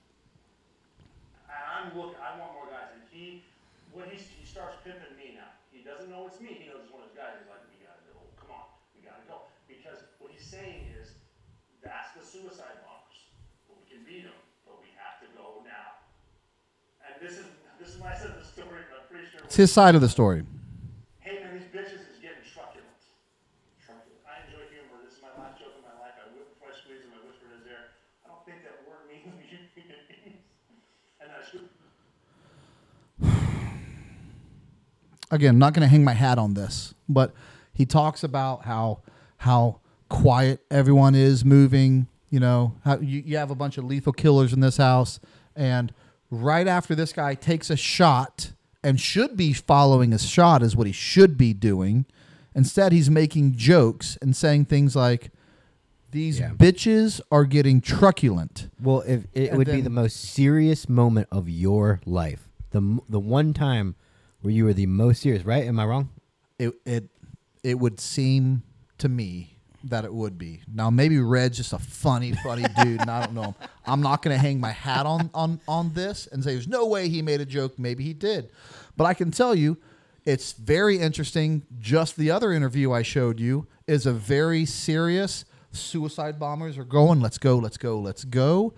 [1.48, 3.48] And I'm looking, I want more guys, and he,
[3.96, 6.92] when he, he starts pimping me now, he doesn't know it's me, he knows it's
[6.92, 8.68] one of his guys, he's like, we gotta go, come on,
[8.98, 9.48] we gotta go.
[9.72, 11.16] Because what he's saying is,
[11.80, 13.32] that's the suicide bombers,
[13.72, 14.36] but we can beat them,
[14.68, 16.04] but we have to go now.
[17.08, 17.48] And this is,
[17.80, 19.38] this is why I said the story, but I'm pretty sure.
[19.38, 20.44] It's his side of the story.
[21.20, 22.86] Hey man, these bitches is getting truculent.
[23.84, 24.22] Truculent.
[24.24, 25.02] I enjoy humor.
[25.04, 26.14] This is my last joke of my life.
[26.22, 27.98] I whip before I squeeze and I whisper in his ear.
[28.24, 30.46] I don't think that word means what you think it means.
[31.18, 31.42] And I
[35.32, 37.34] again, not going to hang my hat on this, but
[37.74, 39.02] he talks about how
[39.38, 42.08] how quiet everyone is moving.
[42.30, 45.20] You know, how you, you have a bunch of lethal killers in this house,
[45.56, 45.94] and
[46.30, 48.52] right after this guy takes a shot
[48.88, 52.06] and should be following a shot is what he should be doing.
[52.56, 55.32] Instead, he's making jokes and saying things like,
[56.12, 56.52] "These Yeah.
[56.52, 61.50] bitches are getting truculent." Well, if it And would be the most serious moment of
[61.50, 63.96] your life, the the one time
[64.42, 65.66] where you were the most serious, right?
[65.66, 66.10] Am I wrong?
[66.60, 67.10] it it
[67.64, 68.64] it would seem
[68.98, 70.62] to me that it would be.
[70.74, 73.56] Now maybe Red's just a funny, funny dude, and I don't know him.
[73.86, 76.88] I'm not going to hang my hat on on on this and say there's no
[76.88, 77.78] way he made a joke.
[77.78, 78.50] Maybe he did,
[78.98, 79.78] but I can tell you,
[80.26, 81.66] it's very interesting.
[81.80, 85.46] Just the other interview I showed you is a very serious.
[85.72, 87.22] Suicide bombers are going.
[87.22, 87.58] Let's go.
[87.58, 88.00] Let's go.
[88.00, 88.74] Let's go.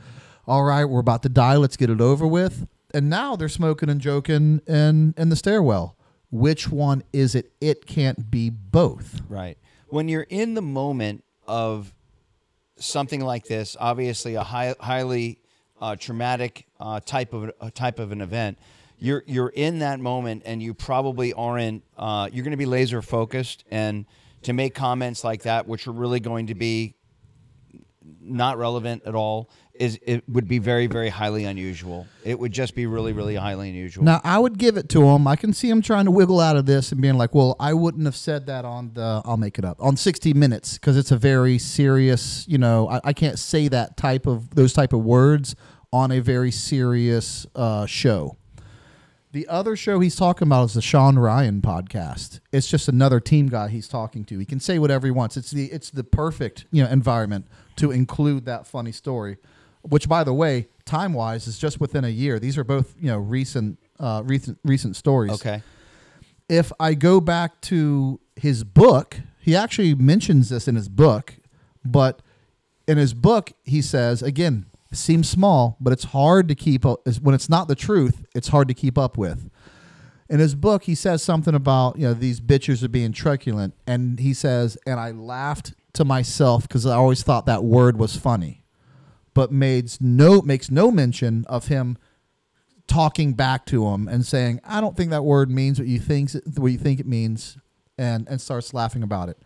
[0.46, 1.56] All right, we're about to die.
[1.56, 2.68] Let's get it over with.
[2.94, 5.96] And now they're smoking and joking in in the stairwell.
[6.32, 7.52] Which one is it?
[7.62, 9.22] It can't be both.
[9.30, 9.58] Right.
[9.88, 11.94] When you're in the moment of
[12.78, 15.40] something like this, obviously a high, highly
[15.82, 18.60] uh, traumatic uh, type of a type of an event,
[18.99, 21.84] you're you're in that moment, and you probably aren't.
[21.97, 24.05] Uh, you're going to be laser focused, and
[24.43, 26.95] to make comments like that, which are really going to be
[28.21, 32.05] not relevant at all, is it would be very very highly unusual.
[32.26, 34.03] It would just be really really highly unusual.
[34.03, 35.27] Now I would give it to him.
[35.27, 37.73] I can see him trying to wiggle out of this and being like, "Well, I
[37.73, 39.21] wouldn't have said that on the.
[39.23, 42.45] I'll make it up on 60 Minutes because it's a very serious.
[42.47, 45.55] You know, I, I can't say that type of those type of words
[45.91, 48.38] on a very serious uh, show.
[49.31, 52.39] The other show he's talking about is the Sean Ryan podcast.
[52.51, 54.39] It's just another team guy he's talking to.
[54.39, 55.38] He can say whatever he wants.
[55.38, 57.45] It's the it's the perfect you know environment
[57.76, 59.38] to include that funny story.
[59.84, 62.39] Which, by the way, time wise is just within a year.
[62.39, 65.31] These are both you know recent uh, recent recent stories.
[65.34, 65.61] okay.
[66.47, 71.35] If I go back to his book, he actually mentions this in his book,
[71.85, 72.23] but
[72.88, 77.36] in his book he says again seems small, but it's hard to keep up when
[77.36, 78.26] it's not the truth.
[78.34, 79.49] It's hard to keep up with.
[80.30, 84.20] In his book, he says something about you know these bitches are being truculent, and
[84.20, 88.64] he says, and I laughed to myself because I always thought that word was funny,
[89.34, 91.98] but no makes no mention of him
[92.88, 96.32] talking back to him and saying, "I don't think that word means what you think
[96.57, 97.57] what you think it means,"
[97.98, 99.38] and and starts laughing about it.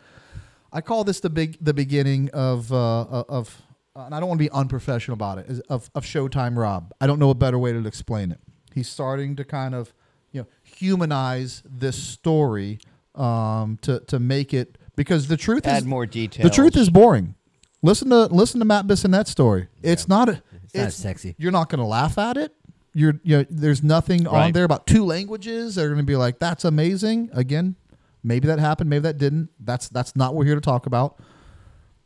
[0.71, 3.61] I call this the big the beginning of uh, of
[3.95, 6.93] and I don't want to be unprofessional about it is of of Showtime Rob.
[6.99, 8.39] I don't know a better way to explain it.
[8.73, 9.93] He's starting to kind of
[10.31, 12.79] you know humanize this story
[13.15, 16.43] um, to to make it because the truth Add is more detail.
[16.43, 17.35] the truth is boring.
[17.81, 19.67] Listen to listen to Matt Bissonnette's story.
[19.81, 21.35] It's not a, It's not sexy.
[21.37, 22.53] You're not going to laugh at it.
[22.93, 25.75] You're you know, there's nothing on there about two languages.
[25.75, 27.29] They're going to be like that's amazing.
[27.33, 27.75] Again,
[28.23, 29.49] maybe that happened, maybe that didn't.
[29.59, 31.19] That's that's not what we're here to talk about.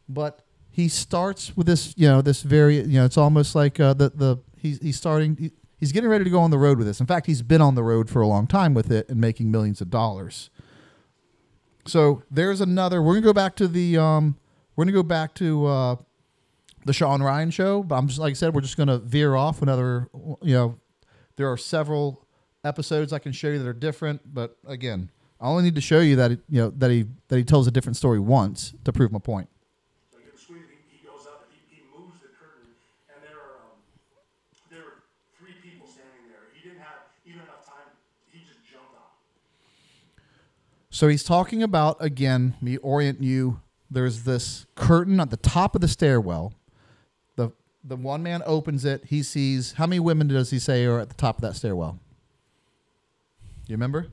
[0.10, 0.42] But
[0.78, 4.10] he starts with this, you know, this very, you know, it's almost like uh, the
[4.10, 5.36] the he's he's starting.
[5.36, 7.00] He, he's getting ready to go on the road with this.
[7.00, 9.50] In fact, he's been on the road for a long time with it and making
[9.50, 10.52] millions of dollars.
[11.88, 13.02] So there's another.
[13.02, 13.98] We're gonna go back to the.
[13.98, 14.38] Um,
[14.76, 15.96] we're gonna go back to uh,
[16.86, 17.82] the Sean Ryan show.
[17.82, 20.10] But I'm just like I said, we're just gonna veer off another.
[20.14, 20.80] You know,
[21.38, 22.28] there are several
[22.64, 24.22] episodes I can show you that are different.
[24.32, 25.10] But again,
[25.42, 27.66] I only need to show you that it, you know that he that he tells
[27.66, 29.50] a different story once to prove my point.
[30.12, 32.74] So he gets squeezed, he, he goes up, he, he moves the curtain,
[33.14, 33.78] and there are, um,
[34.72, 34.98] there are
[35.38, 36.50] three people standing there.
[36.58, 37.86] He didn't have even enough time,
[38.34, 39.22] he just jumped off.
[40.98, 42.56] So he's talking about again.
[42.60, 43.62] Me orient you.
[43.92, 46.56] There's this curtain at the top of the stairwell.
[47.36, 47.52] The
[47.84, 49.06] the one man opens it.
[49.06, 52.00] He sees how many women does he say are at the top of that stairwell?
[53.68, 54.08] You remember?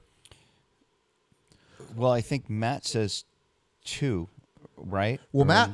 [1.96, 3.24] Well, I think Matt says
[3.82, 4.28] two,
[4.76, 5.22] right?
[5.32, 5.70] Well, Or- Matt,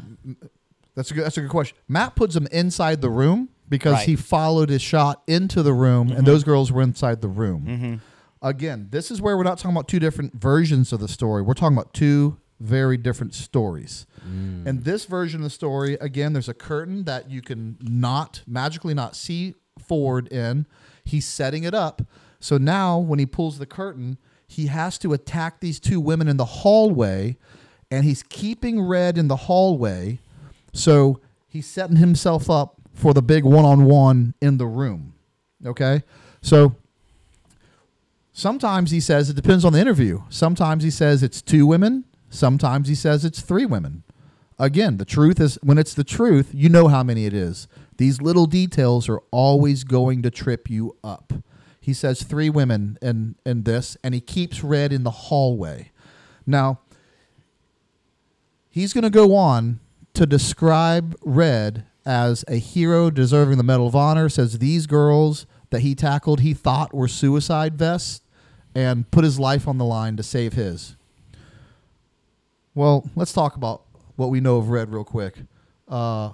[0.95, 1.25] that's a good.
[1.25, 1.77] That's a good question.
[1.89, 4.07] Matt puts them inside the room because Right.
[4.07, 6.27] he followed his shot into the room, and mm-hmm.
[6.27, 7.67] those girls were inside the room.
[7.67, 7.95] Mm-hmm.
[8.43, 11.43] Again, this is where we're not talking about two different versions of the story.
[11.43, 14.07] We're talking about two very different stories.
[14.27, 14.67] Mm.
[14.67, 18.95] And this version of the story, again, there's a curtain that you can not magically
[18.95, 20.67] not see forward in.
[21.05, 22.03] He's setting it up.
[22.39, 26.37] So now when he pulls the curtain, he has to attack these two women in
[26.37, 27.37] the hallway
[27.91, 30.21] and he's keeping Red in the hallway.
[30.73, 35.15] So he's setting himself up for the big one-on-one in the room.
[35.65, 36.03] Okay?
[36.41, 36.77] So
[38.41, 40.23] Sometimes he says it depends on the interview.
[40.31, 42.07] Sometimes he says it's two women.
[42.31, 44.03] Sometimes he says it's three women.
[44.59, 47.69] Again, the truth is when it's the truth, you know how many it is.
[47.99, 51.35] These little details are always going to trip you up.
[51.83, 55.91] He says three women in, in this, and he keeps Red in the hallway.
[56.47, 56.81] Now,
[58.71, 59.81] he's going to go on
[60.15, 64.31] to describe Red as a hero deserving the Medal of Honor.
[64.31, 68.23] Says these girls that he tackled, he thought were suicide vests,
[68.75, 70.97] and put his life on the line to save his.
[72.75, 73.83] Well, let's talk about
[74.17, 75.39] what we know of Red real quick.
[75.89, 76.33] Uh,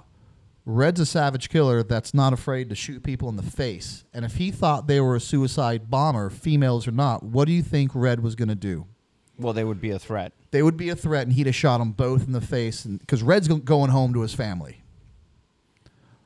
[0.65, 4.03] Red's a savage killer that's not afraid to shoot people in the face.
[4.13, 7.63] And if he thought they were a suicide bomber, females or not, what do you
[7.63, 8.85] think Red was going to do?
[9.39, 10.33] Well, they would be a threat.
[10.51, 13.21] they would be a threat, and he'd have shot them both in the face, because
[13.23, 14.81] Red's going home to his family.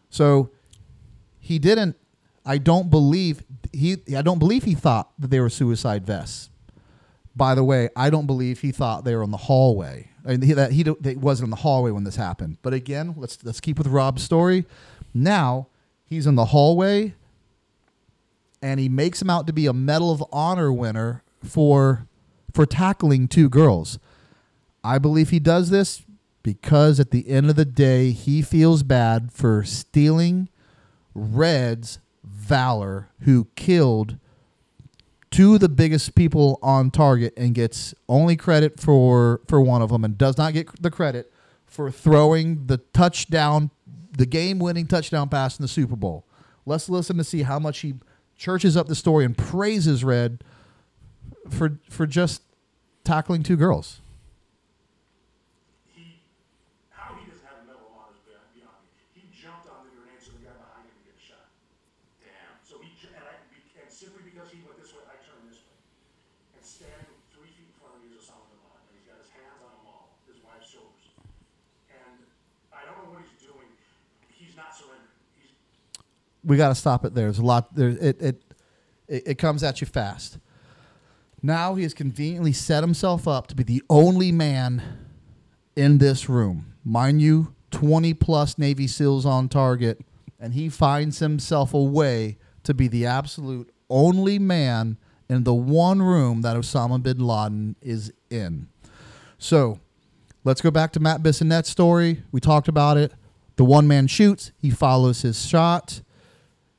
[0.10, 0.50] So
[1.40, 1.98] he didn't.
[2.46, 3.44] I don't believe
[3.74, 3.98] he.
[4.16, 6.50] I don't believe he thought that they were suicide vests.
[7.36, 10.10] By the way, I don't believe he thought they were in the hallway.
[10.26, 12.58] I mean, he, that he don't- wasn't in the hallway when this happened.
[12.62, 14.66] But again, let's let's keep with Rob's story.
[15.14, 15.68] Now
[16.06, 17.14] he's in the hallway,
[18.62, 22.06] and he makes him out to be a Medal of Honor winner for
[22.54, 23.98] for tackling two girls.
[24.84, 26.04] I believe he does this
[26.44, 30.50] because at the end of the day, he feels bad for stealing
[31.14, 32.00] Red's
[32.52, 34.18] valor, who killed
[35.32, 39.90] two of the biggest people on target and gets only credit for for one of
[39.90, 41.32] them and does not get the credit
[41.66, 43.72] for throwing the touchdown
[44.18, 46.26] the game-winning touchdown pass in the Super Bowl.
[46.66, 47.94] Let's listen to see how much he
[48.36, 50.44] churches up the story and praises Red
[51.50, 52.42] for for just
[53.06, 54.02] tackling two girls.
[55.96, 56.20] He,
[56.90, 59.04] how he doesn't have a medal of honor is beyond beyond me.
[59.16, 61.48] He jumped on the grenade so the guy behind him could get shot.
[62.20, 62.60] Damn.
[62.68, 65.48] So he, ju- and I, be- and simply because he went this way, I turned
[65.50, 65.78] this way.
[66.60, 69.18] And standing three feet in front of me is Osama bin Laden, and he's got
[69.24, 71.10] his hands on them all, his wife's shoulders.
[71.90, 72.22] And
[72.76, 73.70] I don't know what he's doing.
[74.30, 75.10] He's not surrendering.
[75.42, 75.54] He's,
[76.44, 77.26] we got to stop it there.
[77.26, 77.76] There's a lot.
[77.76, 78.44] There, it, it
[79.08, 80.40] it it comes at you fast.
[81.44, 84.84] Now he has conveniently set himself up to be the only man
[85.76, 86.76] in this room.
[86.84, 90.02] Mind you, 20 plus Navy SEALs on target,
[90.40, 94.98] and he finds himself a way to be the absolute only man
[95.30, 98.68] in the one room that Osama bin Laden is in.
[99.38, 99.80] So
[100.44, 102.24] let's go back to Matt Bissonnette's story.
[102.32, 103.14] We talked about it.
[103.56, 106.02] The one man shoots, he follows his shot.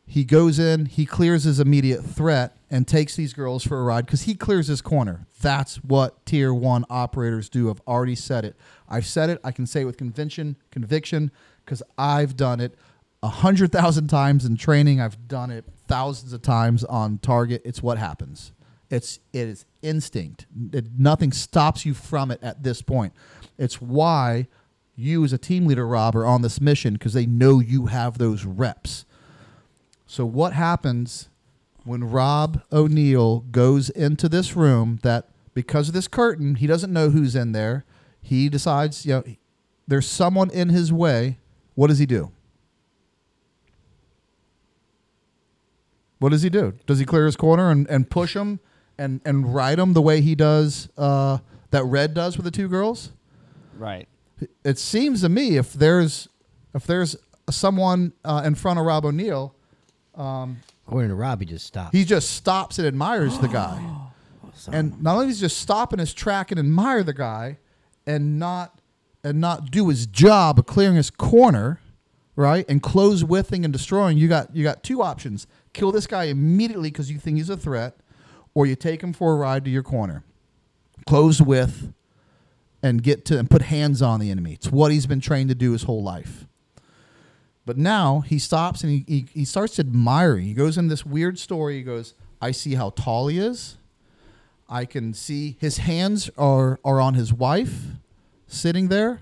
[0.06, 4.06] He goes in, he clears his immediate threat, and takes these girls for a ride
[4.06, 5.26] because he clears his corner.
[5.40, 7.70] That's what tier one operators do.
[7.70, 8.56] I've already said it.
[8.88, 9.40] I've said it.
[9.44, 11.30] I can say it with conviction, conviction,
[11.64, 12.74] because I've done it
[13.22, 15.00] a hundred thousand times in training.
[15.00, 17.62] I've done it thousands of times on target.
[17.64, 18.52] It's what happens.
[18.90, 20.46] It's it is instinct.
[20.72, 23.12] It, nothing stops you from it at this point.
[23.58, 24.48] It's why
[24.94, 28.18] you as a team leader, Rob, are on this mission because they know you have
[28.18, 29.04] those reps.
[30.12, 31.30] So what happens
[31.84, 37.09] when Rob O'Neill goes into this room that because of this curtain, he doesn't know
[37.09, 37.86] who's in there.
[38.20, 39.24] He decides, you know,
[39.89, 41.39] there's someone in his way.
[41.76, 42.30] What does he do?
[46.18, 46.74] What does he do?
[46.86, 48.60] Does he clear his corner and, and push him
[48.98, 51.39] and, and ride him the way he does uh,
[51.70, 53.12] that Red does with the two girls?
[53.78, 54.06] Right.
[54.62, 56.28] It seems to me if there's
[56.74, 57.16] if there's
[57.48, 59.55] someone uh, in front of Rob O'Neill,
[60.14, 61.94] According to Rob, he just stopped.
[61.94, 63.84] he just stops and admires the guy.
[64.72, 67.59] and not only does he just stop in his track and admire the guy
[68.06, 68.78] and not
[69.24, 71.80] and not do his job of clearing his corner,
[72.34, 72.64] right?
[72.68, 75.47] And close withing and destroying, you got you got two options.
[75.72, 77.97] Kill this guy immediately because you think he's a threat,
[78.55, 80.24] or you take him for a ride to your corner.
[81.06, 81.93] Close with
[82.82, 84.55] and get to and put hands on the enemy.
[84.55, 86.47] It's what he's been trained to do his whole life.
[87.64, 90.44] But now he stops and he, he, he starts admiring.
[90.44, 91.76] He goes in this weird story.
[91.76, 93.76] He goes, I see how tall he is.
[94.68, 97.84] I can see his hands are, are on his wife
[98.47, 99.20] sitting there.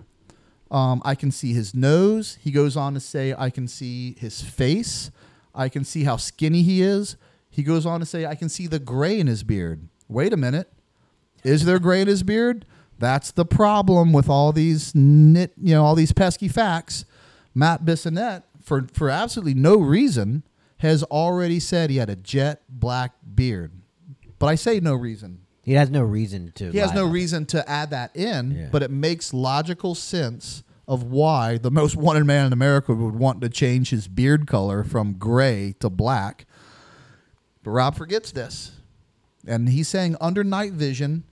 [0.70, 2.38] Um, I can see his nose.
[2.40, 5.10] He goes on to say, I can see his face.
[5.54, 7.16] I can see how skinny he is.
[7.50, 9.88] He goes on to say, I can see the gray in his beard.
[10.08, 10.72] Wait a minute.
[11.42, 12.64] Is there gray in his beard?
[12.98, 17.04] That's the problem with all these nit, you know, all these pesky facts.
[17.60, 20.42] Matt Bissonnette, for for absolutely no reason,
[20.78, 23.72] has already said he had a jet black beard.
[24.38, 25.40] But I say no reason.
[25.62, 26.70] he has no reason to.
[26.72, 28.68] He has no reason to add that in, Yeah.
[28.72, 33.40] but it makes logical sense of why the most wanted man in America would want
[33.42, 36.46] to change his beard color from gray to black.
[37.62, 38.72] But Rob forgets this.
[39.46, 41.24] And he's saying under night vision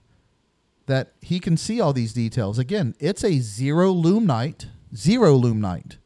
[0.85, 2.57] that he can see all these details.
[2.59, 5.97] Again, it's a zero illum night, zero illum night.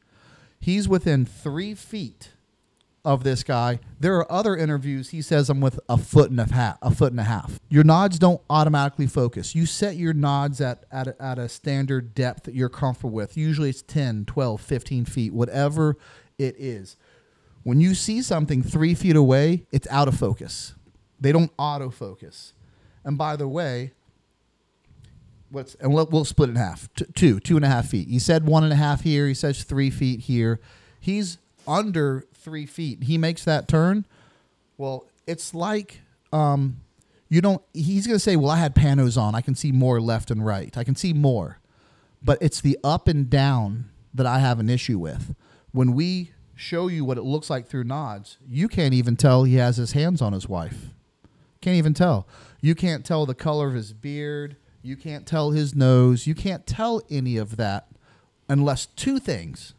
[0.63, 2.29] He's within three feet
[3.03, 3.81] of this guy.
[3.99, 5.09] There are other interviews.
[5.09, 6.77] He says I'm with a foot and a half.
[6.81, 7.59] A foot and a half.
[7.67, 9.55] Your nods don't automatically focus.
[9.55, 13.35] You set your nods at at a, at a standard depth that you're comfortable with.
[13.35, 15.97] Usually it's 10, 12, 15 feet, whatever
[16.37, 16.95] it is.
[17.63, 20.75] When you see something three feet away, it's out of focus.
[21.19, 22.53] They don't autofocus.
[23.03, 23.91] And by the way,
[25.53, 26.93] what's and we'll, we'll split it in half.
[26.95, 28.09] T- two, two and a half feet.
[28.09, 29.27] He said one and a half here.
[29.27, 30.59] He says three feet here.
[30.99, 33.03] He's under three feet.
[33.03, 34.05] He makes that turn.
[34.77, 36.01] Well, it's like
[36.31, 36.81] um,
[37.29, 37.61] you don't.
[37.73, 39.35] He's gonna say, "Well, I had panos on.
[39.35, 40.75] I can see more left and right.
[40.77, 41.59] I can see more."
[42.21, 45.35] But it's the up and down that I have an issue with.
[45.71, 49.55] When we show you what it looks like through nods, you can't even tell he
[49.55, 50.89] has his hands on his wife.
[51.61, 52.27] Can't even tell.
[52.61, 54.55] You can't tell the color of his beard.
[54.83, 56.27] You can't tell his nose.
[56.27, 57.87] You can't tell any of that
[58.49, 59.73] unless two things.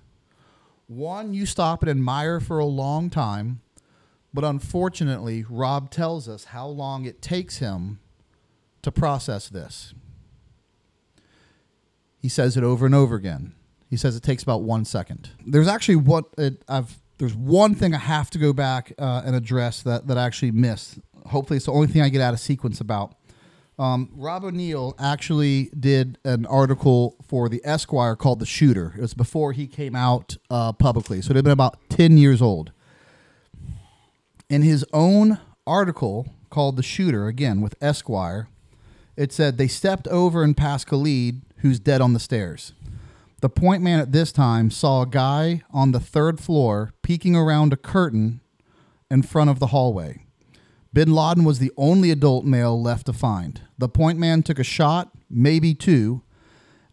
[0.87, 3.61] One, you stop and admire for a long time,
[4.33, 8.01] but unfortunately, Rob tells us how long it takes him
[8.81, 9.93] to process this.
[12.21, 13.55] He says it over and over again.
[13.91, 15.31] He says it takes about one second.
[15.47, 16.99] There's actually what it, I've.
[17.19, 20.51] There's one thing I have to go back uh, and address that that I actually
[20.51, 20.99] missed.
[21.27, 23.15] Hopefully, it's the only thing I get out of sequence about.
[23.79, 29.15] Um, Rob O'Neill actually did an article for the Esquire called "The Shooter." It was
[29.15, 32.71] before he came out uh, publicly, so it had been about ten years old.
[34.49, 38.49] In his own article called "The Shooter," again with Esquire,
[39.17, 42.75] it said they stepped over and passed Khalid, who's dead on the stairs.
[43.41, 47.73] The point man at this time saw a guy on the third floor peeking around
[47.73, 48.41] a curtain
[49.11, 50.24] in front of the hallway.
[50.95, 53.61] Bin Laden was the only adult male left to find.
[53.77, 56.23] The point man took a shot, maybe two,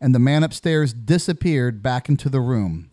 [0.02, 2.90] and the man upstairs disappeared back into the room.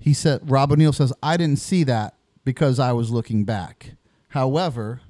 [0.00, 3.92] He said, Rob O'Neill says, I didn't see that because I was looking back.
[4.30, 5.02] However,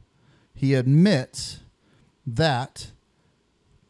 [0.55, 1.61] he admits
[2.27, 2.91] that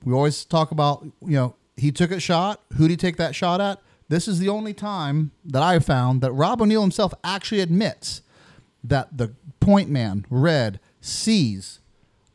[0.04, 2.62] we always talk about, you know, he took a shot.
[2.76, 3.80] Who did he take that shot at?
[4.08, 8.22] This is the only time that I found that Rob O'Neill himself actually admits
[8.84, 11.80] that the point man, Red, sees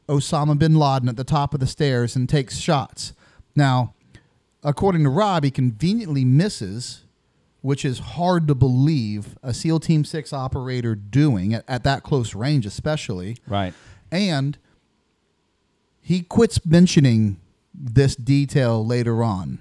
[0.08, 3.14] Osama bin Laden at the top of the stairs and takes shots.
[3.56, 3.94] Now,
[4.64, 7.04] according to Rob, he conveniently misses,
[7.62, 12.36] which is hard to believe a SEAL Team 6 operator doing at, at that close
[12.36, 13.38] range, especially.
[13.48, 13.74] Right.
[14.12, 14.58] And
[16.02, 17.40] he quits mentioning
[17.74, 19.60] this detail later on.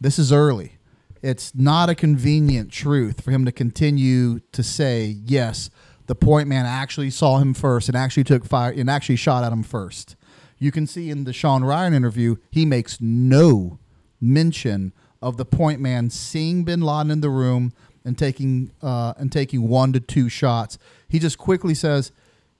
[0.00, 0.78] This is early.
[1.20, 5.68] It's not a convenient truth for him to continue to say, yes,
[6.08, 9.52] the point man actually saw him first and actually took fire and actually shot at
[9.52, 10.16] him first.
[10.58, 13.78] You can see in the Sean Ryan interview, he makes no
[14.20, 17.72] mention of the point man seeing Bin Laden in the room
[18.04, 20.78] and taking uh, and taking one to two shots.
[21.08, 22.10] He just quickly says,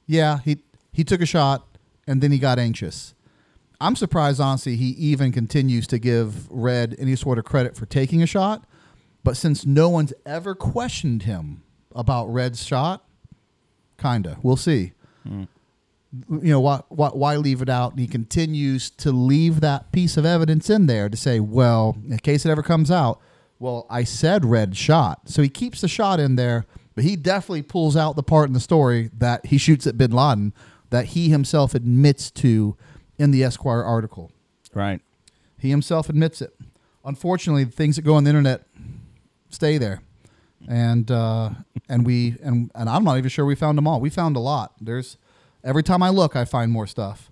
[0.07, 0.59] "Yeah, he
[0.93, 1.67] he took a shot
[2.07, 3.15] and then he got anxious."
[3.81, 8.23] I'm surprised, honestly, he even continues to give Red any sort of credit for taking
[8.23, 8.65] a shot.
[9.23, 11.63] But since no one's ever questioned him
[11.95, 13.08] about Red's shot,
[13.99, 14.93] kinda, we'll see.
[15.25, 15.45] Hmm.
[16.31, 17.93] You know, why, why, why leave it out?
[17.93, 22.19] And he continues to leave that piece of evidence in there to say, well, in
[22.19, 23.21] case it ever comes out,
[23.59, 25.29] well, I said Red shot.
[25.29, 26.65] So he keeps the shot in there,
[26.95, 30.11] but he definitely pulls out the part in the story that he shoots at Bin
[30.11, 30.55] Laden
[30.91, 32.77] that he himself admits to
[33.19, 34.31] in the Esquire article.
[34.73, 35.01] Right.
[35.59, 36.55] He himself admits it.
[37.05, 38.63] Unfortunately, the things that go on the internet
[39.51, 40.01] stay there,
[40.67, 41.51] and uh,
[41.89, 44.01] and we and and I'm not even sure we found them all.
[44.01, 44.73] We found a lot.
[44.81, 45.17] There's
[45.63, 47.31] every time I look, I find more stuff.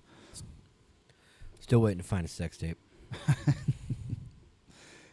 [1.61, 2.79] Still waiting to find a sex tape.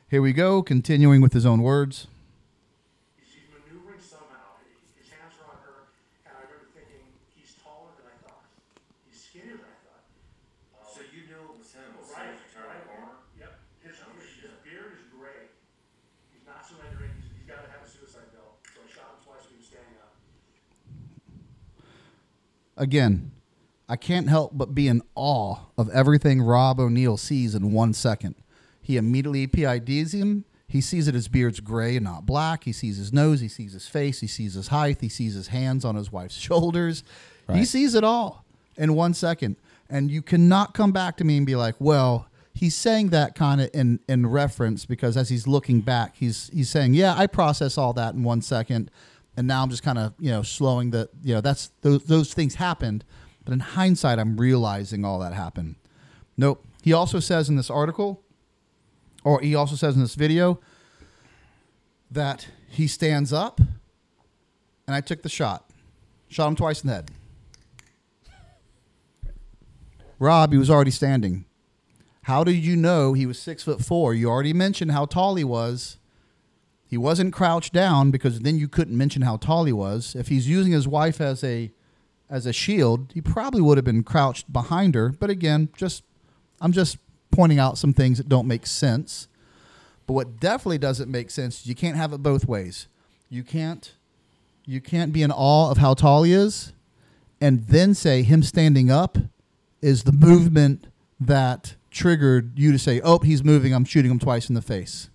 [0.09, 2.05] Here we go, continuing with his own words.
[3.17, 4.61] She's maneuvering somehow.
[4.93, 5.89] His hands are on her,
[6.29, 7.01] and I remember thinking,
[7.33, 8.45] he's taller than I thought.
[9.09, 10.05] He's skinnier than I thought.
[10.93, 12.85] So you knew it was him as soon Right, as you turned right.
[12.85, 13.17] the corner?
[13.41, 13.51] Yep.
[13.81, 13.97] His,
[14.45, 15.49] his beard is gray.
[16.29, 17.09] He's not surrendering.
[17.17, 18.61] He's, he's got to have a suicide belt.
[18.69, 20.13] So I shot him twice when he was standing up.
[22.83, 23.31] Again,
[23.87, 28.35] I can't help but be in awe of everything Rob O'Neill sees in one second.
[28.81, 30.43] He immediately PIDs him.
[30.67, 32.65] He sees that his beard's gray and not black.
[32.65, 33.39] He sees his nose.
[33.39, 34.19] He sees his face.
[34.19, 34.99] He sees his height.
[34.99, 37.05] He sees his hands on his wife's shoulders.
[37.53, 38.43] He sees it all
[38.75, 39.55] in one second.
[39.89, 43.61] And you cannot come back to me and be like, well, he's saying that kind
[43.61, 47.77] of in, in reference because as he's looking back, he's he's saying, yeah, I process
[47.77, 48.91] all that in one second,
[49.35, 52.33] and now I'm just kind of you know slowing the you know that's those those
[52.33, 53.03] things happened,
[53.43, 55.75] but in hindsight, I'm realizing all that happened.
[56.37, 56.65] Nope.
[56.81, 58.23] He also says in this article,
[59.23, 60.59] or he also says in this video,
[62.11, 65.69] that he stands up, and I took the shot,
[66.27, 67.11] shot him twice in the head.
[70.19, 71.45] Rob, he was already standing.
[72.23, 74.13] How did you know he was six foot four?
[74.13, 75.97] You already mentioned how tall he was.
[76.93, 80.15] He wasn't crouched down because then you couldn't mention how tall he was.
[80.15, 81.71] If he's using his wife as a
[82.29, 85.09] as a shield, he probably would have been crouched behind her.
[85.09, 86.03] But again, just
[86.61, 86.99] I'm just
[87.31, 89.27] pointing out some things that don't make sense.
[90.05, 92.87] But what definitely doesn't make sense is you can't have it both ways.
[93.27, 93.91] You can't
[94.63, 96.73] you can't be in awe of how tall he is
[97.41, 99.17] and then say him standing up
[99.81, 100.85] is the movement
[101.19, 103.73] that triggered you to say, "Oh, he's moving.
[103.73, 105.09] I'm shooting him twice in the face."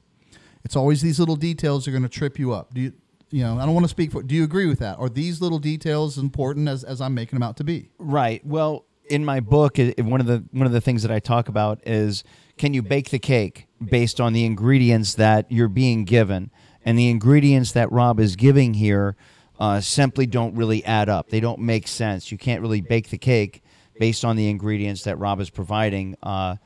[0.69, 2.75] It's always these little details that are going to trip you up.
[2.75, 2.93] Do you,
[3.31, 3.59] you know?
[3.59, 4.23] I don't want to speak for.
[4.23, 4.99] Do you agree with that?
[4.99, 7.89] Are these little details important as, as I'm making them out to be?
[7.97, 8.45] Right.
[8.45, 11.81] Well, in my book, one of the one of the things that I talk about
[11.87, 12.23] is
[12.59, 16.51] can you bake the cake based on the ingredients that you're being given,
[16.85, 19.17] and the ingredients that Rob is giving here
[19.59, 21.31] uh, simply don't really add up.
[21.31, 22.31] They don't make sense.
[22.31, 23.63] You can't really bake the cake
[23.99, 26.57] based on the ingredients that Rob is providing uh,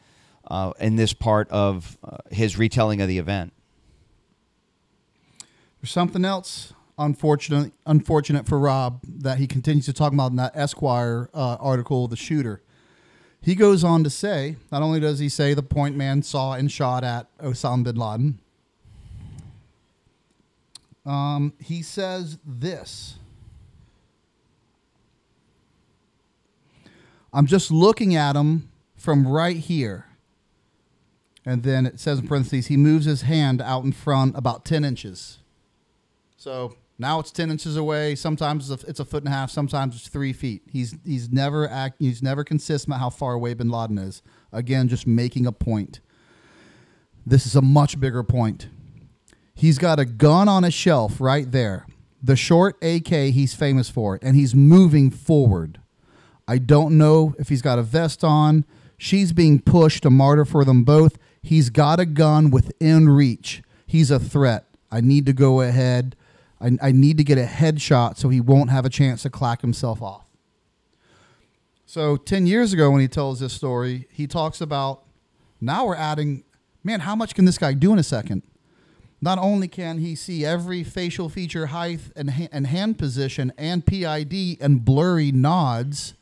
[0.51, 3.53] uh, in this part of uh, his retelling of the event.
[5.85, 11.29] Something else unfortunate unfortunate for Rob that he continues to talk about in that Esquire
[11.35, 12.63] uh, article, the shooter.
[13.41, 16.71] He goes on to say, not only does he say the point man saw and
[16.71, 18.39] shot at Osama bin Laden,
[21.05, 23.17] um, he says this.
[27.33, 30.07] I'm just looking at him from right here.
[31.45, 34.85] And then it says in parentheses, he moves his hand out in front about 10
[34.85, 35.39] inches.
[36.43, 38.17] So now it's 10 inches away.
[38.17, 39.49] Sometimes it's a, foot and a half.
[39.49, 40.63] Sometimes it's three feet.
[40.69, 44.23] He's, he's never act, he's never consistent how far away bin Laden is.
[44.51, 46.01] Again, just making a point.
[47.25, 48.67] This is a much bigger point.
[49.55, 51.87] He's got a gun on a shelf right there.
[52.21, 55.81] The short AK he's famous for, and he's moving forward.
[56.49, 58.65] I don't know if he's got a vest on.
[58.99, 61.19] She's being pushed, a martyr for them both.
[61.41, 63.63] He's got a gun within reach.
[63.87, 64.67] He's a threat.
[64.91, 66.17] I need to go ahead.
[66.63, 69.61] I, I need to get a headshot so he won't have a chance to clack
[69.61, 70.31] himself off.
[71.85, 75.03] So 10 years ago, when he tells this story, he talks about
[75.61, 76.45] now we're adding,
[76.83, 78.43] man, how much can this guy do in a second?
[79.21, 83.87] Not only can he see every facial feature, height, and, ha- and hand position and
[83.87, 86.15] PID and blurry nods,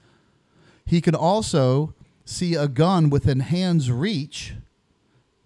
[0.84, 1.94] he can also
[2.24, 4.54] see a gun within hand's reach,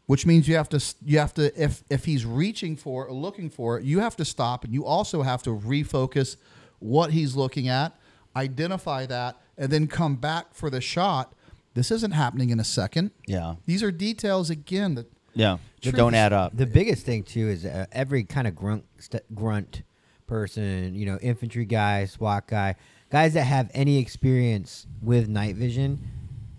[0.07, 3.51] which means you have to you have to if if he's reaching for or looking
[3.51, 6.37] for it, you have to stop and you also have to refocus
[6.79, 7.97] what he's looking at,
[8.37, 11.35] identify that, and then come back for the shot.
[11.75, 13.11] This isn't happening in a second.
[13.27, 13.55] Yeah.
[13.67, 16.57] These are details again that Yeah, they Truth don't add up.
[16.57, 19.83] The biggest thing too is uh, every kind of grunt st- grunt
[20.27, 22.77] person, you know, infantry guy, SWAT guy,
[23.11, 26.01] guys that have any experience with night vision,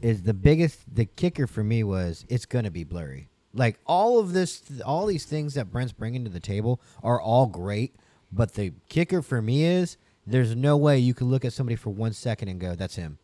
[0.02, 0.80] is the biggest.
[0.94, 3.30] The kicker for me was it's gonna be blurry.
[3.56, 7.48] Like all of this, all these things that Brent's bringing to the table are all
[7.48, 7.96] great,
[8.32, 11.90] but the kicker for me is there's no way you can look at somebody for
[11.90, 13.18] one second and go, "That's him."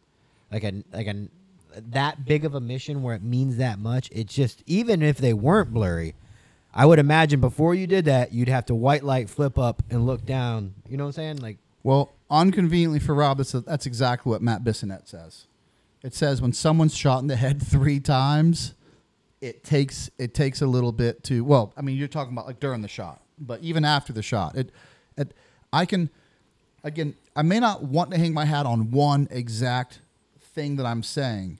[0.51, 1.27] Like a like a
[1.75, 4.09] that big of a mission where it means that much.
[4.11, 6.15] It just even if they weren't blurry,
[6.73, 10.05] I would imagine before you did that, you'd have to white light flip up and
[10.05, 10.75] look down.
[10.89, 11.37] You know what I'm saying?
[11.37, 15.47] Like Well, unconveniently for Rob, that's, that's exactly what Matt Bissonnette says.
[16.03, 18.73] It says when someone's shot in the head three times,
[19.41, 21.43] it takes it takes a little bit to.
[21.43, 24.55] Well, I mean, you're talking about like during the shot, but even after the shot,
[24.55, 24.71] it,
[25.17, 25.33] it
[25.73, 26.09] I can
[26.83, 29.99] again, I may not want to hang my hat on one exact
[30.39, 31.59] thing that I'm saying,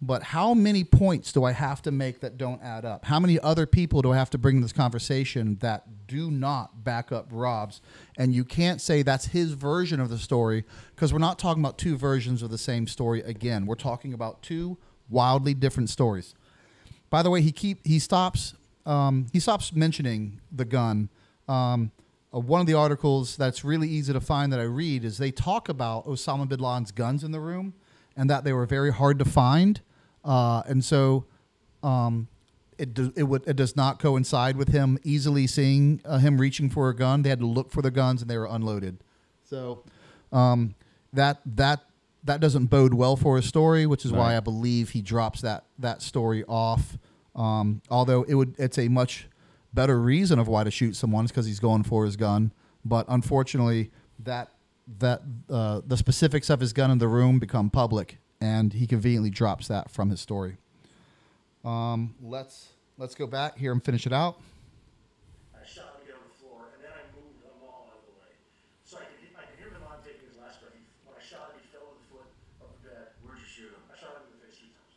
[0.00, 3.04] but how many points do I have to make that don't add up?
[3.06, 6.84] How many other people do I have to bring in this conversation that do not
[6.84, 7.80] back up Rob's?
[8.16, 10.64] And you can't say that's his version of the story
[10.94, 13.66] because we're not talking about two versions of the same story again.
[13.66, 14.78] We're talking about two
[15.10, 16.34] wildly different stories.
[17.10, 18.54] By the way, he keep he stops
[18.86, 21.08] um, he stops mentioning the gun.
[21.46, 21.92] Um,
[22.34, 25.30] uh, one of the articles that's really easy to find that I read is they
[25.30, 27.74] talk about Osama bin Laden's guns in the room
[28.16, 29.80] and that they were very hard to find,
[30.24, 31.24] uh, and so
[31.82, 32.28] um,
[32.78, 36.68] it do, it would it does not coincide with him easily seeing uh, him reaching
[36.68, 37.22] for a gun.
[37.22, 38.98] They had to look for the guns and they were unloaded.
[39.44, 39.84] So
[40.32, 40.74] um,
[41.12, 41.80] that that
[42.28, 45.64] that doesn't bode well for his story, which is why I believe he drops that
[45.78, 46.96] that story off.
[47.34, 49.26] Um, although it would it's a much
[49.74, 52.52] better reason of why to shoot someone is because he's going for his gun.
[52.84, 53.90] But unfortunately,
[54.20, 54.50] that
[54.98, 59.30] that uh, the specifics of his gun in the room become public, and he conveniently
[59.30, 60.56] drops that from his story.
[61.64, 64.40] Um, let's let's go back here and finish it out.
[65.54, 68.14] I shot him down the floor, and then I moved them all out of the
[68.22, 68.32] way.
[68.84, 70.72] So I could, he- I could hear Milan taking his last breath.
[70.72, 72.28] He, when I shot him, he fell to the foot
[72.64, 73.04] of the bed.
[73.20, 73.82] Where'd you shoot him?
[73.92, 74.94] I shot him in the face three times.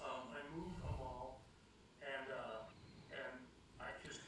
[0.00, 1.44] Um, I moved them all,
[2.00, 2.64] and, uh,
[3.12, 3.34] and
[3.82, 4.22] I just,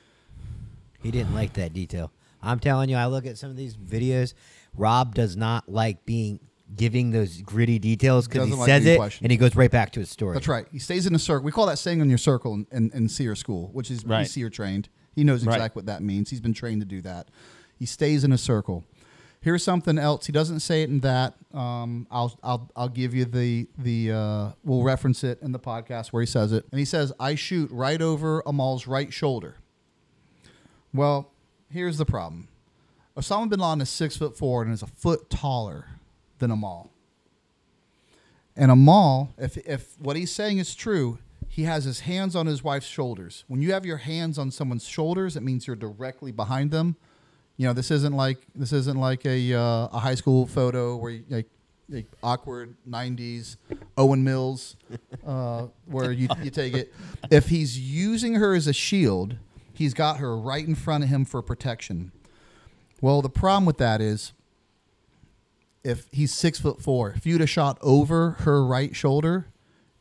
[1.09, 2.13] he didn't like that detail.
[2.43, 4.35] I'm telling you, I look at some of these videos.
[4.77, 6.39] Rob does not like being
[6.77, 9.25] giving those gritty details because he Doesn't like says being it questioned.
[9.25, 10.35] and he goes right back to his story.
[10.35, 10.67] That's right.
[10.71, 11.47] He stays in a circle.
[11.47, 14.21] We call that staying in your circle in, in, in SERE school, which is Right.
[14.21, 14.91] he's SERE trained.
[15.15, 15.55] He knows Right.
[15.57, 16.29] exactly what that means.
[16.29, 17.31] He's been trained to do that.
[17.79, 18.85] He stays in a circle.
[19.41, 20.27] Here's something else.
[20.27, 21.35] He doesn't say it in that.
[21.55, 26.09] Um, I'll I'll I'll give you the the uh, we'll reference it in the podcast
[26.09, 26.67] where he says it.
[26.71, 29.57] And he says, "I shoot right over Amal's right shoulder."
[30.93, 31.31] Well,
[31.71, 32.49] here's the problem.
[33.17, 35.87] Osama bin Laden is six foot four and is a foot taller
[36.39, 36.91] than Amal.
[38.57, 42.63] And Amal, if if what he's saying is true, he has his hands on his
[42.63, 43.45] wife's shoulders.
[43.49, 46.97] When you have your hands on someone's shoulders, it means you're directly behind them.
[47.57, 51.13] You know, this isn't like this isn't like a uh, a high school photo where
[51.13, 51.49] you, like,
[51.89, 53.57] like awkward '90s
[53.97, 54.77] Olan Mills,
[55.27, 56.95] uh, where you you take it.
[57.31, 59.37] If he's using her as a shield,
[59.79, 62.11] he's got her right in front of him for protection.
[63.01, 64.33] Well, the problem with that is
[65.85, 69.47] if he's six foot four, if you'd have shot over her right shoulder,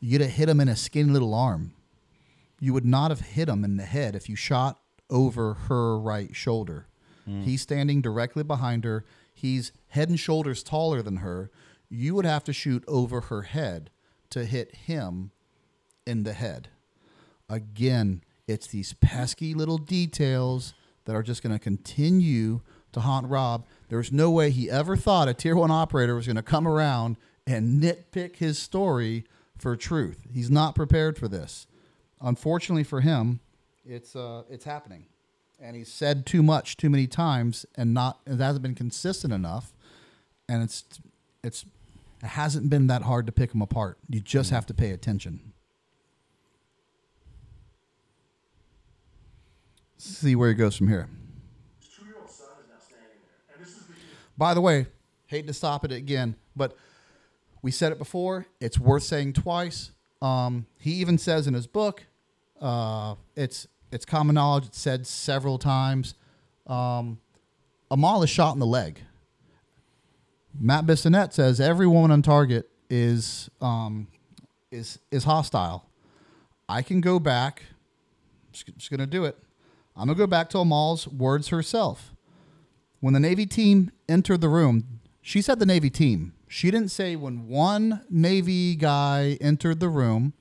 [0.00, 1.74] you'd have hit him in a skinny little arm.
[2.58, 6.34] You would not have hit him in the head if you shot over her right
[6.34, 6.88] shoulder.
[7.24, 7.42] Hmm.
[7.42, 9.04] He's standing directly behind her.
[9.32, 11.52] He's head and shoulders taller than her.
[11.88, 13.90] You would have to shoot over her head
[14.30, 15.30] to hit him
[16.04, 16.68] in the head.
[17.48, 22.60] Again, it's these pesky little details that are just going to continue
[22.92, 23.66] to haunt Rob.
[23.88, 27.16] There's no way he ever thought a tier one operator was going to come around
[27.46, 29.24] and nitpick his story
[29.58, 30.26] for truth.
[30.32, 31.66] He's not prepared for this.
[32.20, 33.40] Unfortunately for him,
[33.84, 35.06] it's uh, it's happening,
[35.60, 39.72] and he's said too much too many times, and not it hasn't been consistent enough,
[40.48, 40.84] and it's
[41.44, 41.64] it's
[42.22, 43.98] it hasn't been that hard to pick him apart.
[44.08, 45.52] You just have to pay attention.
[49.98, 51.08] See where he goes from here.
[54.36, 54.86] By the way,
[55.26, 56.76] hate to stop it again, but
[57.62, 58.46] we said it before.
[58.60, 59.90] It's worth saying twice.
[60.22, 62.04] Um, he even says in his book,
[62.60, 64.66] uh, it's it's common knowledge.
[64.66, 66.14] It's said several times.
[66.68, 67.18] Um,
[67.90, 69.00] Amal is shot in the leg.
[70.60, 74.06] Matt Bissonnette says every woman on target is um,
[74.70, 75.84] is is hostile.
[76.68, 77.64] I can go back.
[78.52, 79.36] Just, just gonna do it.
[79.98, 82.14] I'm gonna go back to Amal's words herself.
[83.00, 86.34] When the Navy team entered the room, she said the Navy team.
[86.46, 90.34] She didn't say when one Navy guy entered the room.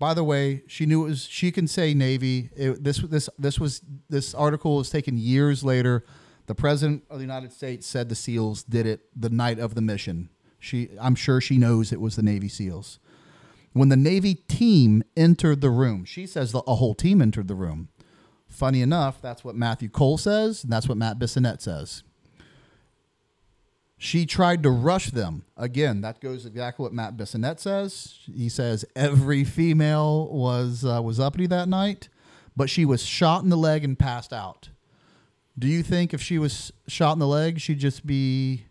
[0.00, 1.24] By the way, she knew it was.
[1.26, 2.50] She can say Navy.
[2.56, 6.04] It, this this this was this article was taken years later.
[6.46, 9.80] The president of the United States said the SEALs did it the night of the
[9.80, 10.30] mission.
[10.58, 12.98] She, I'm sure she knows it was the Navy SEALs.
[13.72, 17.54] When the Navy team entered the room, she says the, a whole team entered the
[17.54, 17.88] room.
[18.50, 22.02] Funny enough, that's what Matthew Cole says, and that's what Matt Bissonnette says.
[23.96, 25.44] She tried to rush them.
[25.56, 28.18] Again, that goes exactly what Matt Bissonnette says.
[28.26, 32.08] He says every female was uh, was uppity that night,
[32.56, 34.70] but she was shot in the leg and passed out.
[35.56, 38.64] Do you think if she was shot in the leg, she'd just be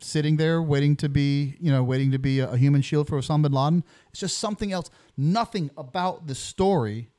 [0.00, 3.18] sitting there waiting to be, you know, waiting to be a, a human shield for
[3.18, 3.84] Osama bin Laden?
[4.10, 4.90] It's just something else.
[5.16, 7.10] Nothing about the story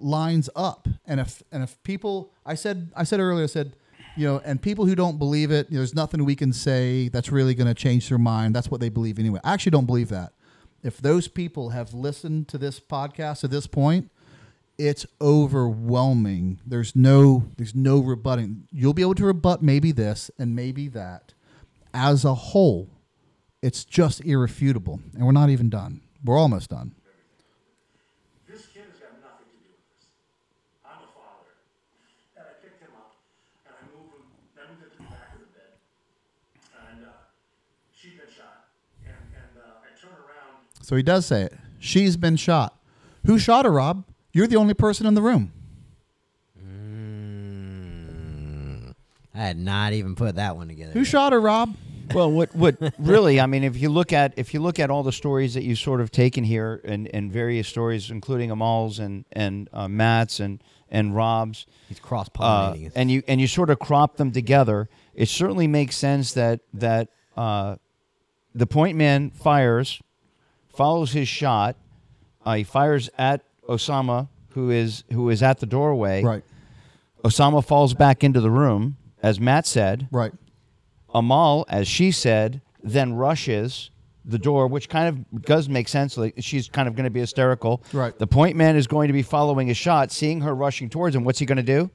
[0.00, 0.88] lines up.
[1.06, 3.76] And if and if people, I said, I said earlier, I said,
[4.16, 7.54] you know, and people who don't believe it, there's nothing we can say that's really
[7.54, 8.54] going to change their mind.
[8.54, 9.40] That's what they believe anyway.
[9.44, 10.32] I actually don't believe that.
[10.82, 14.10] If those people have listened to this podcast at this point,
[14.78, 16.60] it's overwhelming.
[16.66, 18.68] There's no there's no rebutting.
[18.70, 21.32] You'll be able to rebut maybe this and maybe that.
[21.94, 22.88] As a whole,
[23.62, 25.00] it's just irrefutable.
[25.14, 26.02] And we're not even done.
[26.22, 26.94] We're almost done.
[28.46, 30.12] This kid has got nothing to do with this.
[30.84, 31.56] I'm a father.
[32.36, 33.16] And I picked him up
[33.64, 34.28] and I moved him,
[34.60, 35.72] I moved him to the back of the bed.
[36.76, 37.32] And, uh,
[37.96, 38.68] she'd been shot.
[39.08, 41.52] And, and, uh, I turn around So he does say it.
[41.80, 42.78] She's been shot.
[43.24, 44.04] Who shot her, Rob?
[44.32, 45.50] You're the only person in the room.
[49.34, 50.92] I had not even put that one together.
[50.92, 51.08] Who yet.
[51.08, 51.74] shot her, Rob?
[52.14, 53.40] Well, what what really?
[53.40, 55.80] I mean, if you look at if you look at all the stories that you've
[55.80, 60.62] sort of taken here, and, and various stories, including Amal's and and uh, Matt's and
[60.88, 62.92] and Rob's, He's cross uh, pollinating.
[62.94, 67.08] and you and you sort of crop them together, it certainly makes sense that that
[67.36, 67.74] uh,
[68.54, 70.00] the point man fires,
[70.76, 71.76] follows his shot,
[72.44, 76.22] uh, he fires at Osama, who is who is at the doorway.
[76.22, 76.44] Right.
[77.24, 80.08] Osama falls back into the room, as Matt said.
[80.12, 80.32] Right.
[81.12, 83.90] Amal, as she said, then rushes
[84.24, 86.16] the door, which kind of does make sense.
[86.16, 87.82] Like she's kind of going to be hysterical.
[87.92, 88.16] Right.
[88.16, 91.24] The point man is going to be following a shot, seeing her rushing towards him.
[91.24, 91.90] What's he going to do?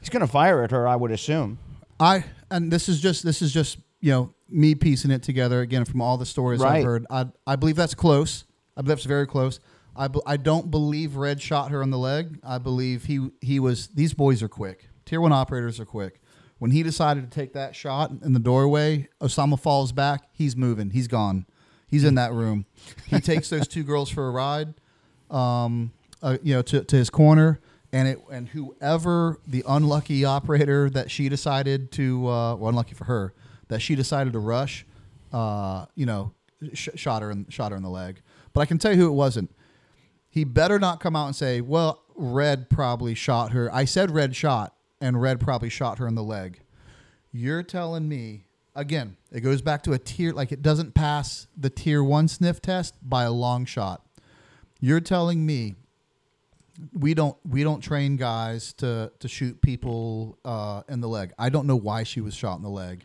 [0.00, 1.58] He's going to fire at her, I would assume.
[2.00, 5.84] I and this is just this is just you know me piecing it together again
[5.84, 6.78] from all the stories Right.
[6.78, 7.06] I've heard.
[7.10, 8.44] I I believe that's close.
[8.76, 9.60] I believe that's very close.
[9.96, 12.38] I, I don't believe Red shot her on the leg.
[12.42, 13.88] I believe he he was.
[13.88, 14.88] These boys are quick.
[15.06, 16.20] Tier one operators are quick.
[16.58, 20.24] When he decided to take that shot in the doorway, Osama falls back.
[20.32, 20.90] He's moving.
[20.90, 21.46] He's gone.
[21.86, 22.66] He's in that room.
[23.06, 24.74] He takes those two girls for a ride.
[25.30, 25.92] Um,
[26.22, 27.60] uh, you know, to, to his corner,
[27.92, 33.04] and it and whoever the unlucky operator that she decided to, uh, well, unlucky for
[33.04, 33.34] her,
[33.68, 34.86] that she decided to rush,
[35.32, 36.32] uh, you know,
[36.72, 38.22] sh- shot her in shot her in the leg.
[38.52, 39.50] But I can tell you who it wasn't.
[40.30, 44.34] He better not come out and say, "Well, Red probably shot her." I said Red
[44.36, 46.60] shot, and Red probably shot her in the leg.
[47.32, 49.16] You're telling me again?
[49.30, 52.94] It goes back to a tier like it doesn't pass the tier one sniff test
[53.02, 54.02] by a long shot.
[54.80, 55.76] You're telling me
[56.92, 61.32] we don't we don't train guys to to shoot people uh, in the leg.
[61.38, 63.04] I don't know why she was shot in the leg,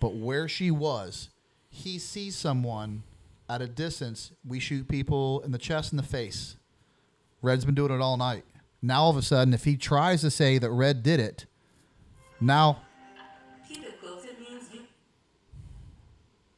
[0.00, 1.28] but where she was,
[1.68, 3.02] he sees someone
[3.48, 4.32] at a distance.
[4.46, 6.56] We shoot people in the chest and the face.
[7.42, 8.44] Red's been doing it all night.
[8.82, 11.46] Now all of a sudden, if he tries to say that Red did it,
[12.40, 12.80] now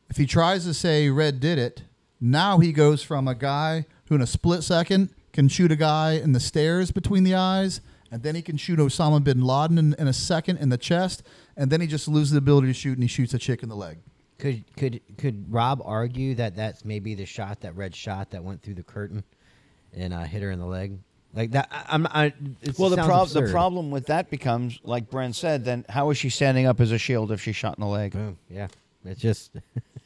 [0.08, 1.84] if he tries to say Red did it,
[2.20, 6.12] now he goes from a guy who in a split second can shoot a guy
[6.12, 9.94] in the stairs between the eyes, and then he can shoot Osama bin Laden in,
[9.94, 11.22] in a second in the chest,
[11.56, 13.68] and then he just loses the ability to shoot and he shoots a chick in
[13.68, 13.98] the leg.
[14.38, 18.62] Could could could Rob argue that that's maybe the shot that red shot that went
[18.62, 19.22] through the curtain
[19.94, 20.98] and uh, hit her in the leg?
[21.34, 22.06] Like that, I, I'm.
[22.08, 22.24] I,
[22.60, 26.10] it Well, the, sounds prob- the problem with that becomes, like Brent said, then how
[26.10, 28.12] is she standing up as a shield if she's shot in the leg?
[28.12, 28.36] Boom.
[28.50, 28.68] Yeah,
[29.06, 29.50] it's just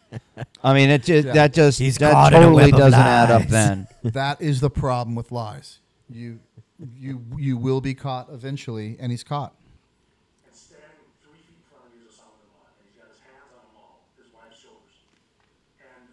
[0.62, 1.32] I mean, it just, Yeah.
[1.32, 3.43] that just He's that caught in a totally doesn't add up.
[3.48, 5.81] Then that is the problem with lies.
[6.09, 6.39] You
[6.97, 9.52] you you will be caught eventually, and he's caught.
[10.47, 10.86] and standing
[11.27, 13.51] three feet in front of you is Osama bin Laden, and he's got his hands
[13.51, 14.94] on Amal, his wife's shoulders.
[15.82, 16.06] And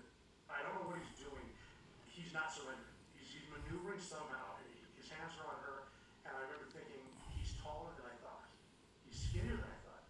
[0.50, 1.46] I don't know what he's doing.
[2.10, 2.90] He's not surrendering.
[3.14, 4.58] He's, he's maneuvering somehow.
[4.58, 5.78] and he- His hands are on her,
[6.26, 7.06] and I remember thinking,
[7.38, 8.50] he's taller than I thought.
[9.06, 10.04] He's skinnier than I thought.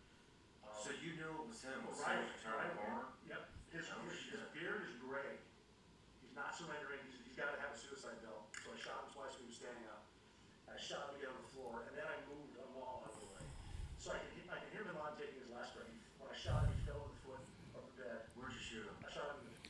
[0.85, 2.71] So you knew it was him as soon Right, as you turned right.
[2.71, 3.05] the corner?
[3.27, 3.41] Yep.
[3.73, 5.33] His, his, his beard is gray.
[6.21, 7.01] He's not surrendering.
[7.09, 8.47] He's, he's got to have a suicide belt.
[8.61, 10.05] So I shot him twice when he was standing up.
[10.69, 13.21] I shot him again on the floor, and then I moved a wall out of
[13.23, 13.45] the way.
[13.97, 15.89] So I could, he- I could hear him on taking his last breath.
[16.21, 17.41] When I shot him, he fell to the foot
[17.79, 18.19] of the bed.
[18.37, 18.97] Where'd you shoot him?
[19.01, 19.61] I shot him in the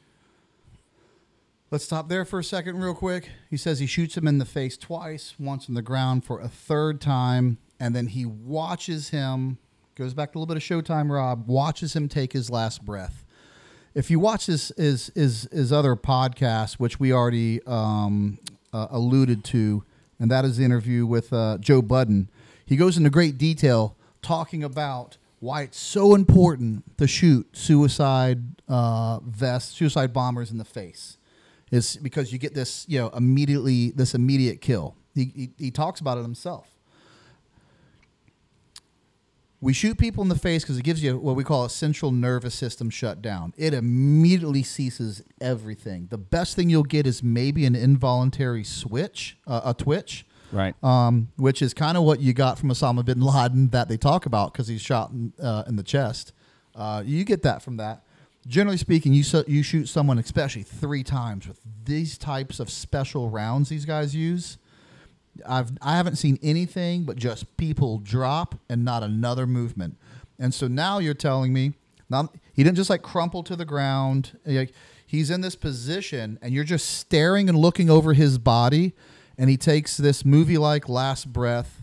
[1.74, 3.30] Let's stop there for a second, real quick.
[3.50, 6.48] He says he shoots him in the face twice, once on the ground for a
[6.48, 9.58] third time, and then he watches him.
[9.96, 11.10] Goes back to a little bit of Showtime.
[11.10, 13.26] Rob watches him take his last breath.
[13.96, 18.38] If you watch this, is his, is other podcast, which we already um,
[18.72, 19.84] uh, alluded to,
[20.20, 22.30] and that is the interview with uh, Joe Budden.
[22.68, 29.22] He goes into great detail talking about why it's so important to shoot suicide uh,
[29.22, 31.18] vests, suicide bombers in the face.
[31.74, 34.96] Is because you get this, you know, immediately this immediate kill.
[35.16, 36.70] He, he, he talks about it himself.
[39.60, 42.12] We shoot people in the face because it gives you what we call a central
[42.12, 43.54] nervous system shutdown.
[43.58, 46.08] It immediately ceases everything.
[46.12, 50.76] The best thing you'll get is maybe an involuntary switch, uh, a twitch, Right.
[50.84, 54.26] um, which is kind of what you got from Osama bin Laden that they talk
[54.28, 56.34] about because he's shot in, uh, in the chest.
[56.76, 58.04] Uh, you get that from that.
[58.46, 63.30] Generally speaking, you so, you shoot someone, especially three times with these types of special
[63.30, 64.58] rounds these guys use.
[65.48, 69.98] I've I haven't seen anything but just people drop and not another movement.
[70.38, 71.74] And so now you're telling me
[72.10, 74.38] now he didn't just like crumple to the ground.
[74.46, 74.74] Like
[75.06, 78.94] he's in this position and you're just staring and looking over his body
[79.38, 81.82] and he takes this movie like last breath.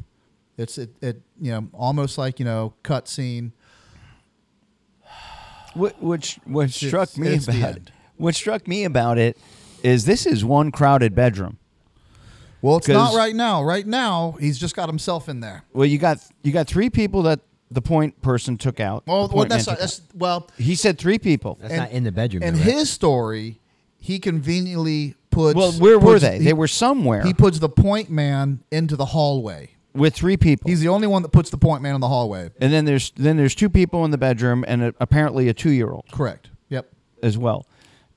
[0.57, 3.53] It's it, it you know almost like you know cut scene.
[5.75, 7.93] Wh- Which what It's- struck me about end.
[8.17, 9.37] what struck me about it
[9.83, 11.59] is this is one crowded bedroom.
[12.63, 13.63] Well, it's not 'Cause- right now.
[13.63, 15.65] Right now, he's just got himself in there.
[15.73, 17.41] Well, you got you got three people that
[17.71, 19.05] the point person took out.
[19.07, 20.49] Well, well that's, not, took that's well.
[20.59, 21.57] he said three people.
[21.61, 22.43] That's And- not in the bedroom.
[22.43, 22.73] In though, right?
[22.75, 23.61] his story,
[23.99, 25.55] he conveniently puts.
[25.57, 26.39] Well, where were they?
[26.39, 29.71] he- they were somewhere He puts the point man into the hallway.
[29.95, 30.69] With three people.
[30.71, 32.51] He's the only one that puts the point man in the hallway.
[32.61, 35.71] and then there's then there's two people in the bedroom and a, apparently a two
[35.71, 36.51] year old Correct.
[36.69, 36.91] Yep.
[37.23, 37.67] as well.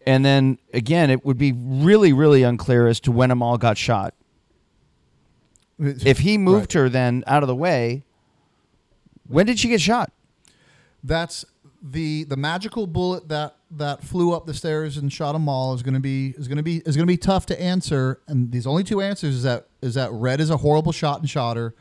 [0.05, 4.13] And then again, it would be really really unclear as to when Amal got shot.
[5.79, 6.83] If he moved Right.
[6.83, 8.03] her then out of the way,
[9.27, 10.11] when did she get shot?
[11.05, 11.43] that's
[11.83, 15.93] the the magical bullet that that flew up the stairs and shot Amal is going
[15.93, 18.21] to be is going to be is going to be tough to answer.
[18.27, 21.29] And these only two answers is that is that red is a horrible shot and
[21.29, 21.75] shot her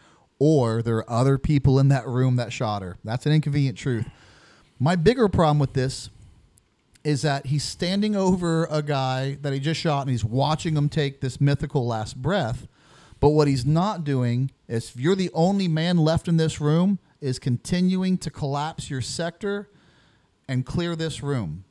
[0.44, 2.96] or there are other people in that room that shot her.
[3.04, 4.08] That's an inconvenient truth.
[4.80, 6.10] My bigger problem with this
[7.04, 10.88] is that he's standing over a guy that he just shot and he's watching him
[10.88, 12.66] take this mythical last breath.
[13.20, 16.98] But what he's not doing is if you're the only man left in this room
[17.20, 19.70] is continuing to collapse your sector
[20.52, 21.64] and clear this room.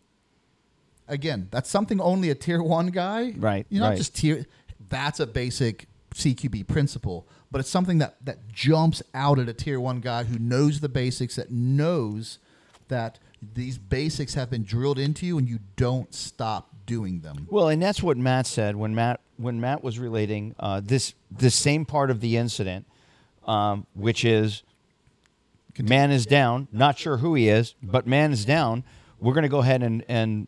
[1.08, 3.34] Again, that's something only a tier one guy.
[3.38, 3.98] Right, You're not right.
[3.98, 4.46] just tier
[4.90, 9.80] that's a basic CQB principle, but it's something that, that jumps out at a tier
[9.80, 12.40] one guy who knows the basics, that knows
[12.88, 13.20] that
[13.54, 17.48] these basics have been drilled into you and you don't stop doing them.
[17.50, 21.56] Well, and that's what Matt said when Matt when Matt was relating uh, this this
[21.56, 22.86] same part of the incident,
[23.46, 24.64] um, which is
[25.80, 26.68] man is down.
[26.72, 28.84] Not sure who he is, but man is down.
[29.20, 30.48] We're going to go ahead and and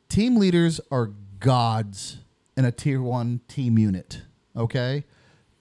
[0.09, 2.17] Team leaders are gods
[2.57, 4.21] in a tier one team unit.
[4.55, 5.03] Okay,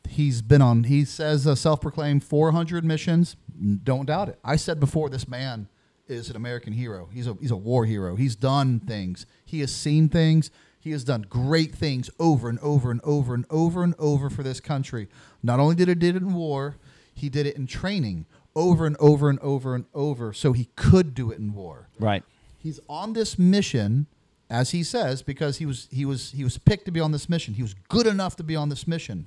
[0.09, 0.85] he's been on.
[0.85, 3.37] He says a self-proclaimed 400 missions.
[3.83, 4.39] Don't doubt it.
[4.45, 5.69] I said before, this man
[6.09, 7.09] is an American hero.
[7.13, 8.17] He's a he's a war hero.
[8.17, 9.27] He's done things.
[9.45, 10.51] He has seen things.
[10.79, 14.43] He has done great things over and over and over and over and over for
[14.43, 15.09] this country.
[15.43, 16.77] Not only did he did it in war,
[17.15, 21.15] he did it in training over and over and over and over so he could
[21.15, 21.89] do it in war.
[21.99, 22.23] Right.
[22.59, 24.07] He's on this mission,
[24.49, 27.29] as he says, because he was he was he was picked to be on this
[27.29, 27.55] mission.
[27.55, 29.27] He was good enough to be on this mission.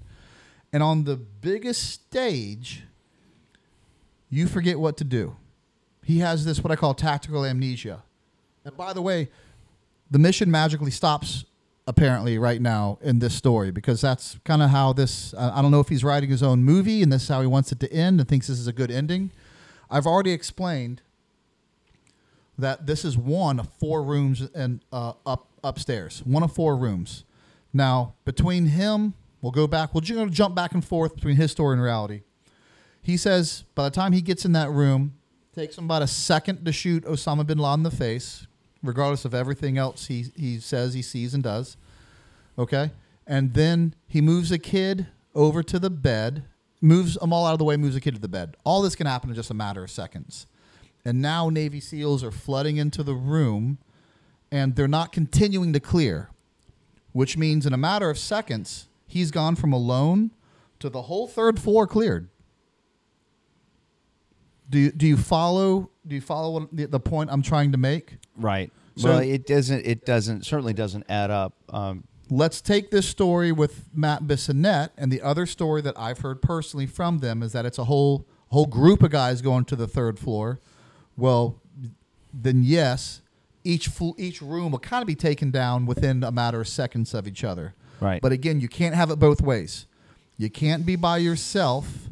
[0.74, 2.84] And on the biggest stage,
[4.30, 5.38] you forget what to do.
[6.04, 8.04] He has this what I call tactical amnesia.
[8.66, 9.30] And by the way,
[10.12, 11.46] the mission magically stops
[11.86, 15.72] apparently right now in this story because that's kind of how this I I don't
[15.72, 17.92] know if he's writing his own movie and this is how he wants it to
[17.92, 19.32] end and thinks this is a good ending.
[19.90, 21.02] I've already explained
[22.58, 26.22] that this is one of four rooms and uh, up upstairs.
[26.26, 27.24] One of four rooms.
[27.74, 29.14] Now, between him,
[29.48, 29.94] we'll go back.
[29.94, 32.24] We'll ju- jump back and forth between his story and reality.
[33.02, 35.14] He says by the time he gets in that room,
[35.56, 38.46] takes him about a second to shoot Osama bin Laden in the face,
[38.84, 41.78] regardless of everything else he he says he sees and does.
[42.60, 42.92] Okay,
[43.26, 46.44] and then he moves a kid over to the bed,
[46.82, 48.58] moves Amal out of the way, moves a kid to the bed.
[48.66, 50.46] All this can happen in just a matter of seconds.
[51.06, 53.78] And now Navy SEALs are flooding into the room
[54.52, 56.32] and they're not continuing to clear,
[57.14, 60.32] which means in a matter of seconds, he's gone from alone
[60.80, 62.30] to the whole third floor cleared.
[64.70, 67.78] Do you, do you follow do you follow what, the, the point I'm trying to
[67.78, 68.18] make?
[68.36, 68.72] Right.
[68.96, 69.86] So- well, it doesn't.
[69.86, 70.46] It doesn't.
[70.46, 71.54] Certainly doesn't add up.
[71.70, 76.42] Um, Let's take this story with Matt Bissonnette and the other story that I've heard
[76.42, 79.88] personally from them is that it's a whole whole group of guys going to the
[79.88, 80.60] third floor.
[81.16, 81.62] Well,
[82.34, 83.22] then yes,
[83.64, 87.14] each fl- each room will kind of be taken down within a matter of seconds
[87.14, 87.76] of each other.
[88.00, 88.22] Right.
[88.22, 89.86] But again, you can't have it both ways.
[90.38, 92.10] You can't be by yourself,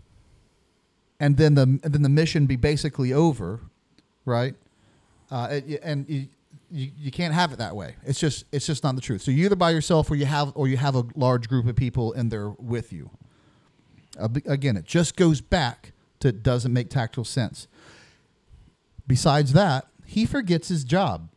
[1.20, 3.60] and then the and then the mission be basically over,
[4.26, 4.56] right?
[5.30, 6.28] Uh, it- and you,
[6.72, 7.96] you, you can't have it that way.
[8.04, 9.22] It's just it's just not the truth.
[9.22, 11.76] So you're either by yourself or you have or you have a large group of
[11.76, 13.12] people in there with you.
[14.20, 15.92] Uh, again, it just goes back
[16.22, 17.68] to it doesn't make tactical sense.
[19.08, 21.30] Besides that, he forgets his job.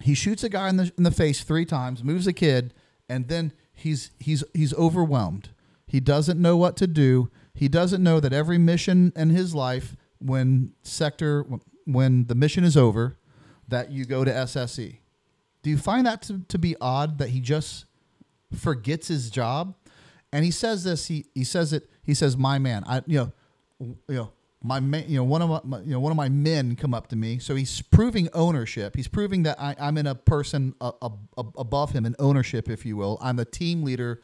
[0.00, 2.72] He shoots a guy in the in the face three times, moves a kid,
[3.08, 5.50] and then he's he's he's overwhelmed.
[5.86, 7.30] He doesn't know what to do.
[7.54, 11.46] He doesn't know that every mission in his life, when sector
[11.84, 13.16] when the mission is over,
[13.68, 14.98] that you go to SSE.
[15.62, 17.84] Do you find that to, to be odd that he just
[18.52, 19.74] forgets his job?
[20.32, 21.06] And he says this.
[21.06, 21.88] He he says it.
[22.02, 23.32] He says, "My man, I you know,
[24.08, 24.32] you know."
[24.66, 27.16] My, you know, one of my, you know, one of my men come up to
[27.16, 27.38] me.
[27.38, 28.96] So he's proving ownership.
[28.96, 32.84] He's proving that I, I'm in a person ab- ab- above him in ownership, if
[32.84, 33.18] you will.
[33.20, 34.20] I'm a team leader,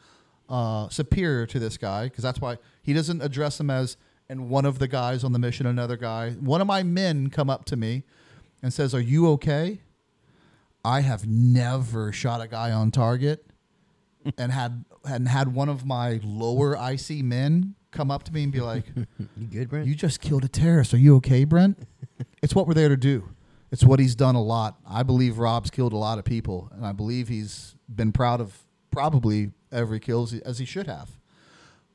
[0.49, 3.97] uh, superior to this guy, because that's why he doesn't address him as
[4.29, 6.31] and one of the guys on the mission, another guy.
[6.31, 8.03] One of my men come up to me
[8.61, 9.81] and says, "Are you okay?"
[10.85, 13.45] I have never shot a guy on target,
[14.37, 18.51] and had and had one of my lower IC men come up to me and
[18.51, 18.85] be like,
[19.37, 19.87] You good, Brent?
[19.87, 20.93] "You just killed a terrorist.
[20.93, 21.77] Are you okay, Brent?"
[22.41, 23.29] it's what we're there to do.
[23.71, 24.77] It's what he's done a lot.
[24.87, 28.59] I believe Rob's killed a lot of people, and I believe he's been proud of
[28.91, 31.09] probably every kill as he, should have.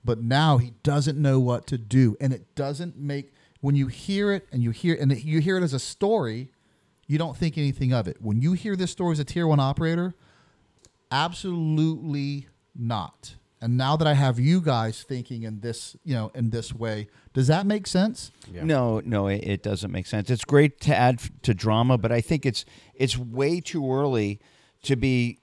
[0.04, 4.32] But now he doesn't know what to do, and it doesn't make when you hear
[4.32, 6.50] it and you hear and you hear it as a story,
[7.06, 8.16] you don't think anything of it.
[8.20, 10.14] When you hear this story as a tier one operator,
[11.12, 13.34] absolutely not.
[13.60, 17.09] And now that I have you guys thinking in this, you know, in this way,
[17.35, 18.30] does that make sense?
[18.62, 20.30] No, no, it, it doesn't make sense.
[20.30, 22.64] It's great to add f- to drama, but I think it's
[22.94, 24.40] it's way too early
[24.82, 25.40] to be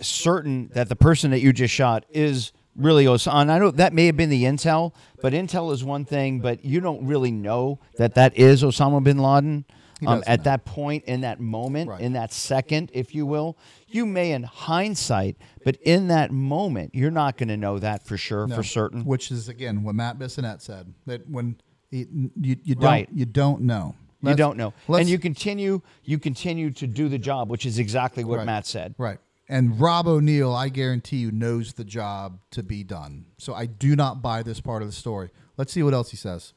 [0.00, 3.50] certain that the person that you just shot is really Osama.
[3.50, 6.80] I know that may have been the intel, but intel is one thing, but you
[6.80, 9.66] don't really know that that is Osama bin Laden.
[10.06, 10.44] Um, at know.
[10.44, 12.00] that point, in that moment, Right.
[12.00, 13.56] in that second, if you will,
[13.88, 18.16] you may, in hindsight, but in that moment, you're not going to know that for
[18.16, 18.56] sure, No.
[18.56, 19.04] for certain.
[19.04, 21.56] Which is again what Matt Bissonnette said that when
[21.90, 22.06] he,
[22.40, 23.08] you you don't Right.
[23.12, 23.94] you don't know.
[24.22, 25.80] You Let's- don't know, and you continue.
[26.04, 28.46] You continue to do the job, which is exactly what Right.
[28.46, 28.94] Matt said.
[28.98, 29.18] Right.
[29.48, 33.24] And Rob O'Neill, I guarantee you, knows the job to be done.
[33.38, 35.30] So I do not buy this part of the story.
[35.56, 36.52] Let's see what else he says.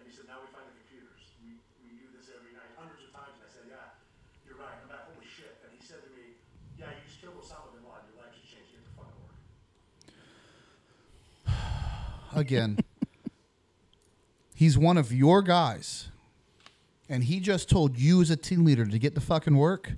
[0.00, 1.30] And he said, now we find the computers.
[1.44, 3.38] We, we do this every night, hundreds of times.
[3.38, 3.94] And I said, yeah,
[4.48, 4.74] you're right.
[4.82, 5.62] I'm like, holy shit.
[5.62, 6.40] And he said to me,
[6.74, 8.02] yeah, you just killed Osama bin Laden.
[8.10, 8.74] Your life just changed.
[8.74, 9.38] Get the fuck to work.
[12.34, 12.78] Again,
[14.54, 16.08] he's one of your guys.
[17.08, 19.92] And he just told you as a team leader to get the fucking work.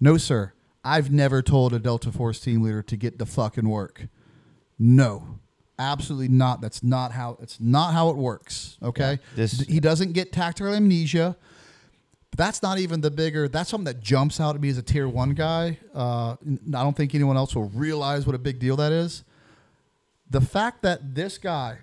[0.00, 0.52] No, sir.
[0.84, 4.06] I've never told a Delta Force team leader to get the fucking work.
[4.78, 5.38] No.
[5.78, 6.60] Absolutely not.
[6.60, 8.76] That's not how it's not how it works.
[8.82, 9.18] Okay.
[9.36, 11.36] this- he doesn't get tactical amnesia.
[12.30, 13.48] But that's not even the bigger.
[13.48, 15.78] That's something that jumps out at me as a tier one guy.
[15.94, 16.36] Uh, I
[16.82, 19.24] don't think anyone else will realize what a big deal that is.
[20.30, 21.78] The fact that this guy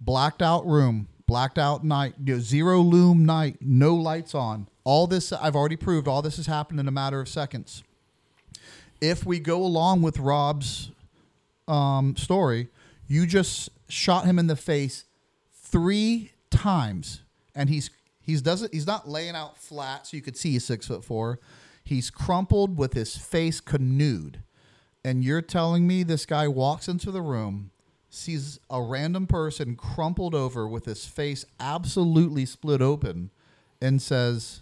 [0.00, 4.66] blacked out room, blacked out night, you know, zero illum night, no lights on.
[4.84, 6.08] All this I've already proved.
[6.08, 7.84] All this has happened in a matter of seconds.
[9.00, 10.90] If we go along with Rob's
[11.68, 12.68] um, story,
[13.06, 15.04] you just shot him in the face
[15.52, 17.22] three times,
[17.54, 17.90] and he's
[18.20, 21.38] he's doesn't he's not laying out flat so you could see he's six foot four.
[21.84, 24.38] He's crumpled with his face canoed,
[25.04, 27.70] and you're telling me this guy walks into the room,
[28.08, 33.30] sees a random person crumpled over with his face absolutely split open,
[33.80, 34.60] and says,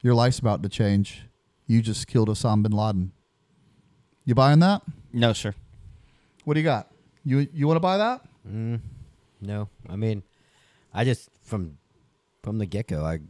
[0.00, 1.26] "Your life's about to change.
[1.66, 3.12] You just killed Osama bin Laden."
[4.24, 4.82] You buying that?
[5.12, 5.54] No, sir.
[6.44, 6.90] What do you got?
[7.24, 8.22] You you want to buy that?
[8.46, 8.80] Mm,
[9.40, 10.22] no, I mean,
[10.92, 11.78] I just from
[12.42, 13.20] from the get go, I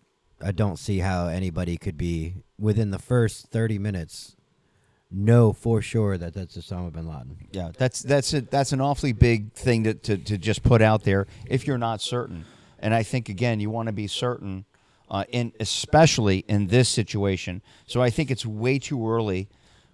[0.40, 4.36] I don't see how anybody could be within the first thirty minutes
[5.10, 7.36] know for sure that that's Osama bin Laden.
[7.52, 11.04] Yeah, that's that's a, that's an awfully big thing to, to, to just put out
[11.04, 12.44] there if you're not certain.
[12.78, 14.64] And I think again, you want to be certain,
[15.10, 17.62] uh, in especially in this situation.
[17.86, 19.48] So I think it's way too early.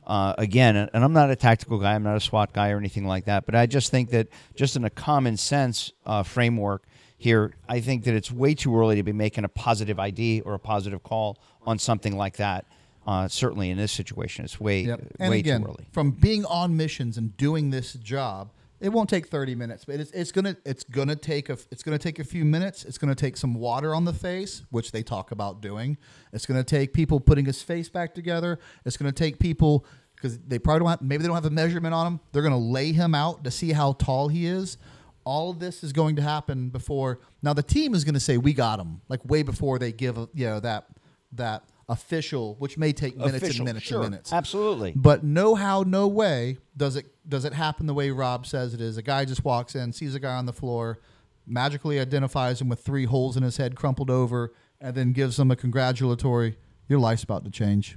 [0.06, 3.06] Uh, again, and I'm not a tactical guy, I'm not a SWAT guy or anything
[3.06, 6.84] like that, but I just think that just in a common sense uh, framework
[7.16, 10.52] here, I think that it's way too early to be making a positive ID or
[10.52, 12.66] a positive call on something like that.
[13.06, 14.84] Uh, certainly in this situation, it's way
[15.18, 15.86] And way again, too early.
[15.92, 18.50] from being on missions and doing this job,
[18.80, 21.98] it won't take 30 minutes, but it's, it's gonna it's gonna take a it's gonna
[21.98, 22.84] take a few minutes.
[22.84, 25.96] It's gonna take some water on the face, which they talk about doing.
[26.32, 28.58] It's gonna take people putting his face back together.
[28.84, 29.86] It's gonna take people
[30.16, 32.20] because they probably don't have maybe they don't have a measurement on him.
[32.32, 34.76] They're gonna lay him out to see how tall he is.
[35.24, 37.20] All of this is going to happen before.
[37.42, 40.18] Now the team is going to say we got him, like way before they give
[40.18, 40.84] a, you know that
[41.32, 44.32] that official, which may take minutes Official, and minutes sure, and minutes.
[44.32, 44.92] absolutely.
[44.96, 48.80] But no how, no way does it does it happen the way Rob says it
[48.80, 48.96] is.
[48.96, 50.98] A guy just walks in, sees a guy on the floor,
[51.46, 55.50] magically identifies him with three holes in his head, crumpled over, and then gives him
[55.50, 56.56] a congratulatory.
[56.88, 57.96] Your life's about to change.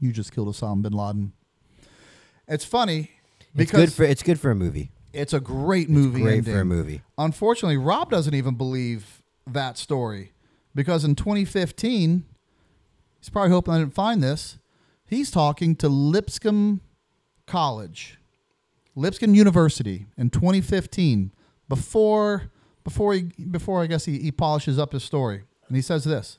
[0.00, 1.32] You just killed Osama bin Laden.
[2.46, 3.10] It's funny
[3.40, 4.90] It's because good for it's good for a movie.
[5.12, 6.20] it's a great movie.
[6.20, 6.54] It's great ending.
[6.54, 7.02] for a movie.
[7.18, 10.32] Unfortunately, Rob doesn't even believe that story
[10.74, 12.24] because in 2015,
[13.18, 14.58] he's probably hoping I didn't find this.
[15.06, 16.80] He's talking to Lipscomb
[17.46, 18.18] College,
[18.94, 21.32] Lipscomb University in 2015
[21.68, 22.50] before
[22.84, 26.38] before he before I guess he, he polishes up his story, and he says this.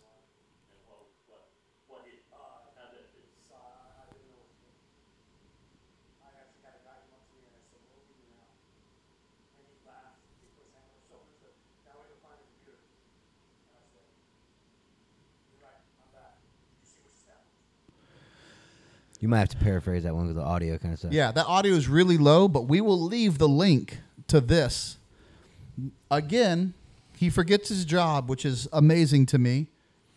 [19.19, 21.11] You might have to paraphrase that one with the audio kind of stuff.
[21.11, 24.97] Yeah, that audio is really low, but we will leave the link to this.
[26.09, 26.73] Again,
[27.17, 29.67] he forgets his job, which is amazing to me.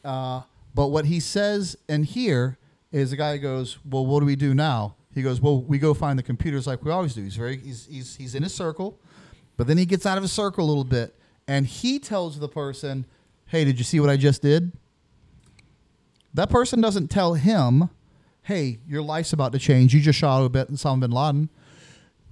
[0.04, 0.42] Uh,
[0.74, 2.58] but what he says in here
[2.92, 5.94] is the guy goes, "Well, what do we do now?" He goes, "Well, we go
[5.94, 9.00] find the computers like we always do." He's very he's he's he's in his circle,
[9.56, 11.14] but then he gets out of his circle a little bit,
[11.48, 13.04] and he tells the person,
[13.46, 14.72] "Hey, did you see what I just did?"
[16.34, 17.90] That person doesn't tell him,
[18.42, 19.94] "Hey, your life's about to change.
[19.94, 21.48] You just shot a bit in Osama bin Laden."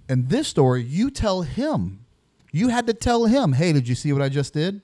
[0.09, 2.01] And this story, you tell him.
[2.53, 4.83] You had to tell him, "Hey, did you see what I just did?"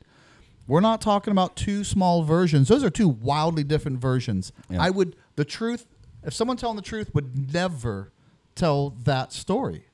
[0.68, 2.68] We're not talking about two small versions.
[2.68, 4.52] Those are two wildly different versions.
[4.68, 4.82] Yeah.
[4.82, 5.86] I would the truth.
[6.24, 8.12] If someone telling the truth would never
[8.56, 9.84] tell that story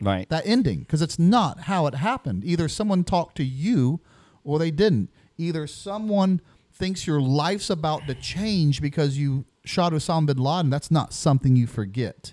[0.00, 0.28] Right.
[0.28, 2.44] that ending because it's not how it happened.
[2.44, 4.00] Either someone talked to you
[4.42, 5.10] or they didn't.
[5.36, 6.40] Either someone
[6.72, 10.70] thinks your life's about to change because you shot Osama bin Laden.
[10.70, 12.32] That's not something you forget.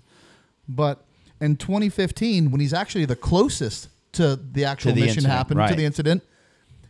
[0.67, 1.05] But
[1.39, 5.75] in 2015, when he's actually the closest to the actual the mission incident, happened to
[5.75, 6.23] the incident,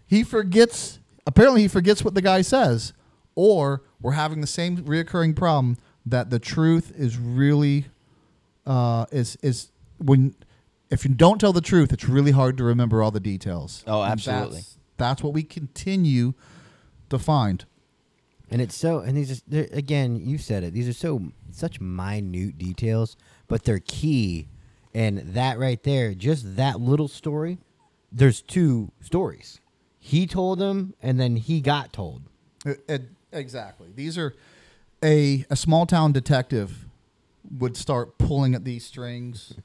[0.08, 1.00] he forgets.
[1.28, 2.94] Apparently, he forgets what the guy says,
[3.34, 7.86] or we're having the same reoccurring problem that the truth is really
[8.66, 10.36] uh, is is when
[10.92, 13.84] if you don't tell the truth, it's really hard to remember all the details.
[13.88, 14.58] Oh, absolutely.
[14.58, 16.34] That's, that's what we continue
[17.10, 17.66] to find.
[18.52, 20.74] And it's so, and these are again, you said it.
[20.74, 23.18] These are so such minute details,
[23.48, 24.48] but they're key.
[24.94, 27.58] And that right there, just that little story.
[28.12, 29.60] There's two stories.
[30.00, 32.22] He told them, and then he got told.
[32.66, 33.90] It- it- exactly.
[33.94, 34.34] These are
[35.04, 36.86] a a small town detective
[37.60, 39.56] would start pulling at these strings,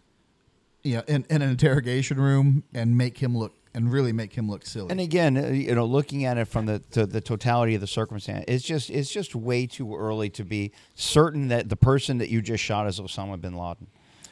[0.82, 4.48] you know, in, in an interrogation room and make him look and really make him
[4.50, 4.90] look silly.
[4.90, 7.86] And again, uh, you know, looking at it from the to the totality of the
[7.86, 12.28] circumstance, it's just it's just way too early to be certain that the person that
[12.30, 13.86] you just shot is Osama bin Laden.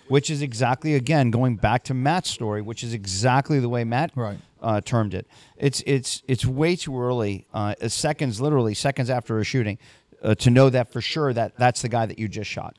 [0.08, 4.10] which is exactly again going back to Matt's story, which is exactly the way Matt
[4.16, 4.38] Right.
[4.62, 5.26] uh, termed it.
[5.56, 9.78] It's it's it's way too early, uh, seconds literally seconds after a shooting,
[10.22, 12.76] uh, to know that for sure that that's the guy that you just shot.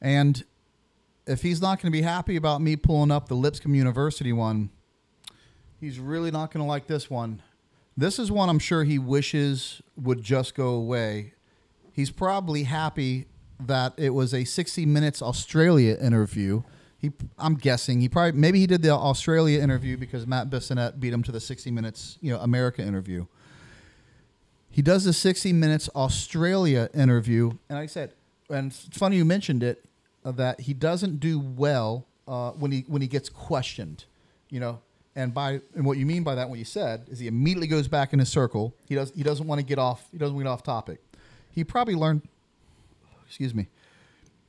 [0.00, 0.44] And
[1.26, 4.70] if he's not going to be happy about me pulling up the Lipscomb University one,
[5.80, 7.42] he's really not going to like this one.
[7.96, 11.32] This is one I'm sure he wishes would just go away.
[11.92, 13.26] He's probably happy
[13.60, 16.62] that it was a 60 Minutes Australia interview.
[16.98, 21.12] He, I'm guessing he probably maybe he did the Australia interview because Matt Bissonnette beat
[21.12, 23.26] him to the 60 Minutes you know America interview.
[24.70, 28.12] He does the 60 Minutes Australia interview, and I said,
[28.50, 29.84] and it's funny you mentioned it,
[30.24, 34.04] uh, that he doesn't do well uh, when he when he gets questioned,
[34.50, 34.80] you know.
[35.16, 37.88] And by and what you mean by that, what you said, is he immediately goes
[37.88, 38.74] back in a circle.
[38.86, 40.06] He does he doesn't want to get off.
[40.12, 41.00] He doesn't want to get off topic.
[41.50, 42.20] He probably learned.
[43.26, 43.68] Excuse me.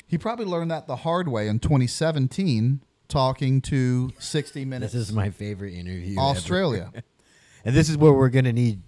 [0.06, 5.14] He probably learned that the hard way in 2017, talking to 60 Minutes This is
[5.14, 6.14] my favorite interview.
[6.14, 6.22] ever.
[6.22, 6.92] Australia.
[7.66, 8.82] and this is where we're gonna need.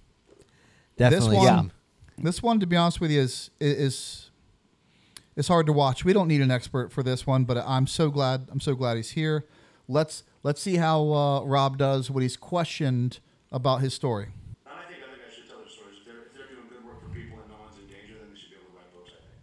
[0.98, 2.24] Definitely, this one, yeah.
[2.24, 4.32] this one, to be honest with you, is is
[5.38, 6.04] is hard to watch.
[6.04, 8.50] We don't need an expert for this one, but I'm so glad.
[8.52, 9.46] I'm so glad he's here.
[9.88, 13.20] Let's let's see how uh, Rob does when he's questioned
[13.52, 14.30] about his story.
[14.66, 15.98] And I think other guys should tell their stories.
[16.00, 18.30] If they're, if they're doing good work for people and no one's in danger, then
[18.32, 19.42] they should be able to write books, I think.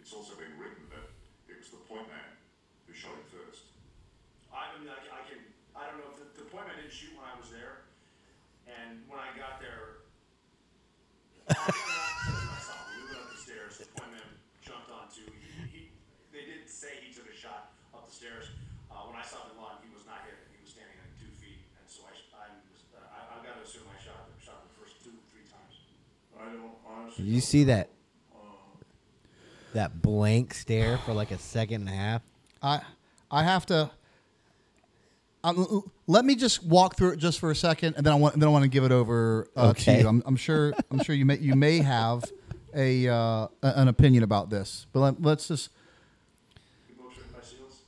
[0.00, 1.10] It's also been written that
[1.50, 2.30] it was the point man
[2.86, 3.72] who shot him first.
[4.54, 5.40] I mean, I, I can,
[5.74, 7.88] I don't know, if the, the point I didn't shoot when I was there,
[8.68, 10.04] and when I got there,
[11.46, 14.28] I got out I saw him, we went up the stairs, the point man
[14.60, 15.80] jumped onto, he, he,
[16.34, 18.52] they didn't say he took a shot up the stairs.
[18.90, 21.28] Uh, when I saw bin Laden, he was not hit, he was standing at two
[21.36, 22.54] feet, and so I, I'm,
[22.96, 25.84] I, I've got to assume I shot, shot him the first two, three times.
[26.34, 26.50] I
[27.18, 27.88] You see that
[29.72, 32.22] that blank stare for like a second and a half.
[32.62, 32.80] I
[33.30, 33.90] I have to.
[35.44, 38.34] Um, let me just walk through it just for a second, and then I want
[38.34, 40.08] then I want to give it over uh, to you.
[40.08, 42.24] I'm, I'm sure I'm sure you may you may have
[42.74, 45.70] a uh, an opinion about this, but let, let's just
[46.88, 47.82] The book's written by SEALs.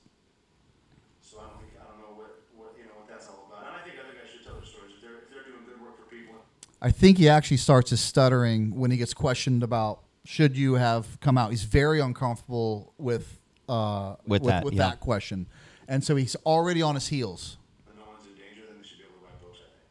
[1.20, 3.66] So I don't think, I don't know what, what, you know, what that's all about.
[3.66, 4.94] And I think other guys should tell their stories.
[4.96, 6.38] If they're, if they're doing good work for people,
[6.80, 11.18] I think he actually starts his stuttering when he gets questioned about should you have
[11.20, 11.50] come out.
[11.50, 14.90] He's very uncomfortable with uh, With that, with yeah.
[14.90, 15.46] that question,
[15.88, 17.58] and so he's already on his heels.
[17.88, 19.84] and no one's in danger, then they should be able to write books, I think.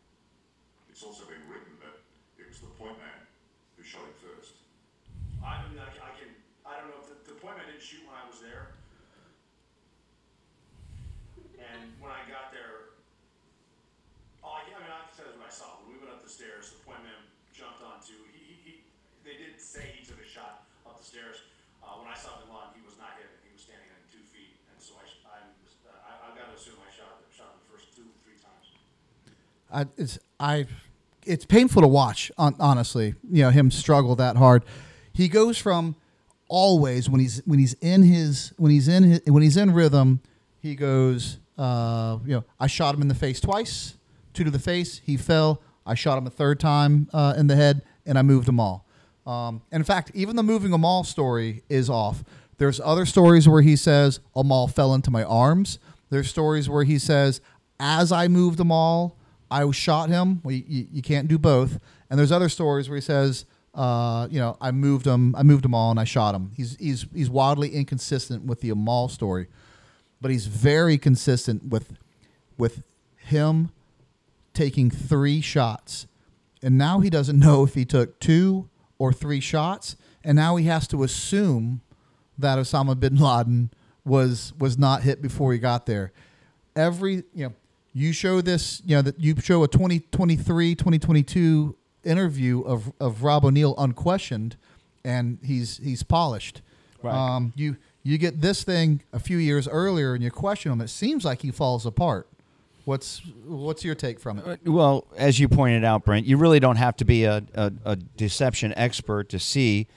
[0.90, 2.02] It's also been written that
[2.42, 3.22] it was the point man
[3.78, 4.58] who shot him first.
[5.46, 6.34] I mean, I, I can,
[6.66, 8.74] I don't know, if the, the point I didn't shoot when I was there.
[11.62, 12.98] And when I got there,
[14.42, 15.86] all I, I mean, I said what I saw.
[15.86, 17.22] When we went up the stairs, the point man
[17.54, 18.74] jumped onto, he, he, he
[19.22, 20.66] they didn't say he took a shot
[21.84, 24.24] Uh, when I saw bin Laden, he was not hit, he was standing at two
[24.34, 24.58] feet.
[24.74, 25.06] And so I,
[25.38, 25.50] I'm,
[26.06, 28.68] I, I've got to assume I shot, shot him the first two, three times.
[29.72, 30.66] I, it's I,
[31.26, 32.32] it's painful to watch.
[32.38, 34.64] hon- Honestly, you know him struggle that hard.
[35.14, 35.96] He goes from
[36.48, 40.22] always when he's when he's in his when he's in his, when he's in rhythm,
[40.62, 41.38] he goes.
[41.58, 43.96] Uh, you know, I shot him in the face twice,
[44.34, 45.02] two to the face.
[45.04, 45.60] He fell.
[45.88, 48.86] I shot him a third time uh, in the head, and I moved Amal.
[49.28, 52.24] Um, in fact, even the moving Amal story is off.
[52.58, 55.80] There's other stories where he says Amal fell into my arms.
[56.10, 57.42] There's stories where he says,
[57.78, 59.18] as I moved Amal,
[59.52, 60.42] I shot him.
[60.44, 61.78] Well, you, you, can't do both.
[62.10, 63.46] And there's other stories where he says,
[63.76, 66.52] uh, you know, I moved him, I moved Amal, and I shot him.
[66.56, 69.48] He's he's he's wildly inconsistent with the Amal story,
[70.20, 71.94] but he's very consistent with
[72.58, 72.84] with
[73.18, 73.72] him
[74.54, 76.08] taking three shots.
[76.64, 78.70] And now he doesn't know if he took two
[79.00, 79.96] or three shots.
[80.24, 81.82] And now he has to assume
[82.38, 83.72] that Osama bin Laden
[84.06, 86.12] was was not hit before he got there.
[86.76, 87.54] Every you know,
[87.94, 93.46] you show this, you know, that you show a 2023, 2022 interview of of Rob
[93.46, 94.56] O'Neill unquestioned,
[95.04, 96.62] and he's he's polished.
[97.02, 97.14] Right.
[97.14, 100.82] Um, you you get this thing a few years earlier, and you question him.
[100.82, 102.28] It seems like he falls apart.
[102.88, 104.62] What's what's your take from it?
[104.64, 107.96] Well, as you pointed out, Brent, you really don't have to be a, a, a
[107.98, 109.88] deception expert to see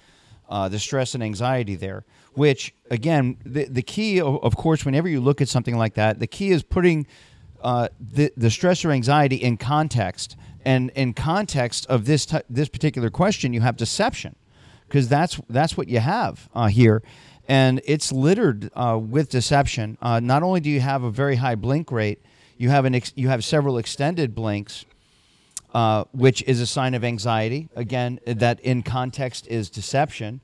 [0.48, 2.04] uh, the stress and anxiety there.
[2.34, 6.18] Which, again, the, the key, of, of course, whenever you look at something like that,
[6.18, 7.06] the key is putting
[7.62, 10.36] uh, the, the stress or anxiety in context.
[10.64, 14.34] And in context of this, t- this particular question, you have deception
[14.88, 17.04] because that's that's what you have uh, here,
[17.46, 19.96] and it's littered uh, with deception.
[20.02, 22.20] Uh, not only do you have a very high blink rate,
[22.60, 24.84] you have an ex- you have several extended blinks,
[25.72, 27.70] uh, which is a sign of anxiety.
[27.74, 30.40] Again, that in context is deception,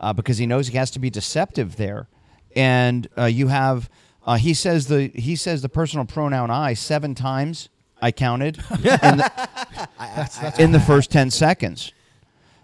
[0.00, 2.08] uh, because he knows he has to be deceptive there,
[2.56, 3.88] and uh, you have
[4.24, 7.68] Uh, he says the he says the personal pronoun I seven times.
[8.00, 11.92] I counted in the, in the first ten seconds,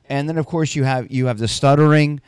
[0.09, 2.21] and then of course you have you have the stuttering.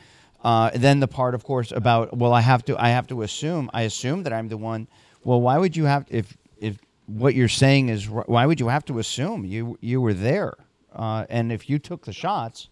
[0.43, 3.69] Uh, then the part, of course, about well, I have to I have to assume
[3.73, 4.87] I assume that I'm the one.
[5.23, 6.77] Well, why would you have if if
[7.07, 10.53] what you're saying is why would you have to assume you you were there?
[10.93, 12.69] Uh, and if you took the shots,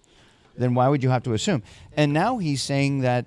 [0.57, 1.63] then why would you have to assume?
[1.93, 3.25] And now he's saying that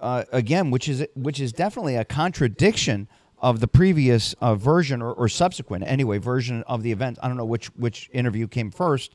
[0.00, 3.08] uh, again, which is which is definitely a contradiction
[3.38, 7.18] of the previous uh, version or, or subsequent anyway version of the event.
[7.22, 9.14] I don't know which which interview came first.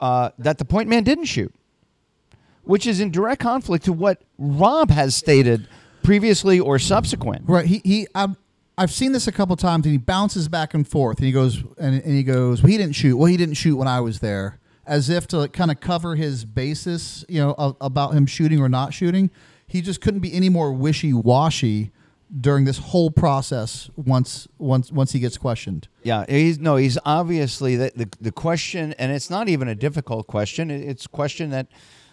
[0.00, 1.54] Uh, that the point man didn't shoot,
[2.64, 5.68] which is in direct conflict to what Rob has stated
[6.02, 7.44] previously or subsequent.
[7.46, 7.66] Right.
[7.66, 8.06] He he.
[8.76, 11.62] I've seen this a couple times, and he bounces back and forth, and he goes
[11.78, 12.62] and, and he goes.
[12.62, 13.16] Well, he didn't shoot.
[13.16, 16.44] Well, he didn't shoot when I was there, as if to kind of cover his
[16.44, 19.30] basis, you know, of, about him shooting or not shooting.
[19.66, 21.92] He just couldn't be any more wishy washy
[22.40, 23.90] during this whole process.
[23.96, 25.86] Once once once he gets questioned.
[26.02, 30.26] Yeah, he's no, he's obviously the the, the question, and it's not even a difficult
[30.26, 30.70] question.
[30.70, 31.68] It- It's a question that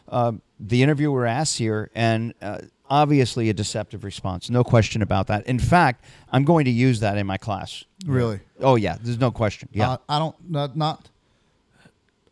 [0.07, 2.59] uh, the interviewer asks here, and uh,
[2.91, 4.49] obviously a deceptive response.
[4.49, 5.47] No question about that.
[5.47, 7.85] In fact, I'm going to use that in my class.
[8.05, 8.41] Really.
[8.59, 9.69] Oh yeah, there's no question.
[9.71, 9.91] Yeah.
[9.91, 10.75] Uh, I don't not.
[10.77, 11.09] not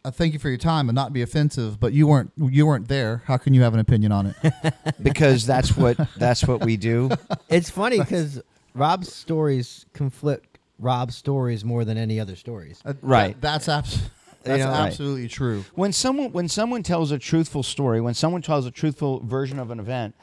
[0.05, 2.87] I thank you for your time and not be offensive, but you weren't you weren't
[2.87, 3.21] there.
[3.25, 4.73] How can you have an opinion on it?
[5.03, 7.09] because that's what that's what we do.
[7.49, 8.41] It's funny because
[8.75, 12.79] Rob's stories conflict Rob's stories more than any other stories.
[12.85, 13.33] Uh, Right.
[13.41, 14.09] that- that's abs-
[14.43, 14.87] that's know, right.
[14.87, 15.65] absolutely true.
[15.75, 19.69] when someone when someone tells a truthful story, when someone tells a truthful version of
[19.69, 20.15] an event,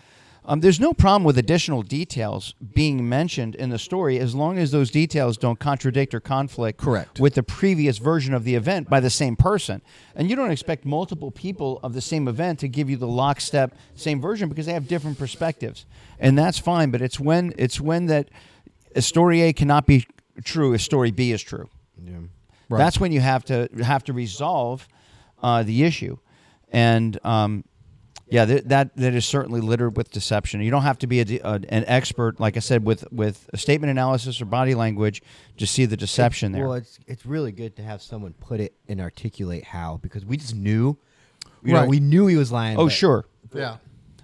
[0.48, 4.70] um, there's no problem with additional details being mentioned in the story as long as
[4.70, 7.18] those details don't contradict or conflict Correct.
[7.18, 9.82] with the previous version of the event by the same person.
[10.14, 13.76] And you don't expect multiple people of the same event to give you the lockstep
[13.96, 15.84] same version because they have different perspectives,
[16.20, 16.90] and that's fine.
[16.90, 18.28] But it's when it's when that
[18.94, 20.06] a story A cannot be
[20.44, 21.68] true if story B is true.
[22.68, 22.78] Right.
[22.78, 24.88] That's when you have to have to resolve
[25.42, 26.18] uh, the issue,
[26.70, 27.64] and um,
[28.28, 30.60] yeah, th- that that is certainly littered with deception.
[30.60, 33.56] You don't have to be a, a, an expert, like I said, with with a
[33.56, 35.22] statement analysis or body language
[35.58, 36.64] to see the deception there.
[36.64, 40.36] Well, it's it's really good to have someone put it and articulate how because we
[40.36, 40.96] just knew,
[41.62, 41.88] you know, Right.
[41.88, 42.76] we knew he was lying.
[42.78, 43.26] oh, but- sure.
[43.54, 43.76] Yeah.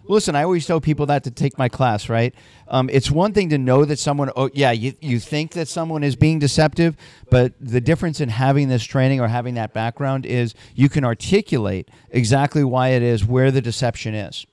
[0.09, 2.35] Listen, I always tell people that to take my class, right?
[2.69, 6.03] Um, it's one thing to know that someone, oh, yeah, you, you think that someone
[6.03, 6.97] is being deceptive,
[7.31, 11.89] but the difference in having this training or having that background is you can articulate
[12.11, 14.45] exactly why it is, where the deception is.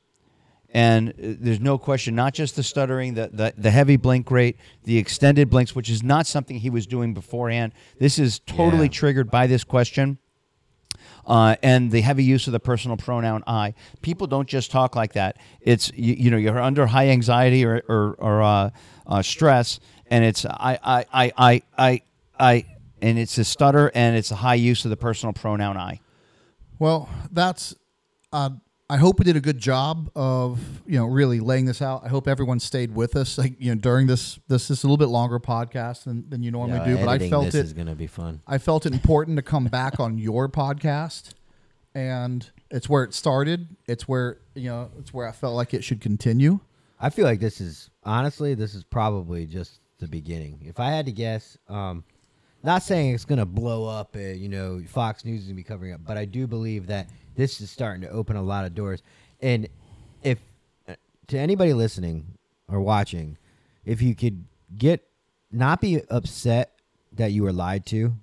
[0.71, 4.55] And uh, there's no question, not just the stuttering, the, the, the heavy blink rate,
[4.84, 7.73] the extended blinks, which is not something he was doing beforehand.
[7.97, 8.91] This is totally Yeah.
[8.91, 10.19] triggered by this question
[11.30, 13.76] uh, and the heavy use of the personal pronoun I.
[14.01, 15.38] People don't just talk like that.
[15.61, 18.69] It's you, you know you're under high anxiety or or, or uh,
[19.06, 22.01] uh, stress, and it's I I I I I
[22.39, 22.65] I,
[23.01, 26.01] and it's a stutter and it's a high use of the personal pronoun I.
[26.80, 27.76] Well, that's.
[28.34, 28.51] Uh,
[28.91, 32.03] I hope we did a good job of you know really laying this out.
[32.03, 33.38] I hope everyone stayed with us.
[33.38, 36.49] Like you know during this this is a little bit longer podcast than, than you
[36.52, 37.66] normally Yeah, do, but I felt this it.
[37.66, 38.41] is gonna be fun.
[38.48, 41.34] I felt it important to come back on your podcast,
[41.94, 43.68] and it's where it started.
[43.88, 46.60] It's where you know it's where I felt like it should continue.
[46.99, 50.64] I feel like this is honestly, this is probably just the beginning.
[50.66, 52.03] If I had to guess, um,
[52.64, 55.94] not saying it's gonna blow up, uh, you know, Fox News is gonna be covering
[55.94, 57.07] up, but I do believe that
[57.40, 59.02] this is starting to open a lot of doors.
[59.41, 59.68] And
[60.24, 60.40] if
[60.88, 60.95] uh,
[61.28, 62.26] to anybody listening
[62.68, 63.38] or watching,
[63.86, 64.44] if you could
[64.78, 65.07] get
[65.52, 66.74] not be upset
[67.14, 68.14] that you were lied to,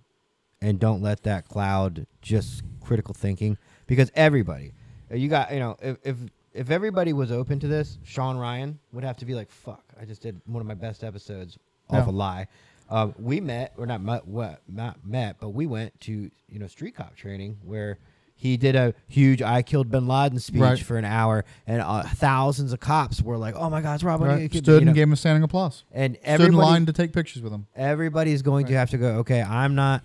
[0.60, 3.56] and don't let that cloud just critical thinking
[3.86, 4.72] because everybody
[5.10, 6.16] uh, you got you know if if
[6.54, 10.04] if everybody was open to this sean ryan would have to be like fuck i
[10.04, 11.58] just did one of my best episodes
[11.90, 12.10] off Yeah.
[12.10, 12.46] a lie
[12.88, 16.68] um, we met or not met what not met but we went to you know
[16.68, 17.98] street cop training where
[18.38, 20.78] he did a huge "I killed Bin Laden" speech Right.
[20.78, 24.20] for an hour, and uh, thousands of cops were like, "Oh my God, it's Rob
[24.20, 24.34] Right?
[24.34, 24.90] O'Neill," Stood you know.
[24.90, 25.84] and gave him a standing applause.
[25.92, 27.66] and Stood in line to take pictures with him.
[27.74, 30.02] everybody's going to have to go okay i'm not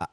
[0.00, 0.06] I-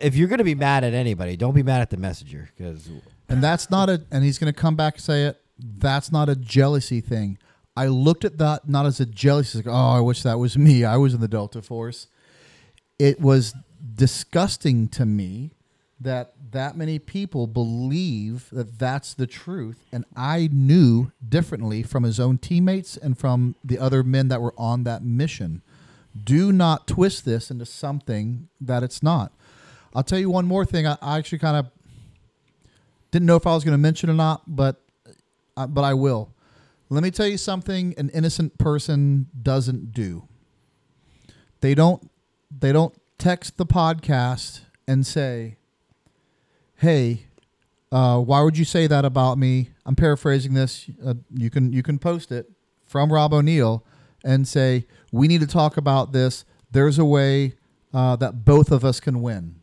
[0.00, 2.88] if you're going to be mad at anybody don't be mad at the messenger because
[3.28, 5.38] And that's not a, and he's going to come back and say it.
[5.58, 7.36] That's not a jealousy thing.
[7.76, 9.58] I looked at that not as a jealousy.
[9.58, 10.84] Like, oh, I wish that was me.
[10.84, 12.06] I was in the Delta Force.
[12.98, 13.52] It was
[13.94, 15.52] disgusting to me
[16.00, 19.84] that that many people believe that that's the truth.
[19.92, 24.54] And I knew differently from his own teammates and from the other men that were
[24.56, 25.62] on that mission.
[26.24, 29.32] Do not twist this into something that it's not.
[29.94, 30.86] I'll tell you one more thing.
[30.86, 31.70] I, I actually kind of
[33.10, 34.80] didn't know if I was going to mention or not, but
[35.56, 36.32] uh, but I will.
[36.90, 40.28] Let me tell you something an innocent person doesn't do.
[41.60, 42.10] They don't
[42.56, 45.57] they don't text the podcast and say,
[46.78, 47.26] "Hey,
[47.92, 50.90] uh, why would you say that about me?" I'm paraphrasing this.
[51.04, 52.50] Uh, you can you can post it
[52.84, 53.84] from Rob O'Neill
[54.24, 56.44] and say, "We need to talk about this.
[56.70, 57.54] There's a way
[57.94, 59.56] uh, that both of us can win."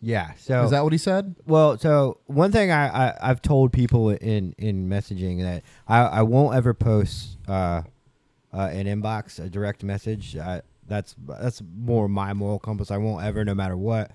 [0.00, 0.32] Yeah.
[0.38, 1.34] So Is that what he said?
[1.46, 6.22] Well, so one thing I, I I've told people in in messaging that I, I
[6.22, 7.82] won't ever post uh,
[8.52, 10.36] uh, an inbox a direct message.
[10.36, 12.90] I, that's that's more my moral compass.
[12.90, 14.12] I won't ever, no matter what.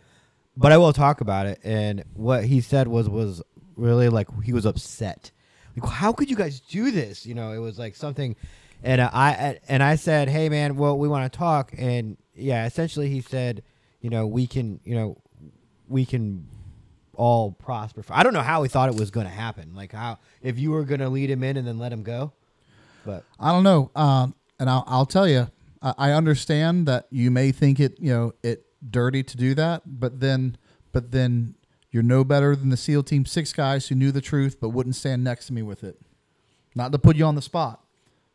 [0.57, 1.59] But I will talk about it.
[1.63, 3.41] And what he said was was
[3.75, 5.31] really like he was upset.
[5.75, 7.25] Like, how could you guys do this?
[7.25, 8.35] You know, it was like something.
[8.83, 11.73] And I and I said, hey man, well we want to talk.
[11.77, 13.63] And yeah, essentially he said,
[14.01, 15.17] you know, we can, you know,
[15.87, 16.47] we can
[17.13, 18.03] all prosper.
[18.09, 19.73] I don't know how he thought it was going to happen.
[19.75, 22.33] Like how if you were going to lead him in and then let him go.
[23.05, 23.91] But I don't know.
[23.95, 25.47] Um, and I'll, I'll tell you,
[25.81, 29.83] I, I understand that you may think it, you know, it dirty to do that,
[29.85, 30.57] but then,
[30.91, 31.55] but then
[31.91, 34.95] you're no better than the SEAL Team Six guys who knew the truth but wouldn't
[34.95, 35.99] stand next to me with it.
[36.73, 37.83] Not to put you on the spot,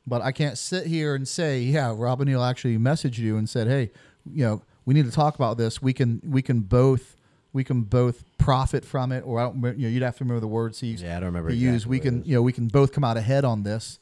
[0.06, 3.66] but I can't sit here and say, yeah, Rob O'Neill actually messaged you and said,
[3.66, 3.90] hey,
[4.30, 5.80] you know, we need to talk about this.
[5.82, 7.16] We can, we can both,
[7.52, 9.22] we can both profit from it.
[9.26, 11.28] Or I don't, you know, you'd have to remember the words he, Yeah, I don't
[11.28, 11.86] remember he used.
[11.86, 13.98] We can, you know, we can both come out ahead on this.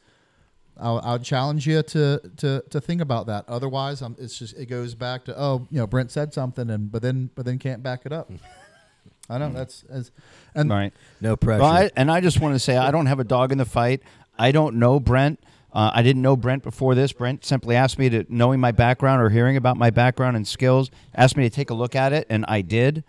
[0.79, 3.45] I'll, I'll challenge you to, to to think about that.
[3.49, 6.91] Otherwise, um, it's just it goes back to oh, you know, Brent said something and
[6.91, 8.31] but then but then can't back it up.
[9.31, 10.11] I know that's as
[10.55, 10.93] and Right.
[11.21, 11.63] no pressure.
[11.63, 13.65] Well, I, and I just want to say I don't have a dog in the
[13.65, 14.03] fight.
[14.39, 15.41] I don't know Brent.
[15.73, 17.13] Uh, I didn't know Brent before this.
[17.13, 20.89] Brent simply asked me to, knowing my background or hearing about my background and skills,
[21.15, 23.03] asked me to take a look at it, and I did.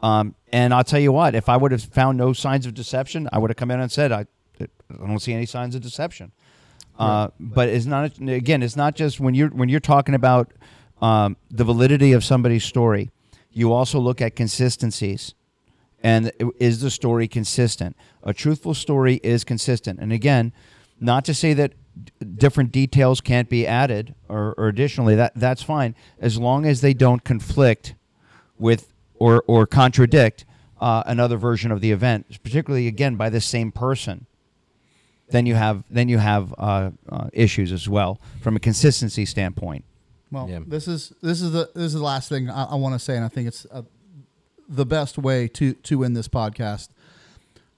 [0.00, 3.28] Um, and I'll tell you what, if I would have found no signs of deception,
[3.32, 4.26] I would have come in and said, I,
[4.60, 4.66] I
[4.96, 6.30] don't see any signs of deception.
[6.98, 8.62] Uh, but it's not again.
[8.62, 10.52] It's not just when you're when you're talking about
[11.02, 13.10] um, the validity of somebody's story.
[13.50, 15.34] You also look at consistencies
[16.04, 16.30] and
[16.60, 17.96] is the story consistent?
[18.22, 19.98] A truthful story is consistent.
[20.00, 20.52] And again,
[21.00, 21.72] not to say that
[22.36, 26.92] different details can't be added or, or additionally that that's fine as long as they
[26.92, 27.94] don't conflict
[28.58, 30.44] with or or contradict
[30.80, 34.26] uh, another version of the event, particularly again by the same person.
[35.30, 39.84] Then you have then you have uh, uh, issues as well from a consistency standpoint.
[40.30, 40.60] Well, Yeah.
[40.66, 43.16] this is this is the this is the last thing I, I want to say,
[43.16, 43.82] and I think it's uh,
[44.68, 46.88] the best way to to end this podcast.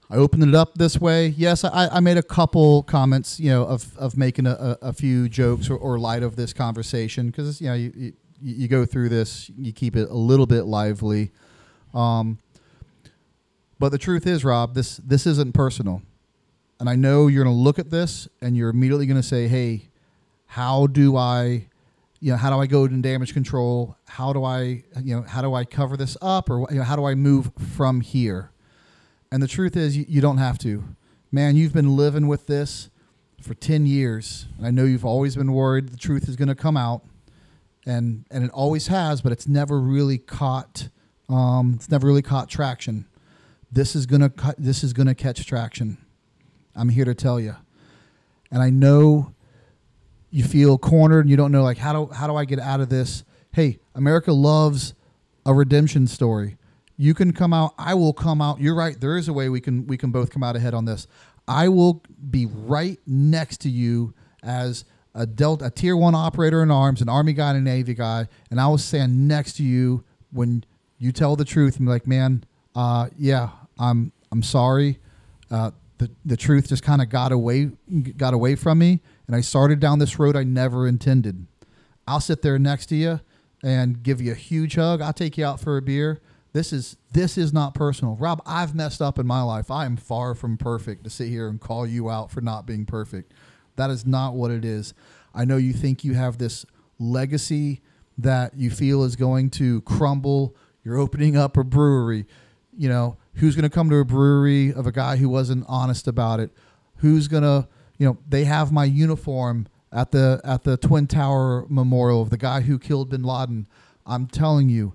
[0.09, 1.27] I opened it up this way.
[1.27, 4.51] Yes, I, I made a couple comments, you know, of, of making a,
[4.81, 8.13] a, a few jokes or, or light of this conversation because you know you, you
[8.41, 11.31] you go through this, you keep it a little bit lively.
[11.93, 12.37] Um,
[13.79, 16.01] but the truth is, Rob, this this isn't personal,
[16.79, 19.47] and I know you're going to look at this and you're immediately going to say,
[19.47, 19.89] "Hey,
[20.45, 21.67] how do I,
[22.19, 23.95] you know, how do I go in damage control?
[24.07, 26.95] How do I, you know, how do I cover this up, or you know, how
[26.95, 28.51] do I move from here?"
[29.31, 30.83] And the truth is, you, you don't have to.
[31.31, 32.89] Man, you've been living with this
[33.41, 36.55] for ten years, and I know you've always been worried the truth is going to
[36.55, 37.03] come out,
[37.85, 40.89] and and it always has, but it's never really caught.
[41.29, 43.05] Um, it's never really caught traction.
[43.71, 44.31] This is gonna.
[44.57, 45.97] This is gonna catch traction.
[46.77, 47.55] I'm here to tell you,
[48.51, 49.33] and I know
[50.29, 52.79] you feel cornered and you don't know like how do how do I get out
[52.79, 53.23] of this?
[53.51, 54.93] Hey, America loves
[55.45, 56.57] a redemption story.
[56.97, 57.73] You can come out.
[57.77, 58.59] I will come out.
[58.59, 58.99] You're right.
[58.99, 61.07] There is a way we can we can both come out ahead on this.
[61.47, 64.83] I will be right next to you as
[65.15, 68.27] a Delta, a tier one operator in arms, an Army guy and a Navy guy,
[68.51, 70.63] and I will stand next to you when
[70.99, 72.43] you tell the truth and be like, man,
[72.75, 73.49] uh, yeah,
[73.79, 74.99] I'm I'm sorry.
[75.49, 77.71] Uh, the the truth just kind of got away
[78.17, 81.47] got away from me, and I started down this road I never intended.
[82.07, 83.19] I'll sit there next to you
[83.63, 85.01] and give you a huge hug.
[85.01, 86.21] I'll take you out for a beer.
[86.53, 88.41] This is this is not personal, Rob.
[88.45, 89.69] I've messed up in my life.
[89.69, 92.85] I am far from perfect to sit here and call you out for not being
[92.85, 93.33] perfect.
[93.75, 94.93] That is not what it is.
[95.35, 96.65] I know you think you have this
[96.99, 97.81] legacy
[98.17, 100.55] that you feel is going to crumble.
[100.83, 102.25] You're opening up a brewery.
[102.75, 106.07] You know, who's going to come to a brewery of a guy who wasn't honest
[106.07, 106.51] about it?
[106.97, 107.67] Who's going to,
[107.97, 112.37] you know, they have my uniform at the at the Twin Tower Memorial of the
[112.37, 113.67] guy who killed bin Laden.
[114.05, 114.93] I'm telling you,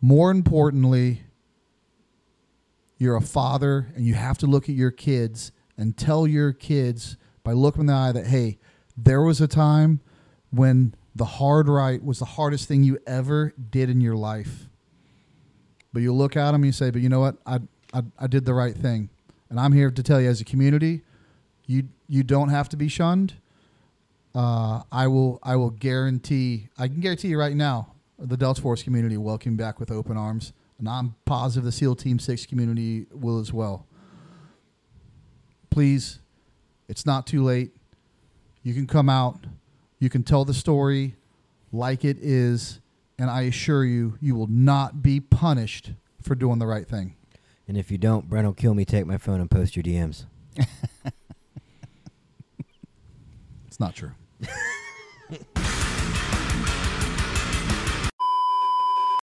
[0.00, 1.22] more importantly,
[2.98, 7.16] you're a father and you have to look at your kids and tell your kids
[7.42, 8.58] by looking in the eye that hey,
[8.96, 10.00] there was a time
[10.50, 14.65] when the hard right was the hardest thing you ever did in your life.
[15.96, 17.36] But you look at them and you say, but you know what?
[17.46, 17.58] I,
[17.94, 19.08] I, I did the right thing.
[19.48, 21.00] And I'm here to tell you as a community,
[21.64, 23.32] You you don't have to be shunned.
[24.34, 28.82] Uh, I will I will guarantee I can guarantee you right now the Delta Force
[28.82, 33.38] community welcome back with open arms, and I'm positive the SEAL Team Six community will
[33.38, 33.86] as well.
[35.70, 36.18] Please,
[36.88, 37.70] it's not too late.
[38.62, 39.46] You can come out,
[39.98, 41.16] you can tell the story
[41.72, 42.80] like it is,
[43.18, 47.16] and I assure you, you will not be punished for doing the right thing.
[47.68, 50.26] And if you don't, Brent will kill me, take my phone, and post your DMs.
[53.76, 54.12] It's not true.